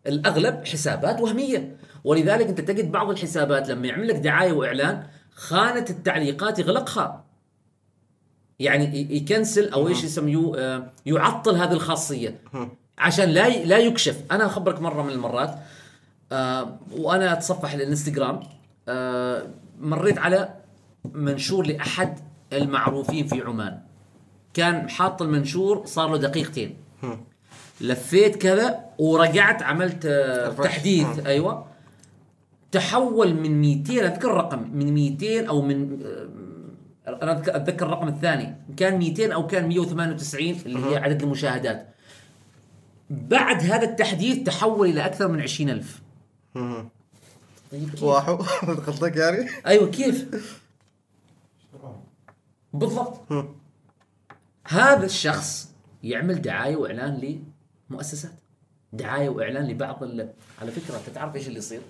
الأغلب 0.07 0.65
حسابات 0.65 1.21
وهمية، 1.21 1.75
ولذلك 2.03 2.47
أنت 2.47 2.61
تجد 2.61 2.91
بعض 2.91 3.09
الحسابات 3.09 3.69
لما 3.69 3.87
يعمل 3.87 4.07
لك 4.07 4.15
دعاية 4.15 4.51
وإعلان 4.51 5.03
خانة 5.35 5.85
التعليقات 5.89 6.59
يغلقها. 6.59 7.25
يعني 8.59 8.85
ي- 8.85 9.15
يكنسل 9.17 9.69
أو 9.69 9.87
إيش 9.87 10.03
يسميوه 10.03 10.59
آه، 10.59 10.91
يعطل 11.05 11.55
هذه 11.55 11.71
الخاصية. 11.71 12.39
عشان 12.97 13.29
لا 13.29 13.49
لا 13.65 13.77
يكشف. 13.77 14.21
أنا 14.31 14.45
أخبرك 14.45 14.81
مرة 14.81 15.03
من 15.03 15.09
المرات 15.09 15.55
آه 16.31 16.79
وأنا 16.97 17.33
أتصفح 17.33 17.73
الانستغرام 17.73 18.39
آه 18.87 19.47
مريت 19.79 20.17
على 20.17 20.53
منشور 21.13 21.67
لأحد 21.67 22.19
المعروفين 22.53 23.27
في 23.27 23.41
عمان. 23.41 23.79
كان 24.53 24.89
حاط 24.89 25.21
المنشور 25.21 25.85
صار 25.85 26.09
له 26.11 26.17
دقيقتين. 26.17 26.75
لفيت 27.81 28.35
كذا 28.35 28.79
ورجعت 28.97 29.63
عملت. 29.63 30.07
تحديث. 30.63 31.25
أيوه. 31.25 31.65
تحول 32.71 33.33
من 33.33 33.61
200 33.61 34.05
أذكر 34.05 34.31
الرقم 34.31 34.59
من 34.73 34.93
200 34.93 35.45
أو 35.47 35.61
من 35.61 35.99
أنا 37.13 37.39
أتذكر 37.39 37.85
الرقم 37.85 38.07
الثاني 38.07 38.55
كان 38.77 38.97
200 38.97 39.33
أو 39.33 39.47
كان 39.47 39.67
198 39.67 40.49
اللي 40.49 40.91
هي 40.91 40.97
عدد 40.97 41.23
المشاهدات 41.23 41.87
بعد 43.09 43.63
هذا 43.63 43.83
التحديث 43.83 44.43
تحول 44.43 44.89
إلى 44.89 45.05
أكثر 45.05 45.27
من 45.27 45.41
20000 45.41 46.01
مم. 46.55 46.89
طيب؟ 47.71 48.03
واحو 48.03 48.35
قصدك 48.87 49.15
يعني 49.15 49.49
أيوه 49.65 49.91
كيف؟ 49.91 50.25
بالضبط. 52.73 53.19
هذا 54.67 55.05
الشخص 55.05 55.69
يعمل 56.03 56.41
دعاية 56.41 56.75
وإعلان 56.75 57.41
لمؤسسات 57.89 58.31
دعاية 58.93 59.29
وإعلان 59.29 59.67
لبعض 59.67 60.03
ال... 60.03 60.29
على 60.61 60.71
فكرة 60.71 60.97
انت 60.97 61.09
تعرف 61.15 61.35
إيش 61.35 61.47
اللي 61.47 61.57
يصير؟ 61.59 61.81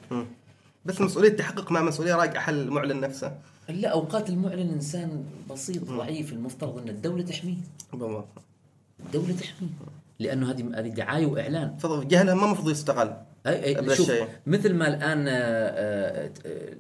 بس 0.86 1.01
مسؤولية 1.01 1.30
تحقق 1.30 1.72
مع 1.72 1.82
مسؤولية 1.82 2.15
راجعة 2.15 2.49
المعلن 2.49 2.99
نفسه 2.99 3.38
لا 3.72 3.89
اوقات 3.89 4.30
المعلن 4.30 4.70
إنسان 4.70 5.24
بسيط 5.49 5.84
ضعيف 5.84 6.34
المفترض 6.34 6.78
أن 6.78 6.89
الدولة 6.89 7.24
تحميه. 7.24 7.57
الدولة 8.99 9.34
تحميه. 9.34 9.70
لأنه 10.20 10.51
هذه 10.51 10.80
هذه 10.80 10.88
دعاية 10.88 11.26
وإعلان. 11.26 11.78
فضل 11.78 12.07
جهلها 12.07 12.34
ما 12.36 12.45
المفروض 12.45 12.70
يستغل 12.70 13.13
أي 13.47 13.80
أي 13.80 13.95
شوف. 13.95 14.11
مثل 14.47 14.74
ما 14.74 14.88
الآن 14.88 15.26
آه، 15.28 15.34
آه، 15.34 16.32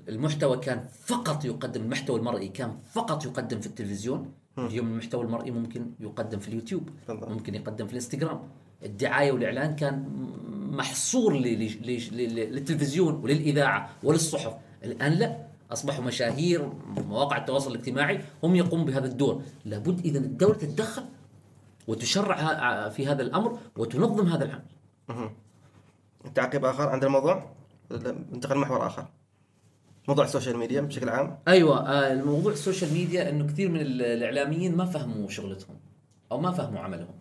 المحتوى 0.09 0.57
كان 0.57 0.85
فقط 1.05 1.45
يقدم 1.45 1.81
المحتوى 1.81 2.19
المرئي 2.19 2.47
كان 2.47 2.77
فقط 2.91 3.25
يقدم 3.25 3.59
في 3.59 3.67
التلفزيون 3.67 4.31
اليوم 4.57 4.87
المحتوى 4.87 5.23
المرئي 5.23 5.51
ممكن 5.51 5.91
يقدم 5.99 6.39
في 6.39 6.47
اليوتيوب. 6.47 6.89
ممكن 7.09 7.55
يقدم 7.55 7.85
في 7.85 7.91
الإنستغرام. 7.91 8.41
الدعاية 8.85 9.31
والإعلان 9.31 9.75
كان 9.75 10.05
محصور 10.71 11.33
للتلفزيون 11.33 13.13
وللإذاعة 13.13 13.89
وللصحف. 14.03 14.53
الآن 14.83 15.11
لا. 15.11 15.48
أصبحوا 15.71 16.03
مشاهير 16.03 16.69
مواقع 16.87 17.37
التواصل 17.37 17.71
الاجتماعي 17.71 18.21
هم 18.43 18.55
يقوموا 18.55 18.85
بهذا 18.85 19.05
الدور. 19.07 19.41
لابد 19.65 19.99
إذا 20.05 20.19
الدولة 20.19 20.53
تتدخل 20.57 21.03
وتشرع 21.87 22.89
في 22.89 23.07
هذا 23.07 23.21
الأمر 23.21 23.57
وتنظم 23.77 24.27
هذا 24.27 24.45
العمل. 24.45 25.29
تعقيب 26.35 26.65
آخر 26.65 26.89
عند 26.89 27.03
الموضوع؟ 27.03 27.51
ننتقل 28.31 28.55
لمحور 28.55 28.87
آخر. 28.87 29.05
موضوع 30.07 30.25
السوشيال 30.25 30.57
ميديا 30.57 30.81
بشكل 30.81 31.09
عام. 31.09 31.39
أيوه 31.47 31.89
آه، 31.89 32.13
الموضوع 32.13 32.51
السوشيال 32.51 32.93
ميديا 32.93 33.29
إنه 33.29 33.47
كثير 33.47 33.69
من 33.69 33.79
ال- 33.81 34.01
الإعلاميين 34.01 34.77
ما 34.77 34.85
فهموا 34.85 35.29
شغلتهم 35.29 35.75
أو 36.31 36.39
ما 36.39 36.51
فهموا 36.51 36.79
عملهم. 36.79 37.19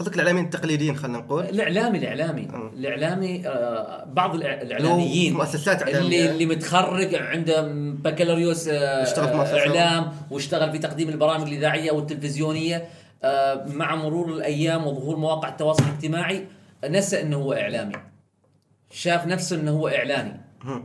قصدك 0.00 0.14
الإعلاميين 0.14 0.44
التقليديين 0.44 0.96
خلينا 0.96 1.18
نقول؟ 1.18 1.44
الإعلامي 1.44 1.98
الإعلامي. 1.98 2.48
الإعلامي 2.76 3.48
آه، 3.48 4.04
بعض 4.04 4.34
الإعلاميين. 4.34 5.34
مؤسسات 5.34 5.82
اللي 5.82 5.94
إعلامية. 5.94 6.30
اللي 6.30 6.46
متخرج 6.46 7.14
عنده 7.14 7.62
بكالوريوس 8.04 8.68
آه، 8.68 9.02
اشتغل 9.02 9.46
في. 9.46 9.58
إعلام 9.58 10.12
واشتغل 10.30 10.72
في 10.72 10.78
تقديم 10.78 11.08
البرامج 11.08 11.48
الإذاعية 11.48 11.92
والتلفزيونية 11.92 12.88
آه، 13.24 13.64
مع 13.68 13.94
مرور 13.94 14.32
الأيام 14.32 14.86
وظهور 14.86 15.16
مواقع 15.16 15.48
التواصل 15.48 15.84
الاجتماعي 15.84 16.46
نسى 16.88 17.22
إنه 17.22 17.36
هو 17.36 17.52
إعلامي. 17.52 17.94
شاف 18.90 19.26
نفسه 19.26 19.56
إنه 19.56 19.70
هو 19.70 19.88
إعلامي. 19.88 20.32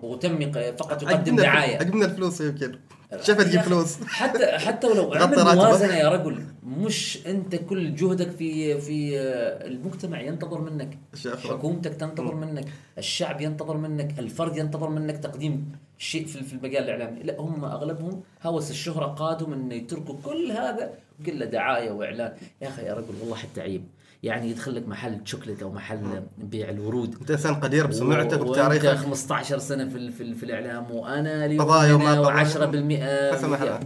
وتم 0.02 0.52
فقط 0.52 1.04
يقدم 1.04 1.36
دعاية. 1.36 1.78
عجبنا 1.78 2.06
الفلوس 2.06 2.42
يمكن. 2.42 2.76
شافها 3.22 3.44
تجيب 3.44 3.62
فلوس 3.62 3.98
حتى 4.08 4.46
حتى 4.48 4.88
ولو 4.88 5.04
غطي 5.14 5.18
راتبه. 5.36 5.54
موازنة 5.56 5.94
يا 5.96 6.10
رجل 6.10 6.44
مش 6.64 7.20
أنت 7.28 7.56
كل 7.56 7.96
جهدك 7.96 8.30
في 8.32 8.82
في 8.82 9.20
آه، 9.20 9.68
المجتمع 9.68 10.22
ينتظر 10.22 10.62
منك. 10.62 10.98
شاف. 11.16 11.48
حكومتك 11.48 11.94
تنتظر 11.94 12.36
منك. 12.36 12.66
الشعب 12.98 13.42
ينتظر 13.42 13.78
منك. 13.78 14.20
الفرد 14.20 14.58
ينتظر 14.58 14.90
منك 14.90 15.18
تقديم 15.18 15.72
شيء 15.98 16.26
في 16.26 16.44
في 16.44 16.54
المجال 16.54 16.84
الإعلامي. 16.84 17.24
لا 17.24 17.42
هم 17.42 17.66
أغلبهم 17.66 18.22
هوس 18.44 18.72
الشهرة 18.72 19.06
قادهم 19.06 19.54
إنه 19.54 19.76
يتركوا 19.76 20.16
كل 20.26 20.52
هذا. 20.52 20.90
كله 21.26 21.46
دعاية 21.46 21.92
وإعلان. 21.92 22.34
يا 22.62 22.68
أخي 22.68 22.82
يا 22.82 22.94
رجل 22.94 23.14
والله 23.22 23.36
حتى 23.36 23.62
عيب 23.62 23.84
يعني 24.26 24.50
يدخل 24.50 24.76
لك 24.76 24.88
محل 24.88 25.18
شوكليت 25.26 25.64
أو 25.64 25.72
محل 25.72 26.24
بيع 26.38 26.70
الورود 26.70 27.16
أنت 27.22 27.32
إنسان 27.32 27.56
قدير 27.56 27.88
بسمعتك 27.88 28.32
وأنت 28.32 28.50
وبتاريخك 28.50 28.88
15 28.88 29.58
سنة 29.58 29.90
في 29.90 30.12
في, 30.12 30.36
في 30.36 30.44
الإعلام 30.44 30.92
وأنا 30.92 31.46
اليوم 31.46 31.62
قضايا 31.62 31.94
وما 31.94 32.14
هنا 32.14 32.22
قضايا. 32.22 33.32
و10% 33.32 33.36
حسن 33.36 33.58
حلال. 33.58 33.80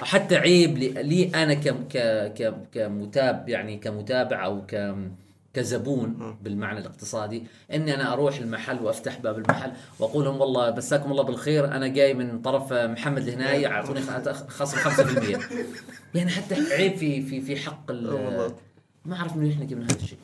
حتى 0.00 0.36
عيب 0.36 0.78
لي, 0.78 0.88
لي 0.88 1.30
أنا 1.34 1.54
ك 1.54 1.68
ك 1.68 1.98
ك 2.38 2.54
كمتاب 2.72 3.48
يعني 3.48 3.76
كمتابع 3.76 4.44
أو 4.44 4.66
ك 4.66 4.94
كزبون 5.54 6.36
بالمعنى 6.42 6.78
الاقتصادي 6.78 7.44
إني 7.74 7.94
أنا 7.94 8.12
أروح 8.12 8.36
المحل 8.38 8.82
وأفتح 8.82 9.20
باب 9.20 9.38
المحل 9.38 9.72
وأقول 9.98 10.24
لهم 10.24 10.40
والله 10.40 10.70
مساكم 10.70 11.10
الله 11.10 11.22
بالخير 11.22 11.64
أنا 11.64 11.88
جاي 11.88 12.14
من 12.14 12.42
طرف 12.42 12.72
محمد 12.72 13.28
الهناي 13.28 13.66
أعطوني 13.66 14.00
خصم 14.48 14.76
5% 14.76 15.38
يعني 16.14 16.30
حتى 16.30 16.54
عيب 16.54 16.96
في 16.96 17.22
في 17.22 17.40
في 17.40 17.56
حق. 17.56 17.90
ما 19.04 19.16
أعرف 19.16 19.36
من 19.36 19.50
إحنا 19.50 19.64
جبنا 19.64 19.84
هذا 19.84 19.96
الشيء. 20.02 20.18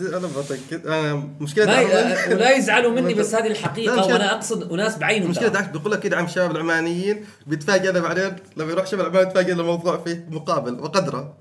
أنا 0.00 0.26
بتأكد. 0.26 0.86
أنا 0.86 1.28
مشكلة 1.40 1.66
ما 1.66 1.80
ي... 1.80 1.88
دعم- 1.88 2.32
ولا 2.32 2.50
يزعلوا 2.56 2.90
مني 2.92 3.14
لا، 3.14 3.20
بس 3.20 3.34
هذه 3.34 3.42
لا، 3.42 3.50
الحقيقة 3.50 4.06
وأنا 4.06 4.34
أقصد 4.34 4.72
أناس 4.72 4.98
بعينهم 4.98 5.32
ترى. 5.32 5.48
دعك 5.48 5.70
بيقول 5.70 5.92
لك 5.92 6.04
يدعم 6.04 6.26
شباب 6.28 6.50
العمانيين 6.50 7.24
بيتفاجئ 7.46 8.00
بعدين 8.00 8.36
لما 8.56 8.70
يروح 8.72 8.86
شباب 8.86 9.00
العمانيين 9.06 9.28
يتفاجئ 9.28 9.52
الموضوع 9.52 9.96
فيه 10.04 10.26
مقابل 10.30 10.80
وقدره. 10.80 11.34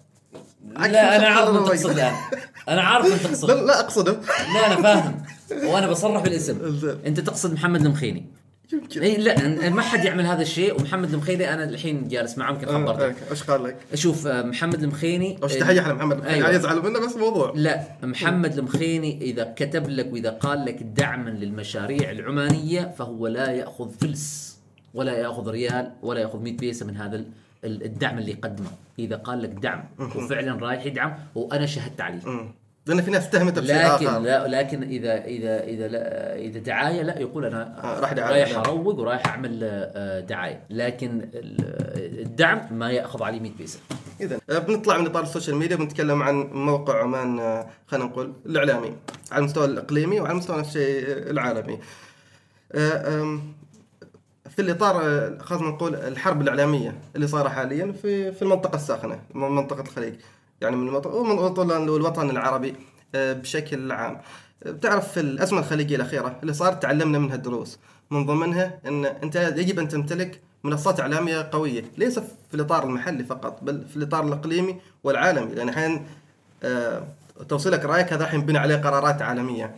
لا 0.78 1.16
أنا 1.16 1.28
عارف 1.28 1.50
من 1.50 1.66
تقصد. 1.66 1.90
الان 1.90 2.14
أنا 2.70 2.82
عارف 2.82 3.06
من 3.06 3.12
لا 3.12 3.18
تقصد. 3.18 3.52
لا 3.52 3.80
أقصده. 3.80 4.18
لا 4.54 4.68
أنا 4.68 4.82
فاهم. 4.82 5.24
وأنا 5.66 5.88
بصرح 5.88 6.22
بالاسم. 6.24 6.58
أنت 7.08 7.20
تقصد 7.20 7.54
محمد 7.54 7.86
المخيني. 7.86 8.26
يمكن 8.74 9.02
اي 9.02 9.18
لا 9.18 9.70
ما 9.70 9.82
حد 9.82 10.06
يعمل 10.06 10.26
هذا 10.26 10.42
الشيء 10.42 10.80
ومحمد 10.80 11.14
المخيني 11.14 11.54
أنا 11.54 11.64
الحين 11.64 12.08
جالس 12.08 12.38
معه 12.38 12.52
يمكن 12.52 12.68
آه، 12.68 12.92
أوكي. 12.92 13.14
إيش 13.32 13.44
قال 13.44 13.64
لك؟ 13.64 13.78
شوف 13.94 14.28
آه، 14.28 14.42
محمد 14.42 14.84
المخيني 14.84 15.38
وش 15.44 15.54
تحية 15.54 15.82
على 15.82 15.94
محمد 15.94 16.26
أيوة. 16.26 16.48
أيوة. 16.48 16.50
يزعل 16.60 16.82
منه 16.82 17.00
بس 17.00 17.16
موضوع 17.16 17.54
لا 17.56 17.82
محمد 18.04 18.58
المخيني 18.58 19.22
إذا 19.22 19.54
كتب 19.58 19.90
لك 19.90 20.14
وإذا 20.14 20.30
قال 20.30 20.66
لك 20.66 20.84
دعما 20.84 21.30
للمشاريع 21.30 22.12
العمانية 22.12 22.94
فهو 22.98 23.28
لا 23.28 23.52
يأخذ 23.52 23.90
فلس 24.02 24.58
ولا 24.94 25.14
يأخذ 25.14 25.50
ريال 25.50 25.92
ولا 26.02 26.20
يأخذ 26.22 26.40
100 26.42 26.58
بيسة 26.58 26.86
من 26.86 26.98
هذا 26.98 27.16
ال- 27.16 27.26
ال- 27.66 27.84
الدعم 27.84 28.18
اللي 28.18 28.32
يقدمه 28.32 28.70
إذا 29.00 29.16
قال 29.16 29.42
لك 29.42 29.50
دعم 29.50 29.84
وفعلا 30.00 30.54
رايح 30.60 30.86
يدعم 30.86 31.16
وأنا 31.36 31.66
شهدت 31.66 32.02
عليه. 32.02 32.20
لأن 32.86 33.02
في 33.02 33.12
ناس 33.12 33.28
اتهمته 33.28 33.62
بشيء 33.62 33.76
لكن 33.76 33.86
آخر 34.08 34.20
لا 34.20 34.48
لكن 34.48 34.84
إذا 34.84 35.26
إذا 35.26 35.64
إذا 35.64 35.88
لا 35.88 36.36
إذا 36.36 36.60
دعاية 36.60 37.02
لا 37.02 37.20
يقول 37.20 37.46
أنا 37.46 37.84
آه، 37.84 38.00
راح 38.00 38.14
رايح. 38.14 38.58
أروق 38.58 39.00
ورايح 39.00 39.28
أعمل 39.28 39.60
آه، 39.64 40.20
دعاية 40.20 40.64
لكن 40.70 41.22
ال- 41.34 42.22
الدعم 42.22 42.68
ما 42.72 42.92
يأخذ 42.92 43.24
عليه 43.24 43.40
100 43.40 43.52
بيسه 43.58 43.80
اذا 44.22 44.40
بنطلع 44.60 44.98
من 44.98 45.06
إطار 45.06 45.24
السوشيال 45.24 45.56
ميديا 45.56 45.76
بنتكلم 45.76 46.24
عن 46.24 46.36
موقع 46.54 47.02
عمان 47.04 47.40
آه، 47.40 47.68
خلينا 47.88 48.06
نقول 48.06 48.34
الإعلامي 48.46 48.94
على 49.32 49.40
المستوى 49.40 49.66
الإقليمي 49.66 50.20
وعلى 50.20 50.32
المستوى 50.32 50.58
نفس 50.60 50.78
الشيء 50.78 51.08
العالمي. 51.32 51.80
آه، 52.72 53.40
في 54.50 54.62
الإطار 54.62 54.96
خلينا 55.40 55.68
نقول 55.68 55.96
الحرب 55.96 56.42
الإعلامية 56.42 56.96
اللي 57.16 57.28
صايره 57.28 57.50
حاليا 57.50 57.92
في 58.02 58.32
في 58.32 58.42
المنطقة 58.42 58.76
الساخنة 58.76 59.20
من 59.34 59.52
منطقة 59.52 59.82
الخليج 59.82 60.14
يعني 60.66 60.76
من 60.76 60.90
ومن 60.90 61.38
وطن- 61.40 61.90
والوطن 61.90 62.30
العربي 62.30 62.76
آه، 63.16 63.34
بشكل 63.34 63.92
عام. 63.92 64.22
آه، 64.66 64.72
بتعرف 64.72 65.12
في 65.12 65.20
الأزمة 65.20 65.60
الخليجية 65.60 65.96
الأخيرة 65.96 66.36
اللي 66.42 66.54
صارت 66.54 66.82
تعلمنا 66.84 67.20
منها 67.20 67.36
الدروس 67.36 67.80
من 68.12 68.26
ضمنها 68.26 68.80
إن 68.88 69.06
أنت 69.06 69.36
يجب 69.36 69.80
أن 69.80 69.88
تمتلك 69.88 70.42
منصات 70.64 71.00
إعلامية 71.00 71.50
قوية 71.52 71.84
ليس 71.98 72.20
في 72.20 72.54
الإطار 72.54 72.84
المحلي 72.84 73.24
فقط 73.24 73.60
بل 73.64 73.86
في 73.90 73.98
الإطار 73.98 74.24
الإقليمي 74.28 74.76
والعالمي 75.04 75.56
لأن 75.56 75.70
أحيانا 75.70 76.02
آه، 76.64 77.08
توصيلك 77.50 77.86
رأيك 77.86 78.14
هذا 78.14 78.24
راح 78.24 78.34
ينبني 78.34 78.58
عليه 78.58 78.76
قرارات 78.76 79.22
عالمية. 79.22 79.76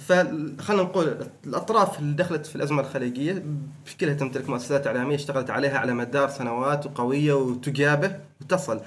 فخلينا 0.00 0.82
نقول 0.82 1.26
الأطراف 1.46 1.98
اللي 1.98 2.16
دخلت 2.16 2.46
في 2.46 2.56
الأزمة 2.56 2.80
الخليجية 2.80 3.42
بشكلها 3.86 4.14
تمتلك 4.14 4.48
مؤسسات 4.48 4.86
إعلامية 4.86 5.14
اشتغلت 5.14 5.50
عليها 5.50 5.78
على 5.78 5.94
مدار 5.94 6.28
سنوات 6.28 6.86
وقوية 6.86 7.32
وتجابه 7.32 8.16
وتصل. 8.40 8.80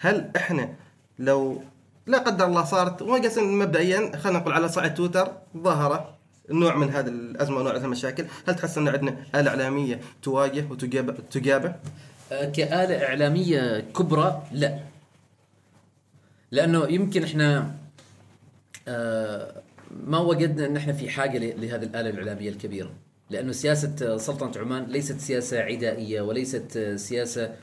هل 0.00 0.30
إحنا 0.36 0.74
لو 1.18 1.62
لا 2.06 2.18
قدر 2.18 2.46
الله 2.46 2.64
صارت 2.64 3.02
قصدي 3.02 3.40
مبدئيا 3.40 4.16
خلينا 4.16 4.38
نقول 4.38 4.52
على 4.52 4.68
صعيد 4.68 4.94
تويتر 4.94 5.32
ظهر 5.56 6.14
نوع 6.50 6.76
من 6.76 6.90
هذه 6.90 7.08
الأزمة 7.08 7.56
ونوع 7.56 7.78
من 7.78 7.84
المشاكل، 7.84 8.24
هل 8.48 8.54
تحس 8.54 8.78
أن 8.78 8.88
عندنا 8.88 9.16
آلة 9.34 9.50
إعلامية 9.50 10.00
تواجه 10.22 10.64
وتجابه 10.70 11.14
تجابه؟ 11.30 11.74
آه، 12.32 12.44
كآلة 12.44 13.06
إعلامية 13.06 13.80
كبرى 13.80 14.42
لا. 14.52 14.78
لأنه 16.50 16.86
يمكن 16.86 17.22
إحنا 17.22 17.74
آه، 18.88 19.62
ما 20.06 20.18
وجدنا 20.18 20.66
إن 20.66 20.76
إحنا 20.76 20.92
في 20.92 21.10
حاجة 21.10 21.38
لهذه 21.38 21.82
الآلة 21.82 22.10
الإعلامية 22.10 22.48
الكبيرة. 22.48 22.90
لأنه 23.30 23.52
سياسة 23.52 24.16
سلطنة 24.16 24.62
عمان 24.62 24.84
ليست 24.84 25.20
سياسة 25.20 25.60
عدائية 25.60 26.20
وليست 26.20 26.78
سياسة 26.96 27.54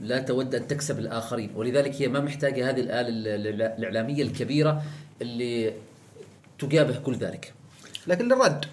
لا 0.00 0.18
تود 0.26 0.54
أن 0.54 0.66
تكسب 0.66 0.98
الآخرين. 0.98 1.50
ولذلك 1.56 2.02
هي 2.02 2.08
ما 2.08 2.20
محتاجة 2.20 2.70
هذه 2.70 2.80
الآلة 2.80 3.08
ال- 3.08 3.28
ال- 3.46 3.62
الإعلامية 3.62 4.22
الكبيرة 4.22 4.82
اللي 5.22 5.72
تجابه 6.58 6.98
كل 6.98 7.14
ذلك. 7.16 7.52
لكن 8.06 8.28
للرد. 8.28 8.64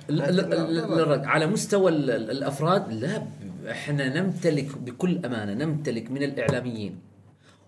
الرد. 1.00 1.26
على 1.26 1.48
مستوى 1.48 1.92
ال- 1.92 2.12
ال- 2.12 2.32
الأفراد 2.32 2.94
لا 2.94 3.24
إحنا 3.72 4.22
نمتلك 4.22 4.78
بكل 4.78 5.26
أمانة 5.26 5.66
نمتلك 5.66 6.12
من 6.12 6.24
الإعلاميين 6.24 7.00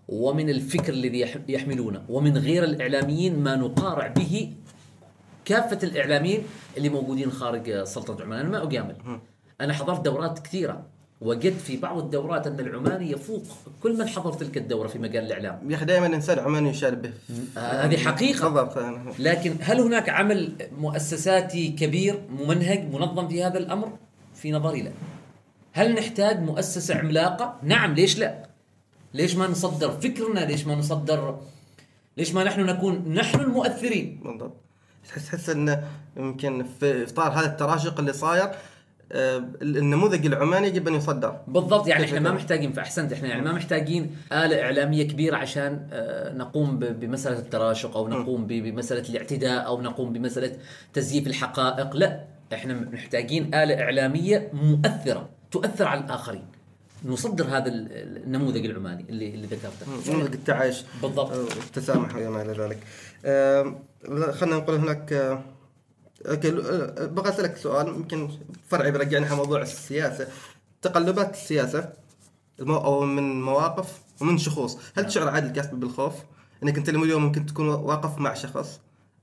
ومن 0.08 0.50
الفكر 0.50 0.92
الذي 0.92 1.20
يح- 1.20 1.38
يحملونه 1.48 2.02
ومن 2.08 2.38
غير 2.38 2.64
الإعلاميين 2.64 3.38
ما 3.38 3.56
نقارع 3.56 4.06
به 4.06 4.52
كافة 5.44 5.78
الإعلاميين 5.82 6.42
اللي 6.76 6.88
موجودين 6.88 7.30
خارج 7.30 7.82
سلطنه 7.84 8.22
عمان. 8.22 8.40
أنا 8.40 8.48
ما 8.48 8.62
أجامل. 8.62 8.96
أنا 9.60 9.72
حضرت 9.72 10.04
دورات 10.04 10.38
كثيرة. 10.38 10.86
وجدت 11.24 11.60
في 11.60 11.76
بعض 11.76 11.98
الدورات 11.98 12.46
أن 12.46 12.60
العماني 12.60 13.10
يفوق 13.10 13.42
كل 13.82 13.98
من 13.98 14.08
حضر 14.08 14.32
تلك 14.32 14.56
الدورة 14.56 14.88
في 14.88 14.98
مجال 14.98 15.24
الإعلام 15.24 15.70
يا 15.70 15.76
أخي 15.76 15.84
دائما 15.84 16.06
الانسان 16.06 16.38
عماني 16.38 16.70
يشارك 16.70 16.98
به 16.98 17.12
آه، 17.56 17.60
هذه 17.60 17.96
حقيقة 17.96 18.48
بالضبط 18.48 18.78
لكن 19.18 19.56
هل 19.60 19.80
هناك 19.80 20.08
عمل 20.08 20.52
مؤسساتي 20.78 21.68
كبير 21.68 22.20
ممنهج 22.30 22.94
منظم 22.94 23.28
في 23.28 23.44
هذا 23.44 23.58
الأمر؟ 23.58 23.92
في 24.34 24.52
نظري 24.52 24.82
لا. 24.82 24.90
هل 25.72 25.94
نحتاج 25.94 26.40
مؤسسة 26.40 26.94
عملاقة؟ 26.94 27.58
نعم 27.62 27.94
ليش 27.94 28.18
لا؟ 28.18 28.48
ليش 29.14 29.36
ما 29.36 29.46
نصدر 29.46 29.90
فكرنا؟ 29.90 30.40
ليش 30.40 30.66
ما 30.66 30.74
نصدر 30.74 31.38
ليش 32.16 32.34
ما 32.34 32.44
نحن 32.44 32.60
نكون 32.60 33.14
نحن 33.14 33.40
المؤثرين؟ 33.40 34.20
بالضبط 34.24 34.56
تحس 35.08 35.26
تحس 35.26 35.50
إن 35.50 35.82
يمكن 36.16 36.64
في 36.80 37.04
اطار 37.04 37.32
هذا 37.32 37.46
التراشق 37.46 37.98
اللي 37.98 38.12
صاير 38.12 38.50
النموذج 39.12 40.26
العماني 40.26 40.66
يجب 40.66 40.88
أن 40.88 40.94
يصدر. 40.94 41.40
بالضبط 41.48 41.88
يعني 41.88 42.04
إحنا 42.04 42.20
ما؟ 42.20 42.32
محتاجين 42.32 42.72
فأحسنت 42.72 43.12
إحنا 43.12 43.28
يعني 43.28 43.42
ما 43.42 43.52
محتاجين 43.52 44.16
آلة 44.32 44.62
إعلامية 44.62 45.08
كبيرة 45.08 45.36
عشان 45.36 45.86
آه، 45.92 46.32
نقوم 46.34 46.78
ب- 46.78 47.00
بمسألة 47.00 47.38
التراشق 47.38 47.96
أو 47.96 48.08
نقوم 48.08 48.44
ب- 48.46 48.48
بمسألة 48.52 49.08
الاعتداء 49.08 49.66
أو 49.66 49.82
نقوم 49.82 50.12
بمسألة 50.12 50.56
تزييف 50.92 51.26
الحقائق. 51.26 51.96
لا 51.96 52.24
إحنا 52.54 52.74
محتاجين 52.74 53.54
آلة 53.54 53.80
إعلامية 53.82 54.50
مؤثرة 54.52 55.28
تؤثر 55.50 55.86
على 55.86 56.00
الآخرين. 56.00 56.44
نصدر 57.04 57.44
هذا 57.44 57.68
ال- 57.68 57.88
النموذج 58.24 58.64
العماني 58.64 59.04
اللي 59.08 59.34
اللي 59.34 59.46
ذكرته. 59.46 60.12
نموذج 60.12 60.32
التعايش. 60.34 60.82
بالضبط. 61.02 61.32
آه، 61.32 61.38
والتسامح 61.38 62.16
وما 62.16 62.42
إلى 62.42 62.52
ذلك. 62.52 62.78
آه، 63.24 63.74
خلينا 64.30 64.56
نقول 64.56 64.76
هناك 64.76 65.12
آه، 65.12 65.42
أوكي 66.26 66.48
آه، 66.48 67.06
بغى 67.06 67.28
أسألك 67.28 67.56
سؤال 67.56 67.88
يمكن 67.88 68.28
فرعي 68.68 68.90
بيرجعني 68.90 69.26
على 69.26 69.36
موضوع 69.36 69.62
السياسة. 69.62 70.28
تقلبات 70.82 71.34
السياسة 71.34 71.92
المو... 72.60 72.76
أو 72.76 73.00
من 73.04 73.42
مواقف 73.42 73.98
ومن 74.20 74.38
شخوص. 74.38 74.78
هل 74.96 75.06
تشعر 75.06 75.28
عادل 75.28 75.46
الكاسبي 75.46 75.76
بالخوف؟ 75.76 76.14
إنك 76.62 76.78
أنت 76.78 76.88
اليوم 76.88 77.22
ممكن 77.22 77.46
تكون 77.46 77.68
واقف 77.68 78.18
مع 78.18 78.34
شخص 78.34 78.80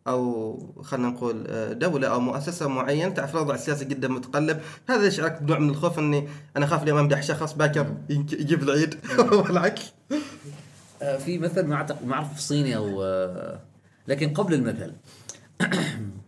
أو 0.08 0.84
خلينا 0.84 1.08
نقول 1.08 1.46
آه، 1.48 1.74
دولة 1.74 2.08
أو 2.08 2.20
مؤسسة 2.20 2.68
معينة 2.68 3.14
تعرف 3.14 3.36
الوضع 3.36 3.56
السياسي 3.56 3.86
جدا 3.86 4.08
متقلب. 4.08 4.62
هذا 4.90 5.08
يشعرك 5.08 5.42
بنوع 5.42 5.60
من 5.60 5.70
الخوف؟ 5.70 6.00
إني 6.00 6.28
أنا 6.58 6.66
أخاف 6.66 6.84
اليوم 6.84 6.98
أمدح 6.98 7.24
شخص 7.24 7.54
باكر 7.54 7.94
يجيب 8.10 8.64
العيد؟ 8.64 8.96
والعكس. 9.46 9.94
آه، 11.02 11.18
في 11.18 11.38
مثل 11.38 11.66
ما 11.66 11.76
اعتقد 11.76 12.06
ما 12.06 12.14
اعرف 12.14 12.40
صيني 12.40 12.76
أو 12.78 13.04
لكن 14.08 14.34
قبل 14.34 14.54
المثل. 14.54 14.94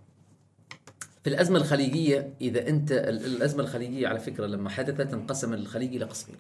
في 1.24 1.30
الأزمة 1.30 1.58
الخليجية 1.58 2.34
إذا 2.42 2.68
أنت 2.70 2.92
ال- 2.92 3.26
الأزمة 3.26 3.64
الخليجية 3.64 4.08
على 4.08 4.20
فكرة 4.20 4.46
لما 4.46 4.70
حدثت 4.70 5.14
انقسم 5.14 5.54
الخليج 5.54 5.96
إلى 5.96 6.06
قسمين. 6.06 6.38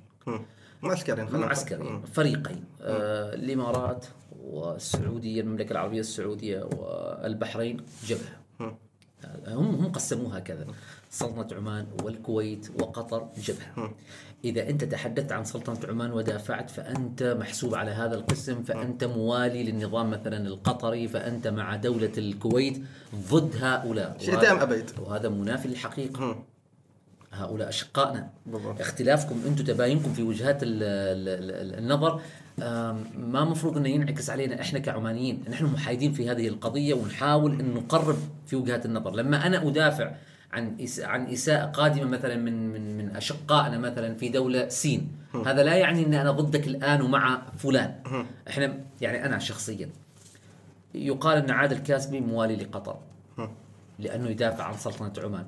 معسكرين. 0.82 1.26
معسكرين. 1.48 2.02
فريقين 2.02 2.64
آه 2.82 3.34
الإمارات 3.34 4.06
والسعودية 4.42 5.42
المملكة 5.42 5.72
العربية 5.72 6.00
السعودية 6.00 6.64
والبحرين 6.64 7.78
جبهه. 8.06 8.78
هم 9.48 9.76
هم 9.76 9.92
قسموها 9.92 10.40
كذا 10.40 10.68
سلطنة 11.10 11.58
عمان 11.58 11.88
والكويت 12.04 12.70
وقطر 12.82 13.28
جبهة 13.38 13.94
إذا 14.44 14.70
أنت 14.70 14.84
تحدثت 14.84 15.32
عن 15.32 15.44
سلطنة 15.44 15.89
عمان 15.89 16.12
ودافعت 16.12 16.70
فأنت 16.70 17.38
محسوب 17.39 17.76
على 17.76 17.91
هذا 17.91 18.16
القسم 18.16 18.64
فأنت 18.64 19.04
موالي 19.04 19.64
للنظام 19.64 20.10
مثلا 20.10 20.48
القطري 20.48 21.08
فأنت 21.08 21.48
مع 21.48 21.76
دولة 21.76 22.12
الكويت 22.18 22.84
ضد 23.32 23.56
هؤلاء 23.62 24.18
شئت 24.20 24.44
أم 24.44 24.58
أبيت. 24.60 25.00
وهذا 25.00 25.30
منافي 25.30 25.68
للحقيقة. 25.68 26.44
هؤلاء 27.34 27.70
أشقائنا 27.70 28.30
بالضبط. 28.46 28.82
اختلافكم 28.82 29.41
أنتم 29.48 29.64
تباينكم 29.64 30.14
في 30.14 30.24
وجهات 30.24 30.64
ال 30.64 30.84
ال 30.84 31.30
ال 31.52 31.80
النظر 31.80 32.22
ما 33.18 33.46
مفروض 33.46 33.78
أنه 33.78 33.89
ينعكس 33.89 34.30
علينا 34.30 34.62
إحنا 34.62 34.80
كعمانيين 34.80 35.44
نحن 35.50 35.66
محايدين 35.66 36.14
في 36.14 36.30
هذه 36.30 36.48
القضية 36.48 36.94
ونحاول 36.94 37.60
أن 37.60 37.74
نقرب 37.74 38.18
في 38.48 38.56
وجهات 38.56 38.86
النظر 38.86 39.16
لما 39.16 39.48
أنا 39.48 39.68
أدافع 39.68 40.12
عن 40.54 40.78
عن 40.99 41.28
إساءة 41.28 41.66
قادمة 41.66 42.06
مثلا 42.06 42.36
من 42.36 42.74
من 42.74 42.97
من 42.97 43.16
أشقائنا 43.16 43.78
مثلا 43.78 44.16
في 44.16 44.30
دولة 44.30 44.68
سين. 44.68 45.12
هذا 45.45 45.64
لا 45.64 45.76
يعني 45.76 46.06
أن 46.06 46.14
أنا 46.14 46.32
ضدك 46.32 46.68
الآن 46.68 47.01
ومع 47.01 47.41
فلان. 47.58 47.95
إحنا 48.47 48.78
يعني 49.01 49.26
أنا 49.26 49.39
شخصيا 49.39 49.89
يقال 50.95 51.38
أن 51.38 51.51
عادل 51.51 51.78
كاسبي 51.78 52.20
موالي 52.20 52.56
لقطر. 52.56 52.97
لأنه 53.99 54.30
يدافع 54.30 54.64
عن 54.64 54.74
سلطنة 54.74 55.14
عمان. 55.24 55.45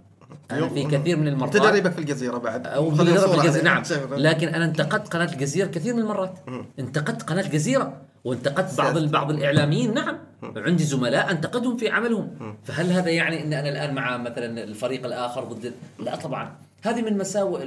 أنا 0.52 0.70
في 0.70 0.84
كثير 0.84 1.18
من 1.18 1.28
المرات 1.28 1.58
تدريبك 1.58 1.92
في 1.92 2.00
الجزيرة 2.00 2.38
بعد. 2.38 2.68
أو 2.68 2.90
الجزيرة 2.90 3.42
عليه. 3.42 3.64
نعم. 3.64 3.84
لكن 4.12 4.48
أنا 4.48 4.66
انتقدت 4.66 5.14
قناة 5.14 5.34
الجزيرة 5.34 5.68
كثير 5.68 5.94
من 5.94 6.00
المرات. 6.00 6.40
انتقدت 6.80 7.22
قناة 7.22 7.42
الجزيرة. 7.42 8.02
وانتقدت 8.26 8.78
بعض. 8.78 8.98
بعض 8.98 9.32
الإعلاميين. 9.32 9.94
نعم. 9.94 10.18
عندي 10.44 10.84
زملاء 10.84 11.32
انتقدهم 11.32 11.78
في 11.78 11.90
عملهم. 11.90 12.56
فهل 12.64 12.92
هذا 12.92 13.10
يعني 13.10 13.44
إن 13.44 13.54
أنا 13.54 13.70
الآن 13.70 13.94
مع 13.94 14.18
مثلا 14.18 14.64
الفريق 14.64 15.06
الآخر 15.06 15.44
ضد 15.44 15.74
لا 16.00 16.16
طبعا. 16.16 16.56
هذه 16.82 17.02
من 17.02 17.18
مساوئ 17.18 17.64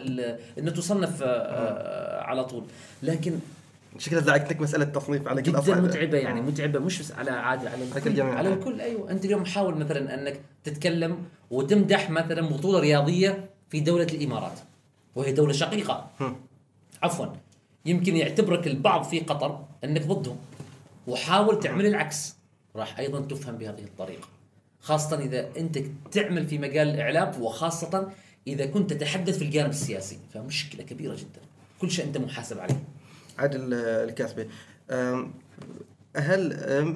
إنه 0.59 0.71
تصنف 0.71 1.23
آه، 1.23 2.23
على 2.23 2.45
طول. 2.45 2.65
لكن 3.03 3.39
شكلها 3.99 4.23
زعجتك 4.23 4.61
مسألة 4.61 4.85
تصنيف 4.85 5.29
على 5.29 5.43
كل 5.43 5.51
جدا 5.51 5.59
أصعب. 5.59 5.83
متعبة 5.83 6.19
يعني 6.19 6.41
متعبة. 6.41 6.79
مش 6.79 7.01
بس 7.01 7.13
على 7.13 7.31
عادي 7.31 7.69
على 7.69 7.85
الكل. 7.85 8.21
على 8.21 8.53
الكل. 8.53 8.81
أيوه. 8.81 9.11
أنت 9.11 9.25
اليوم 9.25 9.45
حاول 9.45 9.75
مثلا 9.75 10.15
أنك 10.15 10.41
تتكلم 10.65 11.19
وتمدح 11.51 12.11
مثلا 12.11 12.49
بطولة 12.49 12.81
رياضية 12.81 13.51
في 13.71 13.81
دولة 13.81 14.07
الإمارات 14.13 14.59
وهي 15.15 15.33
دولة 15.33 15.53
شقيقة. 15.53 16.11
عفوا. 17.03 17.27
يمكن 17.87 18.17
يعتبرك 18.17 18.67
البعض 18.67 19.03
في 19.03 19.21
قطر 19.21 19.65
أنك 19.85 20.07
ضدهم. 20.07 20.37
وحاول 21.09 21.61
تعمل 21.61 21.87
العكس. 21.87 22.35
راح 22.77 22.99
أيضا 22.99 23.21
تفهم 23.21 23.57
بهذه 23.57 23.85
الطريقة. 23.85 24.29
خاصة 24.81 25.19
إذا 25.19 25.49
أنت 25.57 25.79
تعمل 26.13 26.47
في 26.47 26.59
مجال 26.59 26.89
الإعلام 26.89 27.43
وخاصة 27.43 28.09
إذا 28.47 28.67
كنت 28.67 28.93
تتحدث 28.93 29.39
في 29.39 29.45
الجانب 29.45 29.71
السياسي. 29.71 30.19
فمشكلة 30.35 30.83
كبيرة 30.83 31.15
جدا. 31.15 31.41
كل 31.81 31.91
شيء 31.91 32.05
أنت 32.05 32.19
محاسب 32.19 32.59
عليه. 32.59 32.83
عادل 33.39 33.75
آه، 33.75 34.05
الكاسبي 34.05 34.49
هل 36.17 36.53
آه، 36.53 36.81
من 36.81 36.95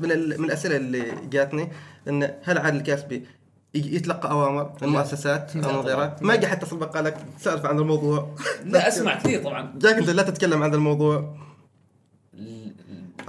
من 0.00 0.44
الأسئلة 0.44 0.76
اللي 0.76 1.04
جاتني 1.30 1.68
إن 2.08 2.34
هل 2.42 2.58
عادل 2.58 2.76
الكاسبي 2.76 3.26
يتلقى 3.74 4.30
أوامر 4.30 4.72
من 4.82 4.88
المؤسسات 4.88 5.56
لا 5.56 5.74
أو. 5.74 5.80
غيرها؟ 5.80 6.16
ما 6.20 6.36
جاء 6.36 6.50
حتى 6.50 6.66
قال 6.66 7.04
لك 7.04 7.16
تسولف 7.38 7.66
عن 7.66 7.78
الموضوع. 7.78 8.36
لا 8.64 8.88
أسمع 8.88 9.18
كثير 9.18 9.42
طبعا. 9.42 9.74
جاك 9.82 9.94
انت 9.94 10.10
لا 10.10 10.22
تتكلم 10.22 10.62
عن 10.62 10.74
الموضوع. 10.74 11.36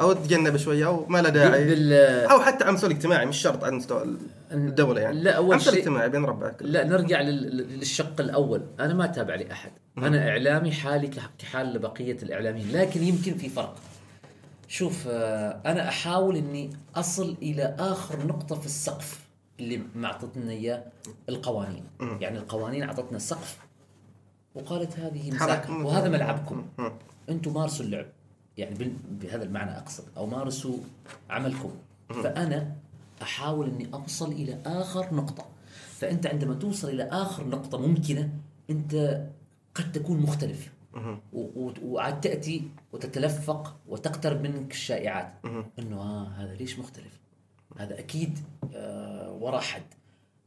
أو 0.01 0.13
تتجنب 0.13 0.57
شوية 0.57 0.85
أو 0.87 1.05
ما 1.07 1.21
له 1.21 1.29
داعي. 1.29 1.65
بال 1.65 1.93
أو 2.31 2.39
حتى 2.39 2.63
على 2.63 2.69
المستوى 2.69 2.89
الاجتماعي 2.91 3.25
مش 3.25 3.37
شرط 3.37 3.63
على 3.63 3.75
مستوى 3.75 4.15
الدولة 4.51 5.01
يعني. 5.01 5.21
لا، 5.21 5.35
على 5.35 5.39
المستوى 5.45 5.59
شيء- 5.59 5.73
الاجتماعي 5.73 6.09
بين 6.09 6.25
ربك 6.25 6.55
لا 6.61 6.83
نرجع 6.83 7.21
لل- 7.21 7.57
للشق 7.79 8.21
الأول. 8.21 8.61
أنا 8.79 8.93
ما 8.93 9.07
تابع 9.07 9.35
لاحد 9.35 9.71
أنا 9.97 10.29
إعلامي 10.29 10.71
حالي 10.71 11.07
كح- 11.07 11.29
كحال 11.39 11.79
بقية 11.79 12.17
الإعلاميين. 12.23 12.71
لكن 12.71 13.03
يمكن 13.03 13.33
في 13.37 13.49
فرق. 13.49 13.75
شوف 14.67 15.07
آه، 15.07 15.61
أنا 15.65 15.89
أحاول 15.89 16.35
إني 16.35 16.69
أصل 16.95 17.35
إلى 17.41 17.75
آخر 17.79 18.27
نقطة 18.27 18.55
في 18.55 18.65
السقف 18.65 19.19
اللي 19.59 19.81
معطتنا 19.95 20.51
إياه 20.51 20.83
القوانين. 21.29 21.83
يعني 22.19 22.37
القوانين 22.37 22.83
أعطتنا 22.83 23.19
سقف 23.19 23.57
وقالت 24.55 24.99
هذه 24.99 25.37
حركة. 25.37 25.85
وهذا 25.85 26.09
ملعبكم. 26.09 26.65
أنتم 27.29 27.53
مارسوا 27.53 27.85
اللعب. 27.85 28.05
يعني 28.57 28.91
بهذا 29.11 29.43
المعنى 29.43 29.77
أقصد. 29.77 30.03
أو 30.17 30.25
مارسوا 30.25 30.77
عملكم. 31.29 31.71
فأنا 32.09 32.75
أحاول 33.21 33.69
إني 33.69 33.87
أوصل 33.93 34.31
إلى 34.31 34.61
آخر 34.65 35.15
نقطة. 35.15 35.45
فأنت 35.91 36.27
عندما 36.27 36.55
توصل 36.55 36.89
إلى 36.89 37.03
آخر 37.03 37.47
نقطة 37.47 37.77
ممكنة 37.77 38.29
أنت 38.69 39.21
قد 39.75 39.91
تكون 39.91 40.19
مختلف. 40.19 40.71
وعاد 41.83 42.21
تأتي 42.21 42.67
وتتلفق 42.93 43.75
وتقترب 43.87 44.41
منك 44.41 44.71
الشائعات. 44.71 45.33
إنه 45.79 46.01
آه 46.01 46.27
هذا 46.27 46.53
ليش 46.53 46.79
مختلف؟ 46.79 47.19
هذا 47.77 47.99
أكيد 47.99 48.39
آه 48.75 49.31
وراه 49.31 49.59
حد. 49.59 49.83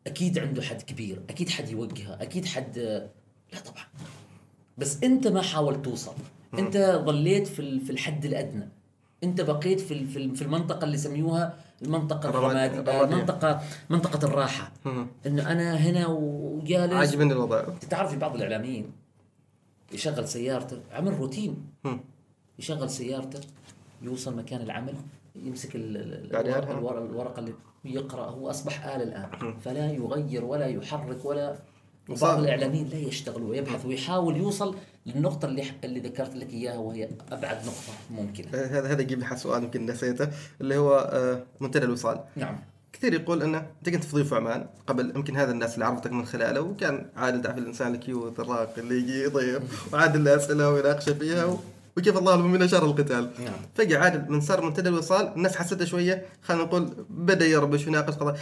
أكيد 0.06 0.38
عنده 0.38 0.62
حد 0.62 0.82
كبير. 0.82 1.22
أكيد 1.30 1.48
حد 1.48 1.68
يوجهه. 1.68 2.22
أكيد 2.22 2.44
حد 2.44 2.78
آه 2.78 3.10
لا 3.52 3.60
طبعا. 3.60 3.84
بس 4.78 5.02
أنت 5.02 5.26
ما 5.26 5.42
حاولت 5.42 5.84
توصل. 5.84 6.14
انت 6.58 7.00
ظليت 7.06 7.46
في 7.46 7.80
في 7.80 7.90
الحد 7.90 8.24
الأدنى. 8.24 8.68
انت 9.24 9.40
بقيت 9.40 9.80
في 9.80 10.04
في 10.06 10.16
ال- 10.18 10.36
في 10.36 10.42
المنطقة 10.42 10.84
اللي 10.84 10.96
سميوها 10.98 11.54
المنطقة 11.82 12.28
الرماد- 12.28 12.56
الرماديه 12.56 12.80
الرمادية. 12.92 13.16
منطقه 13.16 13.60
منطقة 13.90 14.26
الراحة. 14.26 14.72
إنه 15.26 15.52
أنا 15.52 15.74
هنا 15.76 16.06
وجالس 16.06 16.92
عاجبني 16.94 17.32
الوضع. 17.32 17.64
تعرف 17.90 18.10
في 18.10 18.16
بعض 18.18 18.34
الإعلاميين 18.34 18.92
يشغل 19.92 20.28
سيارته 20.28 20.78
عمل 20.92 21.18
روتين. 21.18 21.56
يشغل 22.58 22.90
سيارته 22.90 23.40
يوصل 24.02 24.36
مكان 24.36 24.60
العمل 24.60 24.94
يمسك 25.36 25.70
الورقه؟ 25.74 26.70
الورقه, 26.72 27.04
الورقة 27.04 27.38
اللي 27.40 27.54
يقرأ 27.84 28.26
هو 28.30 28.50
أصبح 28.50 28.84
آلة 28.86 29.02
الآن. 29.02 29.54
فلا 29.60 29.90
يغير 29.92 30.44
ولا 30.44 30.66
يحرك 30.66 31.24
ولا 31.24 31.58
بعض 32.08 32.38
الإعلاميين 32.38 32.88
لا 32.88 32.98
يشتغل 32.98 33.42
ويبحث 33.42 33.86
ويحاول 33.86 34.36
يوصل 34.36 34.76
للنقطة 35.06 35.46
اللي 35.46 35.64
اللي 35.84 36.00
ذكرت 36.00 36.34
لك 36.36 36.50
إياها 36.50 36.76
وهي 36.76 37.08
أبعد 37.32 37.56
نقطة 37.56 37.92
ممكنة. 38.10 38.46
هذا 38.52 38.92
هذا 38.92 39.02
يجيب 39.02 39.18
لي 39.18 39.36
سؤال 39.36 39.64
يمكن 39.64 39.86
نسيته 39.86 40.28
اللي 40.60 40.76
هو 40.76 41.10
آه، 41.12 41.42
منتدى 41.60 41.84
الوصال. 41.84 42.20
نعم. 42.36 42.58
كثير 42.92 43.14
يقول 43.14 43.42
إنه 43.42 43.58
أنت 43.58 43.90
كنت 43.90 44.04
في 44.04 44.16
ضيوف 44.16 44.34
عمان 44.34 44.66
قبل 44.86 45.12
يمكن 45.16 45.36
هذا 45.36 45.52
الناس 45.52 45.74
اللي 45.74 45.84
عرفتك 45.84 46.12
من 46.12 46.26
خلاله 46.26 46.60
وكان 46.60 47.06
عادل 47.16 47.42
تعرف 47.42 47.58
الإنسان 47.58 47.94
الكيوت 47.94 48.40
الراقي 48.40 48.80
اللي 48.80 48.98
يجي 48.98 49.22
يضيف 49.22 49.62
وعادل 49.94 50.20
الاسئله 50.20 50.70
ويناقش 50.70 51.10
فيها 51.10 51.44
و... 51.44 51.58
وكيف 51.96 52.18
الله 52.18 52.34
المؤمن 52.34 52.68
شر 52.68 52.84
القتال. 52.84 53.30
نعم. 53.44 53.54
فجأة 53.74 53.98
عادل 53.98 54.32
من 54.32 54.40
صار 54.40 54.64
منتدى 54.64 54.88
الوصال 54.88 55.32
الناس 55.36 55.56
حسته 55.56 55.84
شوية 55.84 56.26
خلينا 56.42 56.64
نقول 56.64 57.06
بدأ 57.10 57.46
يربش 57.46 57.86
ويناقش 57.86 58.14
قضايا. 58.14 58.36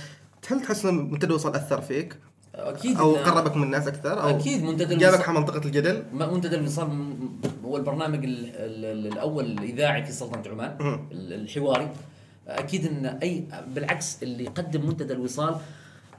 هل 0.49 0.63
تحس 0.63 0.87
إن 0.87 0.95
منتدى 0.95 1.27
الوصال 1.27 1.55
أثر 1.55 1.81
فيك؟ 1.81 2.17
أكيد 2.55 2.97
أو 2.99 3.15
قربك 3.17 3.57
من 3.57 3.63
الناس 3.63 3.89
أكثر 3.89 4.23
أو 4.23 4.29
أكيد 4.31 4.63
منتدى 4.63 4.95
جابك 4.97 5.29
على 5.29 5.39
منطقة 5.39 5.65
الجدل. 5.67 6.03
منتدى 6.13 6.57
الوصال 6.57 6.87
م- 6.89 7.41
هو 7.65 7.77
البرنامج 7.77 8.25
ال- 8.25 8.51
ال- 8.57 9.13
الأول 9.13 9.45
الإذاعي 9.45 10.05
في 10.05 10.13
سلطنة 10.13 10.43
عمان 10.53 11.01
الحواري. 11.13 11.91
أكيد 12.49 12.87
إن 12.87 13.07
اي 13.07 13.45
بالعكس 13.75 14.23
اللي 14.23 14.45
يقدم 14.45 14.87
منتدى 14.87 15.13
الوصال 15.13 15.57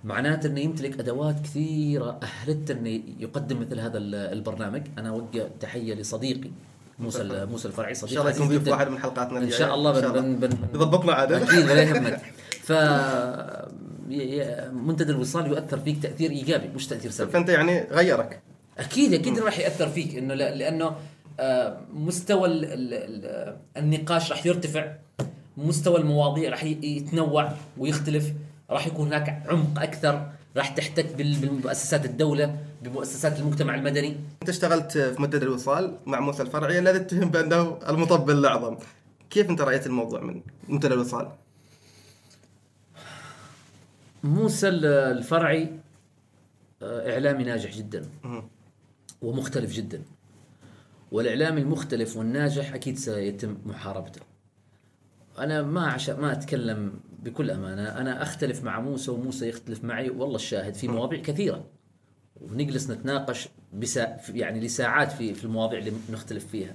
معناته 0.03 0.47
إنه 0.47 0.59
يمتلك 0.59 0.99
أدوات 0.99 1.35
كثيرة 1.43 2.19
اهلته 2.23 2.71
إنه 2.71 3.01
يقدم 3.19 3.61
مثل 3.61 3.79
هذا 3.79 3.97
ال- 3.97 4.15
البرنامج. 4.15 4.81
أنا 4.97 5.09
أوجه 5.09 5.47
تحية 5.59 5.93
لصديقي 5.93 6.49
موسى 6.99 7.45
موسى 7.51 7.67
الفرعي 7.67 7.89
إن 7.89 7.95
صديق 7.95 8.13
شاء 8.13 8.21
الله 8.21 8.35
يكون 8.35 8.49
جداً. 8.57 8.71
واحد 8.71 8.87
من 8.89 8.99
حلقاتنا 8.99 9.39
إن. 9.39 9.51
شاء 9.51 9.73
الله 9.75 10.01
بن 10.01 10.11
بن 10.11 10.47
بن 10.47 10.57
يضبطنا 10.73 11.13
عادل 11.13 11.35
أكيد 11.35 11.63
ولا 11.69 11.81
يهمك. 11.83 12.21
ف 12.67 12.71
منتدى 14.71 15.11
الوصال 15.11 15.47
يؤثر 15.47 15.79
فيك 15.79 16.03
تأثير 16.03 16.31
إيجابي 16.31 16.67
مش 16.75 16.87
تأثير 16.87 17.11
سلبي. 17.11 17.31
فأنت 17.31 17.49
يعني 17.49 17.81
غيرك. 17.91 18.39
أكيد 18.77 19.13
أكيد 19.13 19.39
راح 19.39 19.59
يأثر 19.59 19.89
فيك 19.89 20.15
إنه 20.15 20.33
لا- 20.33 20.55
لأنه 20.55 20.95
آه، 21.39 21.77
مستوى 21.93 22.47
ال- 22.47 22.65
ال- 22.65 22.93
ال- 22.93 23.57
النقاش 23.77 24.31
راح 24.31 24.45
يرتفع 24.45 24.91
مستوى 25.57 25.97
المواضيع 25.99 26.49
راح 26.49 26.63
يتنوع 26.63 27.51
ويختلف 27.77 28.31
راح 28.69 28.87
يكون 28.87 29.07
هناك 29.07 29.43
عمق 29.49 29.81
أكثر 29.81 30.29
راح 30.57 30.67
تحتك 30.67 31.05
بمؤسسات 31.17 32.05
الدولة 32.05 32.55
بمؤسسات 32.83 33.39
المجتمع 33.39 33.75
المدني. 33.75 34.15
أنت 34.41 34.49
اشتغلت 34.49 34.91
في 34.91 35.21
منتدى 35.21 35.45
الوصال 35.45 35.97
مع 36.05 36.19
موسى 36.19 36.41
الفرعي 36.43 36.79
الذي 36.79 36.97
اتهم 36.97 37.29
بأنه 37.29 37.79
المطبل 37.89 38.33
الأعظم. 38.37 38.77
كيف 39.29 39.49
أنت 39.49 39.61
رأيت 39.61 39.85
الموضوع 39.87 40.21
من 40.21 40.41
منتدى 40.69 40.93
الوصال؟ 40.93 41.27
موسى 44.23 44.67
ال- 44.69 44.85
الفرعي 44.85 45.79
آه، 46.81 47.13
إعلامي 47.13 47.43
ناجح 47.43 47.77
جدا. 47.77 48.05
ومختلف 49.21 49.71
جدا. 49.73 50.01
والإعلام 51.11 51.57
المختلف 51.57 52.17
والناجح 52.17 52.73
أكيد 52.73 52.97
سيتم 52.97 53.57
محاربته. 53.65 54.21
أنا 55.37 55.61
ما 55.61 55.87
عش... 55.87 56.09
ما 56.09 56.31
أتكلم 56.31 56.93
بكل 57.23 57.51
أمانة 57.51 57.83
أنا 57.83 58.21
أختلف 58.23 58.63
مع 58.63 58.79
موسى 58.79 59.11
وموسى 59.11 59.49
يختلف 59.49 59.83
معي. 59.83 60.09
والله 60.09 60.35
الشاهد 60.35 60.73
في 60.73 60.87
مواضيع 60.87 61.21
كثيرة. 61.21 61.65
ونجلس 62.41 62.89
نتناقش 62.89 63.49
بسا... 63.73 64.17
يعني 64.29 64.59
لساعات 64.59 65.11
في 65.11 65.33
في 65.33 65.45
المواضيع 65.45 65.79
اللي 65.79 65.91
نختلف 66.11 66.47
فيها. 66.47 66.73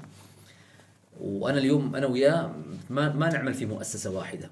وأنا 1.21 1.59
اليوم 1.59 1.97
أنا 1.97 2.07
وياه 2.07 2.55
ما 2.91 3.13
ما 3.13 3.29
نعمل 3.33 3.55
في 3.55 3.67
مؤسسة 3.67 4.11
واحدة. 4.11 4.51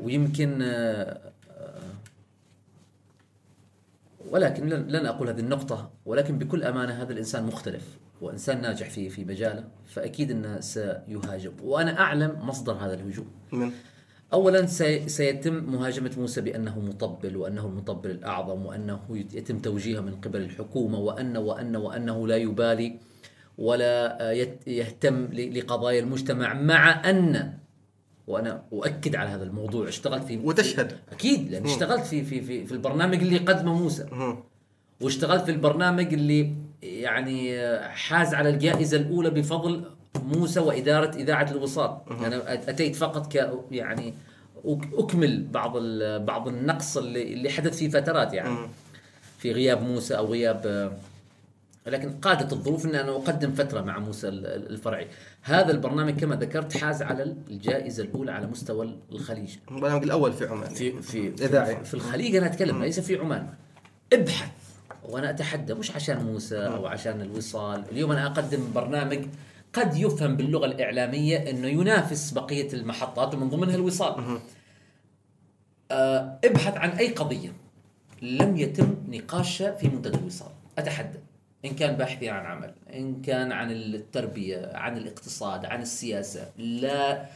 ويمكن 0.00 0.58
آه، 0.62 1.32
ولكن 4.30 4.68
لن, 4.68 5.06
أقول 5.06 5.28
هذه 5.28 5.40
النقطة 5.40 5.90
ولكن 6.04 6.38
بكل 6.38 6.62
أمانة 6.62 6.92
هذا 6.92 7.12
الإنسان 7.12 7.46
مختلف 7.46 7.98
وانسان 8.20 8.62
ناجح 8.62 8.90
في 8.90 9.08
في 9.08 9.24
مجاله 9.24 9.64
فأكيد 9.86 10.30
أنه 10.30 10.60
سيهاجم 10.60 11.52
وأنا 11.62 12.00
أعلم 12.00 12.38
مصدر 12.42 12.72
هذا 12.72 12.94
الهجوم. 12.94 13.26
من 13.52 13.70
اولا 14.32 14.66
سي 14.66 15.08
سيتم 15.08 15.54
مهاجمة 15.54 16.10
موسى 16.18 16.40
بأنه 16.40 16.80
مطبل 16.80 17.36
وأنه 17.36 17.66
المطبل 17.66 18.10
الأعظم 18.10 18.66
وأنه 18.66 19.00
يتم 19.10 19.58
توجيهه 19.58 20.00
من 20.00 20.14
قبل 20.14 20.40
الحكومة 20.40 20.98
وأن 20.98 21.36
وأن 21.36 21.76
وأنه 21.76 22.26
لا 22.26 22.36
يبالي 22.36 22.98
ولا 23.58 24.32
يهتم 24.66 25.24
لقضايا 25.32 26.00
المجتمع 26.00 26.54
مع 26.54 27.10
أن 27.10 27.52
وأنا 28.26 28.62
أؤكد 28.72 29.16
على 29.16 29.28
هذا 29.30 29.44
الموضوع. 29.44 29.88
اشتغلت 29.88 30.24
في 30.24 30.36
وتشهد. 30.36 30.92
أكيد 31.12 31.50
لأن 31.50 31.64
اشتغلت 31.64 32.04
في 32.04 32.24
في 32.24 32.40
في, 32.40 32.66
في 32.66 32.72
البرنامج 32.72 33.22
اللي 33.22 33.38
قدمه 33.38 33.74
موسى. 33.74 34.06
واشتغلت 35.00 35.44
في 35.44 35.50
البرنامج 35.50 36.12
اللي 36.14 36.54
يعني 36.82 37.68
حاز 37.88 38.34
على 38.34 38.48
الجائزة 38.48 38.96
الأولى 38.96 39.30
بفضل 39.30 39.84
موسى 40.22 40.60
وإدارة 40.60 41.16
إذاعة 41.16 41.50
الوصال. 41.50 41.96
أنا 42.10 42.52
أتيت 42.52 42.96
فقط 42.96 43.36
ك 43.36 43.50
يعني 43.70 44.14
أكمل 44.98 45.46
بعض 45.46 45.78
بعض 46.24 46.48
النقص 46.48 46.96
اللي 46.96 47.32
اللي 47.32 47.50
حدث 47.50 47.78
في 47.78 47.90
فترات 47.90 48.32
يعني. 48.32 48.56
في 49.38 49.52
غياب 49.52 49.82
موسى 49.82 50.16
أو 50.16 50.26
غياب 50.26 50.92
لكن 51.86 52.12
قادت 52.12 52.52
الظروف 52.52 52.84
ان 52.86 52.94
أنا 52.94 53.10
أقدم 53.10 53.52
فترة 53.52 53.80
مع 53.80 53.98
موسى 53.98 54.28
ال- 54.28 54.46
ال- 54.46 54.70
الفرعي. 54.70 55.08
هذا 55.42 55.70
البرنامج 55.72 56.20
كما 56.20 56.36
ذكرت 56.36 56.76
حاز 56.76 57.02
على 57.02 57.22
الجائزة 57.22 58.02
الأولى 58.02 58.32
على 58.32 58.46
مستوى 58.46 58.96
الخليج. 59.12 59.56
البرنامج 59.70 60.02
الأول 60.02 60.32
في 60.32 60.46
عمان. 60.46 60.68
في 60.74 61.02
في 61.02 61.28
إذاعي. 61.28 61.84
في, 61.84 61.94
الخليج 61.94 62.36
أنا 62.36 62.46
أتكلم 62.46 62.82
ليس 62.82 63.00
في 63.00 63.16
عمان. 63.18 63.48
ابحث 64.12 64.50
وأنا 65.08 65.30
أتحدى 65.30 65.74
مش 65.74 65.90
عشان 65.90 66.24
موسى 66.24 66.58
أو 66.66 66.86
عشان 66.86 67.20
الوصال. 67.20 67.84
اليوم 67.92 68.12
أنا 68.12 68.26
أقدم 68.26 68.72
برنامج 68.74 69.18
قد 69.72 69.96
يفهم 69.96 70.36
باللغة 70.36 70.66
الإعلامية 70.66 71.36
إنه 71.50 71.66
ينافس 71.68 72.30
بقية 72.30 72.72
المحطات 72.72 73.34
ومن 73.34 73.48
ضمنها 73.48 73.74
الوصال. 73.74 74.38
آه، 75.90 76.38
ابحث 76.44 76.76
عن 76.76 76.90
أي 76.90 77.08
قضية 77.08 77.52
لم 78.22 78.56
يتم 78.56 78.94
نقاشها 79.08 79.72
في 79.72 79.88
منتدى 79.88 80.18
الوصال. 80.18 80.48
أتحدى. 80.78 81.18
إن 81.64 81.74
كان 81.74 81.96
باحثين 81.96 82.28
عن 82.30 82.46
عمل 82.46 82.74
إن 82.94 83.22
كان 83.22 83.52
عن 83.52 83.70
التربية 83.70 84.70
عن 84.74 84.96
الاقتصاد 84.96 85.64
عن 85.64 85.82
السياسة 85.82 86.50
لا 86.58 87.26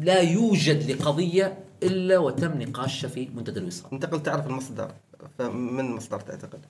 لا 0.00 0.20
يوجد 0.20 0.90
لقضية 0.90 1.58
إلا 1.82 2.18
وتم 2.18 2.62
نقاشها 2.62 3.08
في 3.08 3.28
منتدى 3.34 3.60
الوصال. 3.60 3.92
أنت 3.92 4.06
قلت 4.06 4.26
تعرف 4.26 4.46
المصدر 4.46 4.92
فمن 5.38 5.84
مصدر 5.90 6.20
تعتقد؟ 6.20 6.60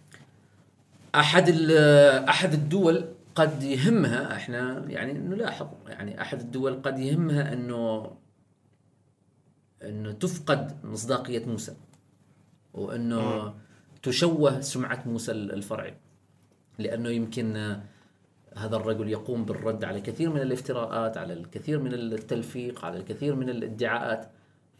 أحد 1.14 1.48
ال- 1.48 2.24
أحد 2.28 2.52
الدول 2.52 3.04
قد 3.34 3.62
يهمها 3.62 4.36
إحنا 4.36 4.84
يعني 4.88 5.12
نلاحظ 5.12 5.66
يعني 5.88 6.20
أحد 6.22 6.40
الدول 6.40 6.82
قد 6.82 6.98
يهمها 6.98 7.52
أنه 7.52 8.10
أنه 9.82 10.12
تفقد 10.12 10.84
مصداقية 10.84 11.44
موسى 11.46 11.74
وأنه 12.74 13.54
تشوه 14.02 14.60
سمعة 14.60 15.02
موسى 15.06 15.32
الفرعي. 15.32 15.94
لأنه 16.78 17.08
يمكن 17.08 17.76
هذا 18.56 18.76
الرجل 18.76 19.08
يقوم 19.08 19.44
بالرد 19.44 19.84
على 19.84 20.00
كثير 20.00 20.30
من 20.30 20.40
الافتراءات 20.40 21.16
على 21.16 21.32
الكثير 21.32 21.78
من 21.80 21.94
التلفيق 21.94 22.84
على 22.84 22.96
الكثير 22.96 23.34
من 23.34 23.48
الادعاءات. 23.48 24.28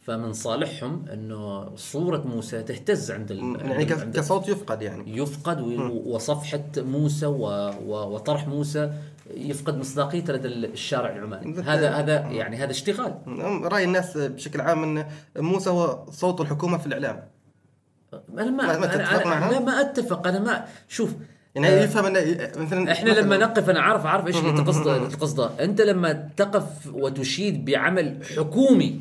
فمن 0.00 0.32
صالحهم 0.32 1.04
أنه 1.12 1.76
صورة 1.76 2.22
موسى 2.26 2.62
تهتز 2.62 3.10
عند 3.10 3.30
ال- 3.30 3.38
يعني 3.60 3.92
عند- 3.92 4.16
كصوت 4.16 4.48
يفقد 4.48 4.82
يعني. 4.82 5.16
يفقد 5.16 5.60
و- 5.60 6.02
وصفحة 6.14 6.60
موسى 6.76 7.26
و- 7.26 7.70
و- 7.86 8.14
وطرح 8.14 8.48
موسى 8.48 8.92
يفقد 9.34 9.76
مصداقيته 9.78 10.32
لدى 10.32 10.48
الشارع 10.48 11.16
العماني. 11.16 11.60
هذا 11.60 11.90
هذا 11.90 12.14
يعني 12.20 12.56
هذا 12.56 12.70
اشتغال. 12.70 13.14
رأي 13.72 13.84
الناس 13.84 14.16
بشكل 14.18 14.60
عام 14.60 14.82
أن 14.98 15.06
موسى 15.36 15.70
هو 15.70 16.06
صوت 16.10 16.40
الحكومة 16.40 16.78
في 16.78 16.86
الإعلام. 16.86 17.28
أنا 18.38 18.50
ما 18.50 18.78
ما- 18.78 18.94
أنا؟ 18.94 19.50
ما, 19.50 19.58
ما 19.58 19.80
أتفق. 19.80 20.26
أنا 20.26 20.38
ما 20.38 20.64
شوف 20.88 21.14
يعني 21.56 21.68
آه، 21.68 21.84
يفهم 21.84 22.04
انه 22.06 22.20
مثلا 22.56 22.92
إحنا 22.92 23.10
لما 23.10 23.36
نقف 23.36 23.70
أنا 23.70 23.80
عارف 23.80 24.06
عارف 24.06 24.26
إيش 24.26 24.36
اللي 24.44 24.52
تقصده 24.62 25.08
تقصده 25.08 25.64
أنت 25.64 25.80
لما 25.80 26.28
تقف 26.36 26.64
وتشيد 26.92 27.64
بعمل 27.64 28.18
حكومي 28.36 29.00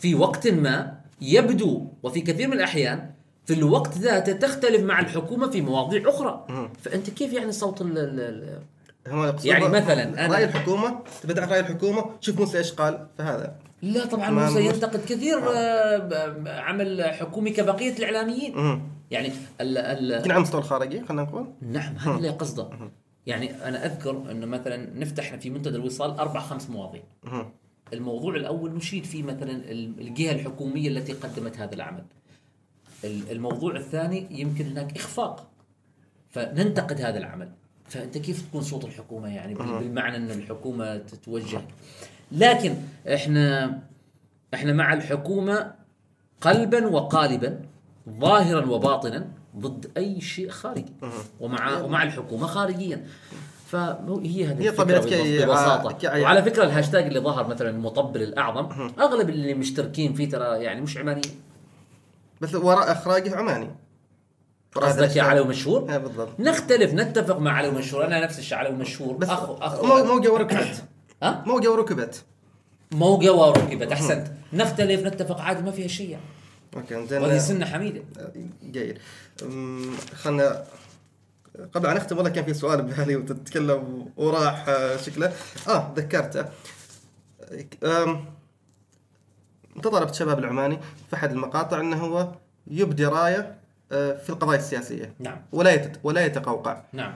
في 0.00 0.14
وقت 0.14 0.48
ما 0.48 0.94
يبدو 1.20 1.86
وفي 2.02 2.20
كثير 2.20 2.48
من 2.48 2.52
الأحيان 2.54 3.10
في 3.46 3.54
الوقت 3.54 3.98
ذاته 3.98 4.32
تختلف 4.32 4.80
مع 4.82 5.00
الحكومة 5.00 5.50
في 5.50 5.60
مواضيع 5.60 6.02
أخرى. 6.08 6.46
فأنت 6.82 7.10
كيف 7.10 7.32
يعني 7.32 7.52
صوت 7.52 7.80
ال 7.80 7.98
ال 7.98 8.58
يعني 9.44 9.68
مثلاً 9.68 10.28
أنا- 10.28 10.32
رأي 10.32 10.44
الحكومة 10.44 10.98
تبي 11.22 11.34
تعرف 11.34 11.50
رأي 11.50 11.60
الحكومة 11.60 12.04
شوف 12.20 12.38
موسى 12.40 12.58
إيش 12.58 12.72
قال 12.72 13.06
فهذا. 13.18 13.54
لا 13.82 14.06
طبعا 14.06 14.30
موسى 14.30 14.64
ينتقد 14.66 15.00
كثير 15.08 15.38
آه، 15.56 15.98
ب- 15.98 16.48
عمل 16.48 17.04
حكومي 17.04 17.50
كبقية 17.50 17.96
الإعلاميين. 17.98 18.82
يعني 19.10 19.28
ال 19.60 19.78
ال 19.78 20.10
يمكن 20.10 20.30
على 20.30 20.36
المستوى 20.38 20.60
الخارجي 20.60 21.04
خلينا 21.04 21.22
نقول. 21.22 21.46
نعم 21.62 21.96
هذا 21.96 22.16
اللي 22.16 22.28
قصده. 22.28 22.70
يعني 23.26 23.68
أنا 23.68 23.86
أذكر 23.86 24.30
إنه 24.30 24.46
مثلا 24.46 24.98
نفتح 24.98 25.34
في 25.34 25.50
منتدى 25.50 25.76
الوصال 25.76 26.10
أربع 26.10 26.40
خمس 26.40 26.70
مواضيع. 26.70 27.02
الموضوع 27.92 28.36
الأول 28.36 28.74
نشيد 28.74 29.04
فيه 29.04 29.22
مثلا 29.22 29.50
ال- 29.50 30.00
الجهة 30.00 30.32
الحكومية 30.32 30.88
التي 30.88 31.12
قدمت 31.12 31.58
هذا 31.58 31.74
العمل. 31.74 32.04
ال- 33.04 33.30
الموضوع 33.30 33.76
الثاني 33.76 34.26
يمكن 34.30 34.64
هناك 34.66 34.96
إخفاق. 34.96 35.48
فننتقد 36.30 37.00
هذا 37.00 37.18
العمل. 37.18 37.52
فأنت 37.88 38.18
كيف 38.18 38.48
تكون 38.48 38.60
صوت 38.62 38.84
الحكومة؟ 38.84 39.28
يعني 39.34 39.54
بال- 39.54 39.78
بالمعنى 39.78 40.16
إن 40.16 40.30
الحكومة 40.30 40.96
تتوجه. 40.96 41.60
لكن 42.32 42.74
إحنا 43.14 43.78
إحنا 44.54 44.72
مع 44.72 44.92
الحكومة 44.92 45.74
قلبا 46.40 46.86
وقالبا. 46.86 47.60
ظاهرا 48.10 48.66
وباطنا 48.66 49.28
ضد 49.56 49.90
أي 49.96 50.20
شيء 50.20 50.48
خارجي. 50.50 50.92
ومع 51.40 51.80
ومع 51.80 52.02
الحكومة 52.02 52.46
خارجيا. 52.46 53.06
فهي 53.66 54.44
هذه 54.46 54.62
هي 54.62 54.70
كي- 55.00 55.46
ببساطة. 55.46 55.92
كي- 55.92 56.06
وعلى 56.22 56.42
فكرة 56.42 56.64
الهاشتاج 56.64 57.06
اللي 57.06 57.20
ظهر 57.20 57.48
مثلا 57.48 57.70
المطبل 57.70 58.22
الأعظم 58.22 58.90
أغلب 59.00 59.28
اللي 59.30 59.54
مشتركين 59.54 60.14
فيه 60.14 60.28
ترى 60.30 60.62
يعني 60.62 60.80
مش 60.80 60.98
عمانيين. 60.98 61.34
بس 62.40 62.54
وراء 62.54 62.92
إخراجه 62.92 63.36
عماني. 63.36 63.70
قصدك 64.74 65.16
يا. 65.16 65.22
علي 65.22 65.40
ومشهور 65.40 65.90
إيه 65.90 65.98
بالضبط. 65.98 66.40
نختلف 66.40 66.94
نتفق 66.94 67.38
مع 67.38 67.52
علي 67.52 67.68
ومشهور 67.68 68.06
أنا 68.06 68.24
نفس 68.24 68.38
الشيء 68.38 68.58
علي 68.58 68.68
ومشهور 68.68 69.16
بس 69.16 69.28
اخو 69.28 69.54
أخو 69.54 69.86
مو 69.86 70.04
موجة 70.04 70.32
وركبت. 70.32 70.84
ها؟ 71.22 71.42
موجة 71.46 71.70
وركبت. 71.72 72.24
موجة 72.92 73.32
وركبت 73.32 73.92
أحسنت. 73.92 74.26
نختلف 74.52 75.06
نتفق 75.06 75.40
عادي 75.40 75.62
ما 75.62 75.70
فيها 75.70 75.88
شيء. 75.88 76.10
يعني. 76.10 76.22
أوكي 76.76 77.06
زين 77.06 77.22
وهذه 77.22 77.38
سنه 77.38 77.66
حميده 77.66 78.02
جيد 78.70 78.98
خلنا 80.14 80.64
قبل 81.74 81.86
أن 81.86 81.96
نختم 81.96 82.16
والله 82.16 82.30
كان 82.30 82.44
في 82.44 82.54
سؤال 82.54 82.82
ببالي 82.82 83.16
وتتكلم 83.16 84.08
وراح 84.16 84.68
آه، 84.68 84.96
شكله. 84.96 85.32
آه 85.68 85.92
ذكرته. 85.96 86.44
طلبت 89.82 90.10
الشباب 90.10 90.38
العماني 90.38 90.78
في 91.10 91.16
أحد 91.16 91.30
المقاطع 91.32 91.80
إنه 91.80 91.96
هو 91.96 92.32
يبدي 92.66 93.06
راية 93.06 93.56
آه، 93.92 94.16
في 94.16 94.30
القضايا 94.30 94.58
السياسية. 94.58 95.14
نعم. 95.18 95.42
ولا 95.52 95.92
ولا 96.04 96.24
يتقوقع. 96.26 96.82
نعم. 96.92 97.12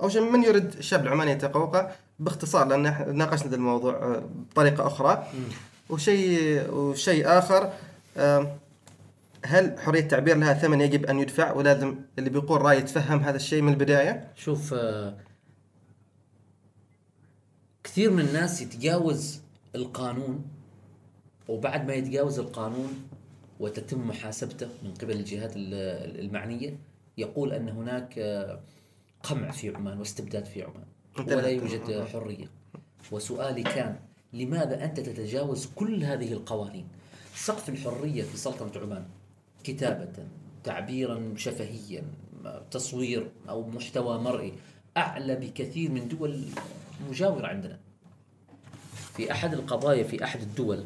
اول 0.00 0.12
شيء 0.12 0.30
من 0.30 0.42
يريد 0.44 0.72
الشاب 0.72 1.02
العماني 1.02 1.30
يتقوقع؟ 1.30 1.90
باختصار 2.18 2.66
لأن 2.66 3.16
ناقشنا 3.16 3.54
الموضوع 3.54 3.94
آه، 3.94 4.22
بطريقة 4.50 4.86
أخرى. 4.86 5.26
وشيء 5.90 6.70
وشيء 6.70 7.38
آخر 7.38 7.72
هل 9.44 9.78
حرية 9.78 10.00
التعبير 10.00 10.36
لها 10.36 10.54
ثمن 10.54 10.80
يجب 10.80 11.06
أن 11.06 11.18
يدفع 11.18 11.52
ولازم 11.52 11.96
اللي 12.18 12.30
بيقول 12.30 12.62
رأي 12.62 12.78
يتفهم 12.78 13.18
هذا 13.18 13.36
الشيء 13.36 13.62
من 13.62 13.72
البداية؟ 13.72 14.32
شوف 14.36 14.74
آه، 14.74 15.16
كثير 17.84 18.10
من 18.10 18.20
الناس 18.20 18.62
يتجاوز 18.62 19.40
القانون 19.74 20.44
وبعد 21.48 21.86
ما 21.86 21.94
يتجاوز 21.94 22.38
القانون 22.38 23.08
وتتم 23.60 24.08
محاسبته 24.08 24.68
من 24.82 24.94
قبل 24.94 25.10
الجهات 25.16 25.52
ال- 25.56 26.20
المعنية 26.20 26.76
يقول 27.18 27.52
أن 27.52 27.68
هناك 27.68 28.18
آه، 28.18 28.60
قمع 29.22 29.50
في 29.50 29.74
عمان 29.74 29.98
واستبداد 29.98 30.44
في 30.44 30.62
عمان 30.62 30.84
ولا 31.18 31.48
يوجد 31.48 32.04
حرية. 32.12 32.46
وسؤالي 33.12 33.62
كان 33.62 33.96
لماذا 34.32 34.84
أنت 34.84 35.00
تتجاوز 35.00 35.66
كل 35.66 36.04
هذه 36.04 36.32
القوانين؟ 36.32 36.88
سقف 37.34 37.68
الحرية 37.68 38.22
في 38.22 38.36
سلطنة 38.36 38.82
عمان 38.82 39.04
كتابة 39.64 40.08
تعبيرا 40.64 41.32
شفهيا 41.36 42.02
تصوير 42.70 43.30
أو 43.48 43.66
محتوى 43.70 44.18
مرئي 44.18 44.52
أعلى 44.96 45.36
بكثير 45.36 45.90
من 45.90 46.08
دول 46.08 46.44
مجاورة 47.10 47.46
عندنا. 47.46 47.78
في 49.16 49.32
أحد 49.32 49.52
القضايا 49.54 50.04
في 50.04 50.24
أحد 50.24 50.40
الدول 50.40 50.84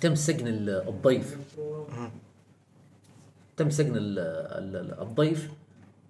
تم 0.00 0.14
سجن 0.14 0.46
ال- 0.46 0.88
الضيف. 0.88 1.38
تم 3.56 3.70
سجن 3.70 3.96
ال- 3.96 4.18
ال- 4.18 5.00
الضيف 5.00 5.50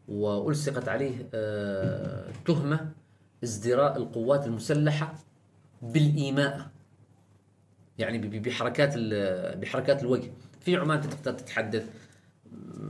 وألصقت 0.08 0.88
عليه 0.88 1.28
آه، 1.34 2.30
تهمة 2.46 2.90
ازدراء 3.44 3.96
القوات 3.96 4.46
المسلحة 4.46 5.14
بالإيماء. 5.82 6.70
يعني 8.01 8.18
بحركات 8.18 8.94
بحركات 9.57 10.03
الوجه. 10.03 10.30
في 10.64 10.76
عمان 10.76 11.01
تقدر 11.01 11.32
تتحدث 11.32 11.84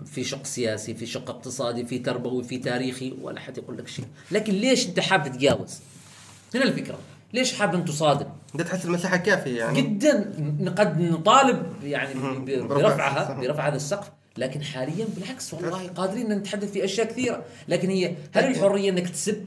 في 0.07 0.25
شق 0.25 0.47
سياسي 0.47 0.95
في 0.95 1.07
شق 1.07 1.31
اقتصادي 1.31 1.85
في 1.87 1.99
تربوي 1.99 2.45
في 2.45 2.59
تاريخي 2.59 3.15
ولا 3.23 3.41
حد 3.41 3.59
يقول 3.59 3.79
لك 3.79 3.89
شيء. 3.89 4.05
لكن 4.31 4.53
ليش 4.53 4.89
أنت 4.89 5.01
حاب 5.01 5.25
تتجاوز؟ 5.25 5.81
هنا 6.55 6.65
الفكرة. 6.65 6.99
ليش 7.33 7.55
حاب 7.55 7.75
أن 7.75 7.85
تصادم؟ 7.85 8.27
أنت 8.55 8.63
تحس 8.63 8.85
المساحة 8.85 9.17
كافية 9.17 9.59
يعني. 9.59 9.83
جدا. 9.83 10.33
قد 10.79 11.01
نطالب 11.01 11.67
يعني 11.85 12.15
برفعها. 12.61 13.41
برفع 13.41 13.69
هذا 13.69 13.77
السقف. 13.77 14.11
لكن 14.37 14.63
حاليا 14.63 15.07
بالعكس 15.17 15.55
والله 15.55 15.89
قادرين 15.89 16.33
أن 16.33 16.39
نتحدث 16.39 16.73
في 16.73 16.85
أشياء 16.85 17.07
كثيرة. 17.07 17.45
لكن 17.69 17.91
هي 17.91 18.15
هل 18.33 18.45
الحرية 18.51 18.91
أنك 18.91 19.09
تسب؟ 19.09 19.45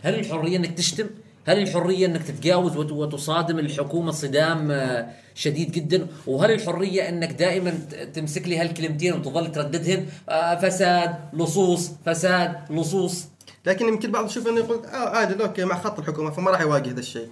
هل 0.00 0.14
الحرية 0.14 0.56
أنك 0.56 0.78
تشتم؟ 0.78 1.06
هل 1.46 1.58
الحرية 1.62 2.06
أنك 2.06 2.22
تتجاوز 2.22 2.76
وت- 2.76 2.92
وتصادم 2.92 3.58
الحكومة 3.58 4.12
صدام 4.12 4.70
آه، 4.70 5.08
شديد 5.34 5.72
جدا؟ 5.72 6.06
وهل 6.26 6.50
الحرية 6.50 7.08
أنك 7.08 7.32
دائما 7.32 7.70
تمسك 8.14 8.48
لي 8.48 8.58
هالكلمتين 8.58 9.12
وتظل 9.12 9.52
ترددهن؟ 9.52 10.06
آه، 10.28 10.54
فساد 10.54 11.14
لصوص 11.32 11.90
فساد 12.06 12.56
لصوص. 12.70 13.24
لكن 13.66 13.88
يمكن 13.88 14.10
بعض 14.12 14.26
يشوف 14.26 14.48
إنه 14.48 14.58
يقول 14.58 14.84
آه 14.86 15.08
عادي 15.08 15.42
أوكي 15.44 15.64
مع 15.64 15.80
خط 15.80 15.98
الحكومة 15.98 16.30
فما 16.30 16.50
راح 16.50 16.60
يواجه 16.60 16.90
هذا 16.90 17.00
الشيء. 17.00 17.28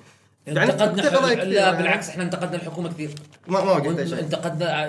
انتقدنا 0.48 1.02
حل... 1.02 1.34
كثير 1.34 1.44
لا 1.44 1.60
يعني. 1.60 1.76
بالعكس 1.76 2.08
إحنا 2.08 2.22
انتقدنا 2.22 2.56
الحكومة 2.56 2.88
كثير. 2.92 3.10
ما 3.48 3.64
ما 3.64 3.72
واجهت 3.72 4.08
شيء. 4.08 4.18
انتقدنا 4.20 4.88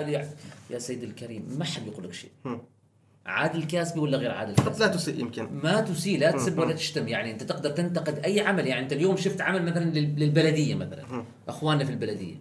يا 0.70 0.78
سيدي 0.78 1.06
الكريم 1.06 1.54
ما 1.58 1.64
حد 1.64 1.86
يقول 1.86 2.04
لك 2.04 2.12
شيء. 2.14 2.30
عادل 3.26 3.64
كاسبي 3.64 4.00
ولا 4.00 4.18
غير 4.18 4.30
عادل 4.30 4.54
كاسبي 4.54 4.84
لا 4.84 4.86
تسيء 4.86 5.20
يمكن. 5.20 5.48
ما 5.62 5.80
تسيء 5.80 6.18
لا 6.18 6.30
تسب 6.30 6.58
ولا 6.58 6.72
تشتم. 6.72 7.08
يعني 7.08 7.32
انت 7.32 7.42
تقدر 7.42 7.70
تنتقد 7.70 8.18
أي 8.18 8.40
عمل. 8.40 8.66
يعني 8.66 8.82
انت 8.82 8.92
اليوم 8.92 9.16
شفت 9.16 9.40
عمل 9.40 9.62
مثلا 9.64 9.84
لل- 9.84 10.14
للبلدية 10.18 10.74
مثلا 10.74 11.24
أخواننا 11.48 11.84
في 11.84 11.90
البلدية 11.90 12.34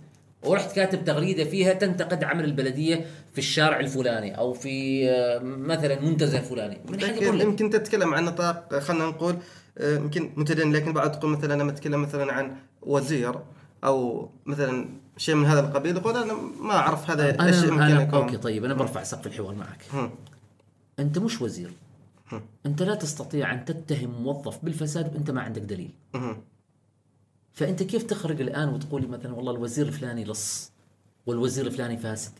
ورحت 0.46 0.76
كاتب 0.76 1.04
تغريدة 1.06 1.44
فيها 1.44 1.74
تنتقد 1.74 2.24
عمل 2.24 2.46
البلدية 2.46 3.06
في 3.32 3.38
الشارع 3.38 3.80
الفلاني 3.80 4.38
أو 4.38 4.54
في 4.54 5.06
آه، 5.10 5.40
مثلا 5.44 6.02
منتزه 6.02 6.40
فلاني. 6.42 6.78
من 6.90 7.40
يمكن 7.42 7.70
تتكلم 7.70 8.14
عن 8.14 8.26
نطاق 8.26 8.80
خلينا 8.80 9.06
نقول 9.06 9.38
آه، 9.78 9.96
يمكن 9.96 10.30
متدين 10.36 10.74
لكن 10.74 10.94
بعد 10.94 11.12
تقول 11.12 11.32
مثلا 11.32 11.54
لما 11.62 11.72
اتكلم 11.72 12.02
مثلا 12.02 12.34
عن 12.34 12.56
وزير 12.82 13.36
أو 13.84 14.30
مثلا 14.46 14.90
شيء 15.18 15.36
من 15.36 15.46
هذا 15.46 15.60
القبيل 15.60 15.98
يقول 15.98 16.18
أنا 16.18 16.34
ما 16.62 16.74
أعرف 16.74 17.10
هذا 17.12 17.46
إيش 17.46 17.64
يمكن 17.64 17.82
أنا 17.82 18.02
يكون. 18.04 18.20
أوكي 18.20 18.38
طيب 18.38 18.66
أنا 18.66 18.74
برفع 18.74 19.04
سقف 19.04 19.28
الحوار 19.28 19.56
معك. 19.56 20.10
أنت 21.02 21.18
مش 21.18 21.41
وزير. 21.41 21.72
أنت 22.66 22.82
لا 22.84 22.95
تستطيع 22.95 23.54
أن 23.54 23.66
تتهم 23.66 24.24
موظف 24.24 24.66
بالفساد 24.66 25.16
وأنت 25.16 25.32
ما 25.32 25.41
عندك 25.41 25.62
دليل. 25.62 25.91
فأنت 27.54 27.84
كيف 27.84 28.04
تخرج 28.04 28.41
الآن 28.41 28.70
وتقولي 28.70 29.08
مثلا 29.08 29.34
والله 29.34 29.52
الوزير 29.52 29.88
الفلاني 29.88 30.24
لص 30.24 30.72
والوزير 31.26 31.68
الفلاني 31.68 31.97
فاسد؟ 31.97 32.32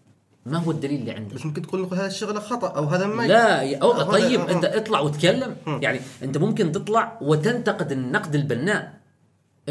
ما 0.45 0.57
هو 0.57 0.72
الدليل 0.72 0.99
اللي 0.99 1.12
عندك؟ 1.12 1.34
بس 1.34 1.45
ممكن 1.45 1.62
تقول 1.62 1.84
هذا 1.84 2.07
الشغله 2.07 2.39
خطأ 2.39 2.68
أو 2.68 2.84
هذا 2.84 3.07
ما 3.07 3.24
لا 3.24 3.78
أو 3.78 4.01
طيب. 4.01 4.39
أنت 4.39 4.66
اطلع 4.66 4.99
وتكلم 4.99 5.55
يعني 5.68 5.99
أنت 6.24 6.38
ممكن 6.38 6.72
تطلع 6.72 7.20
وتنتقد 7.22 7.91
النقد 7.91 8.36
البناء. 8.36 9.01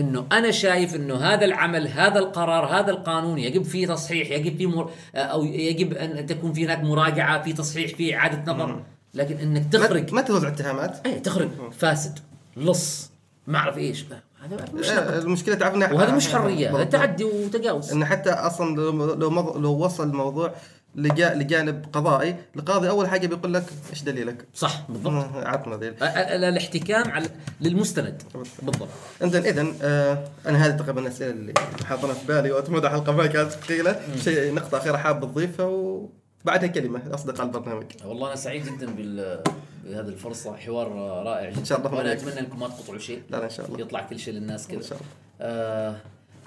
إنه 0.00 0.26
أنا 0.32 0.50
شايف 0.50 0.94
إنه 0.94 1.14
هذا 1.16 1.44
العمل 1.44 1.88
هذا 1.88 2.18
القرار 2.18 2.66
هذا 2.66 2.90
القانون 2.90 3.38
يجب 3.38 3.62
فيه 3.64 3.86
تصحيح 3.86 4.30
يجب 4.30 4.56
فيه 4.56 4.66
مر... 4.66 4.90
أو 5.14 5.44
يجب 5.44 5.92
أن 5.94 6.26
تكون 6.26 6.52
في 6.52 6.64
هناك 6.66 6.84
مراجعة 6.84 7.42
في 7.42 7.52
تصحيح 7.52 7.94
في 7.96 8.14
إعادة 8.16 8.52
نظر 8.52 8.82
لكن 9.14 9.36
إنك 9.38 9.72
تخرج. 9.72 10.12
ما 10.14 10.20
توزع 10.22 10.48
اتهامات 10.48 11.06
اي 11.06 11.20
تخرج. 11.20 11.48
فاسد. 11.78 12.18
لص. 12.56 13.10
ما 13.46 13.58
أعرف 13.58 13.78
إيش. 13.78 14.04
هذا 14.44 14.64
مش 14.74 14.88
آه، 14.90 15.18
المشكلة 15.18 15.54
تعرف 15.54 15.74
إنها- 15.74 15.92
وهذا 15.92 16.14
مش 16.14 16.28
حرية. 16.28 16.76
هذا. 16.76 16.84
تعدي 16.84 17.24
وتجاوز. 17.24 17.92
إن 17.92 18.04
حتى 18.04 18.30
أصلا 18.30 18.76
لو 18.76 19.14
لو, 19.14 19.30
مض- 19.30 19.56
لو 19.56 19.72
وصل 19.84 20.08
الموضوع 20.08 20.54
لجانب 20.94 21.84
قضائي. 21.92 22.36
القاضي 22.56 22.88
أول 22.88 23.08
حاجة 23.08 23.26
بيقول 23.26 23.54
لك 23.54 23.64
إيش 23.90 24.02
دليلك؟ 24.02 24.46
صح 24.54 24.82
بالضبط. 24.88 25.14
عطنا 25.34 25.76
دليل. 25.76 25.94
ال- 25.94 26.02
ال- 26.02 26.44
الاحتكام 26.44 27.10
على 27.10 27.28
للمستند. 27.60 28.22
بالضبط. 28.62 28.88
إنزين 29.22 29.44
اذا 29.46 29.66
آه 29.82 30.24
أنا 30.46 30.66
هذه 30.66 30.76
تقريبا 30.76 31.00
الأسئلة 31.00 31.30
اللي 31.30 31.54
حاطنها 31.84 32.14
في 32.14 32.26
بالي 32.26 32.50
وأتمنى 32.52 32.86
الحلقة 32.86 33.12
ما 33.12 33.26
كانت 33.26 33.50
ثقيلة. 33.50 34.00
شيء 34.24 34.54
نقطة 34.54 34.78
أخيرة 34.78 34.96
حاب 34.96 35.20
تضيفها 35.20 35.66
وبعدها 35.66 36.66
كلمة 36.68 37.00
لاصدقاء 37.08 37.46
البرنامج. 37.46 37.86
والله 38.04 38.26
أنا 38.28 38.36
سعيد 38.36 38.64
جدا 38.64 38.86
بال 38.86 39.42
بهذه 39.84 40.08
الفرصة. 40.08 40.56
حوار 40.56 40.88
رائع 41.26 41.50
جدا. 41.50 41.64
شرفنا 41.64 41.90
وأنا 41.90 42.14
بك. 42.14 42.18
أتمنى 42.20 42.40
إنكم 42.40 42.60
ما 42.60 42.68
تقطعوا 42.68 42.98
شيء. 42.98 43.22
لا 43.30 43.36
لا 43.36 43.44
إن 43.44 43.50
شاء 43.50 43.66
الله. 43.66 43.80
يطلع 43.80 44.00
كل 44.00 44.18
شيء 44.18 44.34
للناس 44.34 44.68
كذا. 44.68 44.76
إن 44.76 44.82
شاء 44.82 44.92
الله. 44.98 45.10
آه 45.40 45.96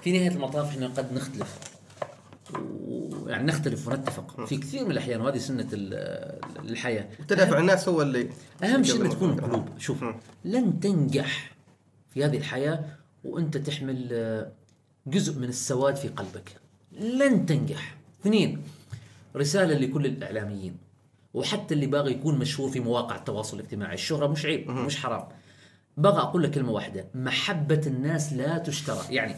في 0.02 0.12
نهاية 0.12 0.28
المطاف 0.28 0.68
إحنا 0.68 0.86
قد 0.86 1.12
نختلف. 1.12 1.58
ويعني 3.24 3.44
نختلف 3.44 3.88
ونتفق 3.88 4.44
في 4.46 4.56
كثير 4.56 4.84
من 4.84 4.90
الأحيان 4.90 5.20
وهذه 5.20 5.38
سنة 5.38 5.68
ال- 5.72 6.38
الحياة. 6.70 7.08
تدافع 7.28 7.58
الناس 7.58 7.88
هو 7.88 8.02
اللي 8.02 8.28
أهم 8.64 8.82
شيء 8.82 9.00
انه 9.00 9.14
تكون 9.14 9.30
القلوب 9.30 9.68
شوف. 9.78 10.04
لن 10.44 10.80
تنجح 10.80 11.50
في 12.10 12.24
هذه 12.24 12.36
الحياة 12.36 12.84
وأنت 13.24 13.56
تحمل 13.56 14.08
آه، 14.12 14.52
جزء 15.06 15.38
من 15.38 15.48
السواد 15.48 15.96
في 15.96 16.08
قلبك. 16.08 16.52
لن 16.92 17.46
تنجح. 17.46 17.96
اثنين 18.20 18.62
رسالة 19.36 19.74
لكل 19.74 20.06
الإعلاميين. 20.06 20.76
وحتى 21.34 21.74
اللي 21.74 21.86
باغي 21.86 22.12
يكون 22.12 22.38
مشهور 22.38 22.70
في 22.70 22.80
مواقع 22.80 23.16
التواصل 23.16 23.56
الاجتماعي. 23.60 23.94
الشهرة 23.94 24.26
مش 24.26 24.46
عيب 24.46 24.70
مش 24.70 24.96
حرام. 24.96 25.24
بغى 25.96 26.18
أقول 26.20 26.42
لك 26.42 26.50
كلمة 26.50 26.70
واحدة 26.72 27.04
محبة 27.14 27.80
الناس 27.86 28.32
لا 28.32 28.58
تشترى. 28.58 29.00
يعني 29.10 29.34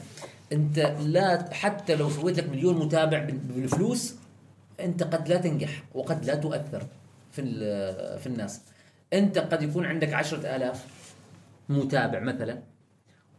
انت 0.52 0.78
لا 1.00 1.54
حتى 1.54 1.96
لو 1.96 2.10
سويت 2.10 2.38
لك 2.38 2.48
مليون 2.48 2.78
متابع 2.86 3.18
بال- 3.24 3.38
بالفلوس 3.38 4.14
انت 4.80 5.02
قد 5.02 5.28
لا 5.28 5.36
تنجح 5.36 5.82
وقد 5.94 6.24
لا 6.24 6.34
تؤثر 6.34 6.86
في 7.32 7.42
في 8.18 8.26
الناس. 8.26 8.60
انت 9.12 9.38
قد 9.38 9.62
يكون 9.62 9.86
عندك 9.86 10.12
عشرة 10.12 10.56
آلاف 10.56 10.86
متابع 11.68 12.20
مثلا 12.20 12.62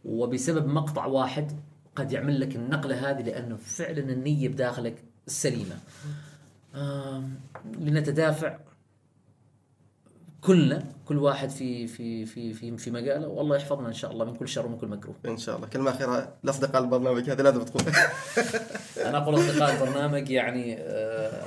وبسبب 0.04 0.66
مقطع 0.68 1.06
واحد 1.06 1.52
قد 1.96 2.12
يعمل 2.12 2.40
لك 2.40 2.56
النقلة 2.56 3.10
هذه 3.10 3.22
لأنه 3.22 3.56
فعلا 3.56 3.98
النية 3.98 4.48
بداخلك 4.48 5.02
سليمة. 5.26 5.78
لنتدافع 7.78 8.58
كلنا 10.40 10.84
كل 11.06 11.18
واحد 11.18 11.50
في 11.50 11.86
في 11.86 12.26
في 12.26 12.54
في 12.54 12.76
في 12.76 12.90
مجاله 12.90 13.28
والله 13.28 13.56
يحفظنا 13.56 13.88
إن 13.88 13.92
شاء 13.92 14.12
الله 14.12 14.24
من 14.24 14.34
كل 14.34 14.48
شر 14.48 14.66
ومن 14.66 14.78
كل 14.78 14.86
مكروه. 14.86 15.14
إن 15.26 15.36
شاء 15.36 15.56
الله. 15.56 15.66
كلمة 15.68 15.90
أخيرة 15.90 16.32
لاصدقاء 16.42 16.82
البرنامج 16.82 17.30
هذا 17.30 17.42
لازم 17.42 17.62
تقول 17.64 17.82
أنا 19.06 19.18
أقول 19.18 19.34
أصدقاء 19.34 19.74
البرنامج 19.74 20.30
يعني 20.30 20.76
آه، 20.78 21.42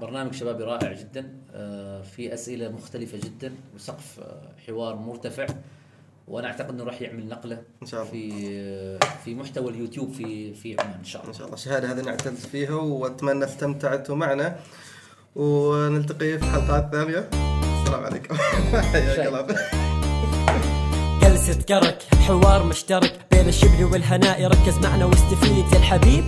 برنامج 0.00 0.34
شبابي 0.34 0.64
رائع 0.64 0.92
جدا 0.92 1.32
آه، 1.54 2.02
في 2.02 2.34
أسئلة 2.34 2.68
مختلفة 2.68 3.18
جدا 3.18 3.52
وسقف 3.74 4.20
آه، 4.20 4.40
حوار 4.66 4.96
مرتفع 4.96 5.46
وأنا 6.28 6.46
أعتقد 6.46 6.70
إنه 6.70 6.84
راح 6.84 7.02
يعمل 7.02 7.28
نقلة 7.28 7.62
إن 7.82 7.86
شاء 7.86 8.00
الله. 8.00 8.12
في 8.12 8.98
في 9.24 9.34
محتوى 9.34 9.70
اليوتيوب 9.70 10.12
في 10.12 10.54
في 10.54 10.76
عمان 10.80 10.94
إن 10.98 11.04
شاء 11.04 11.22
إن 11.22 11.26
الله. 11.26 11.38
شاء 11.38 11.46
الله. 11.46 11.56
الشهاده 11.58 11.92
هذه 11.92 12.00
نعتز 12.00 12.46
فيها 12.46 12.74
وأتمنى 12.74 13.44
استمتعتوا 13.44 14.16
معنا. 14.16 14.56
ونلتقي 15.36 16.38
في 16.38 16.44
حلقات 16.44 16.92
ثانية. 16.92 17.30
السلام 17.90 18.04
عليكم. 18.04 18.34
حياك 18.92 19.26
الله 19.26 19.46
جلسة 21.22 21.62
كرك 21.68 21.98
حوار 22.26 22.62
مشترك 22.62 23.20
بين 23.30 23.48
الشبل 23.48 23.84
والهناء. 23.84 24.46
ركز 24.46 24.78
معنا 24.78 25.04
واستفيد 25.04 25.72
يا 25.72 25.78
الحبيب. 25.78 26.24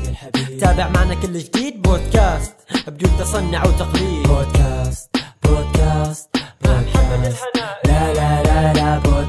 تابع 0.60 0.88
معنا 0.88 1.14
كل 1.14 1.38
جديد. 1.38 1.82
بودكاست 1.82 2.54
بدون 2.86 3.10
تصنع 3.18 3.64
وتقليد. 3.66 4.28
بودكاست 4.28 5.16
بودكاست 5.42 6.36
بودكاست 6.64 7.46
لا 7.84 8.12
لا 8.14 8.42
لا 8.42 8.72
لا 8.72 8.98
بودكاست 8.98 9.21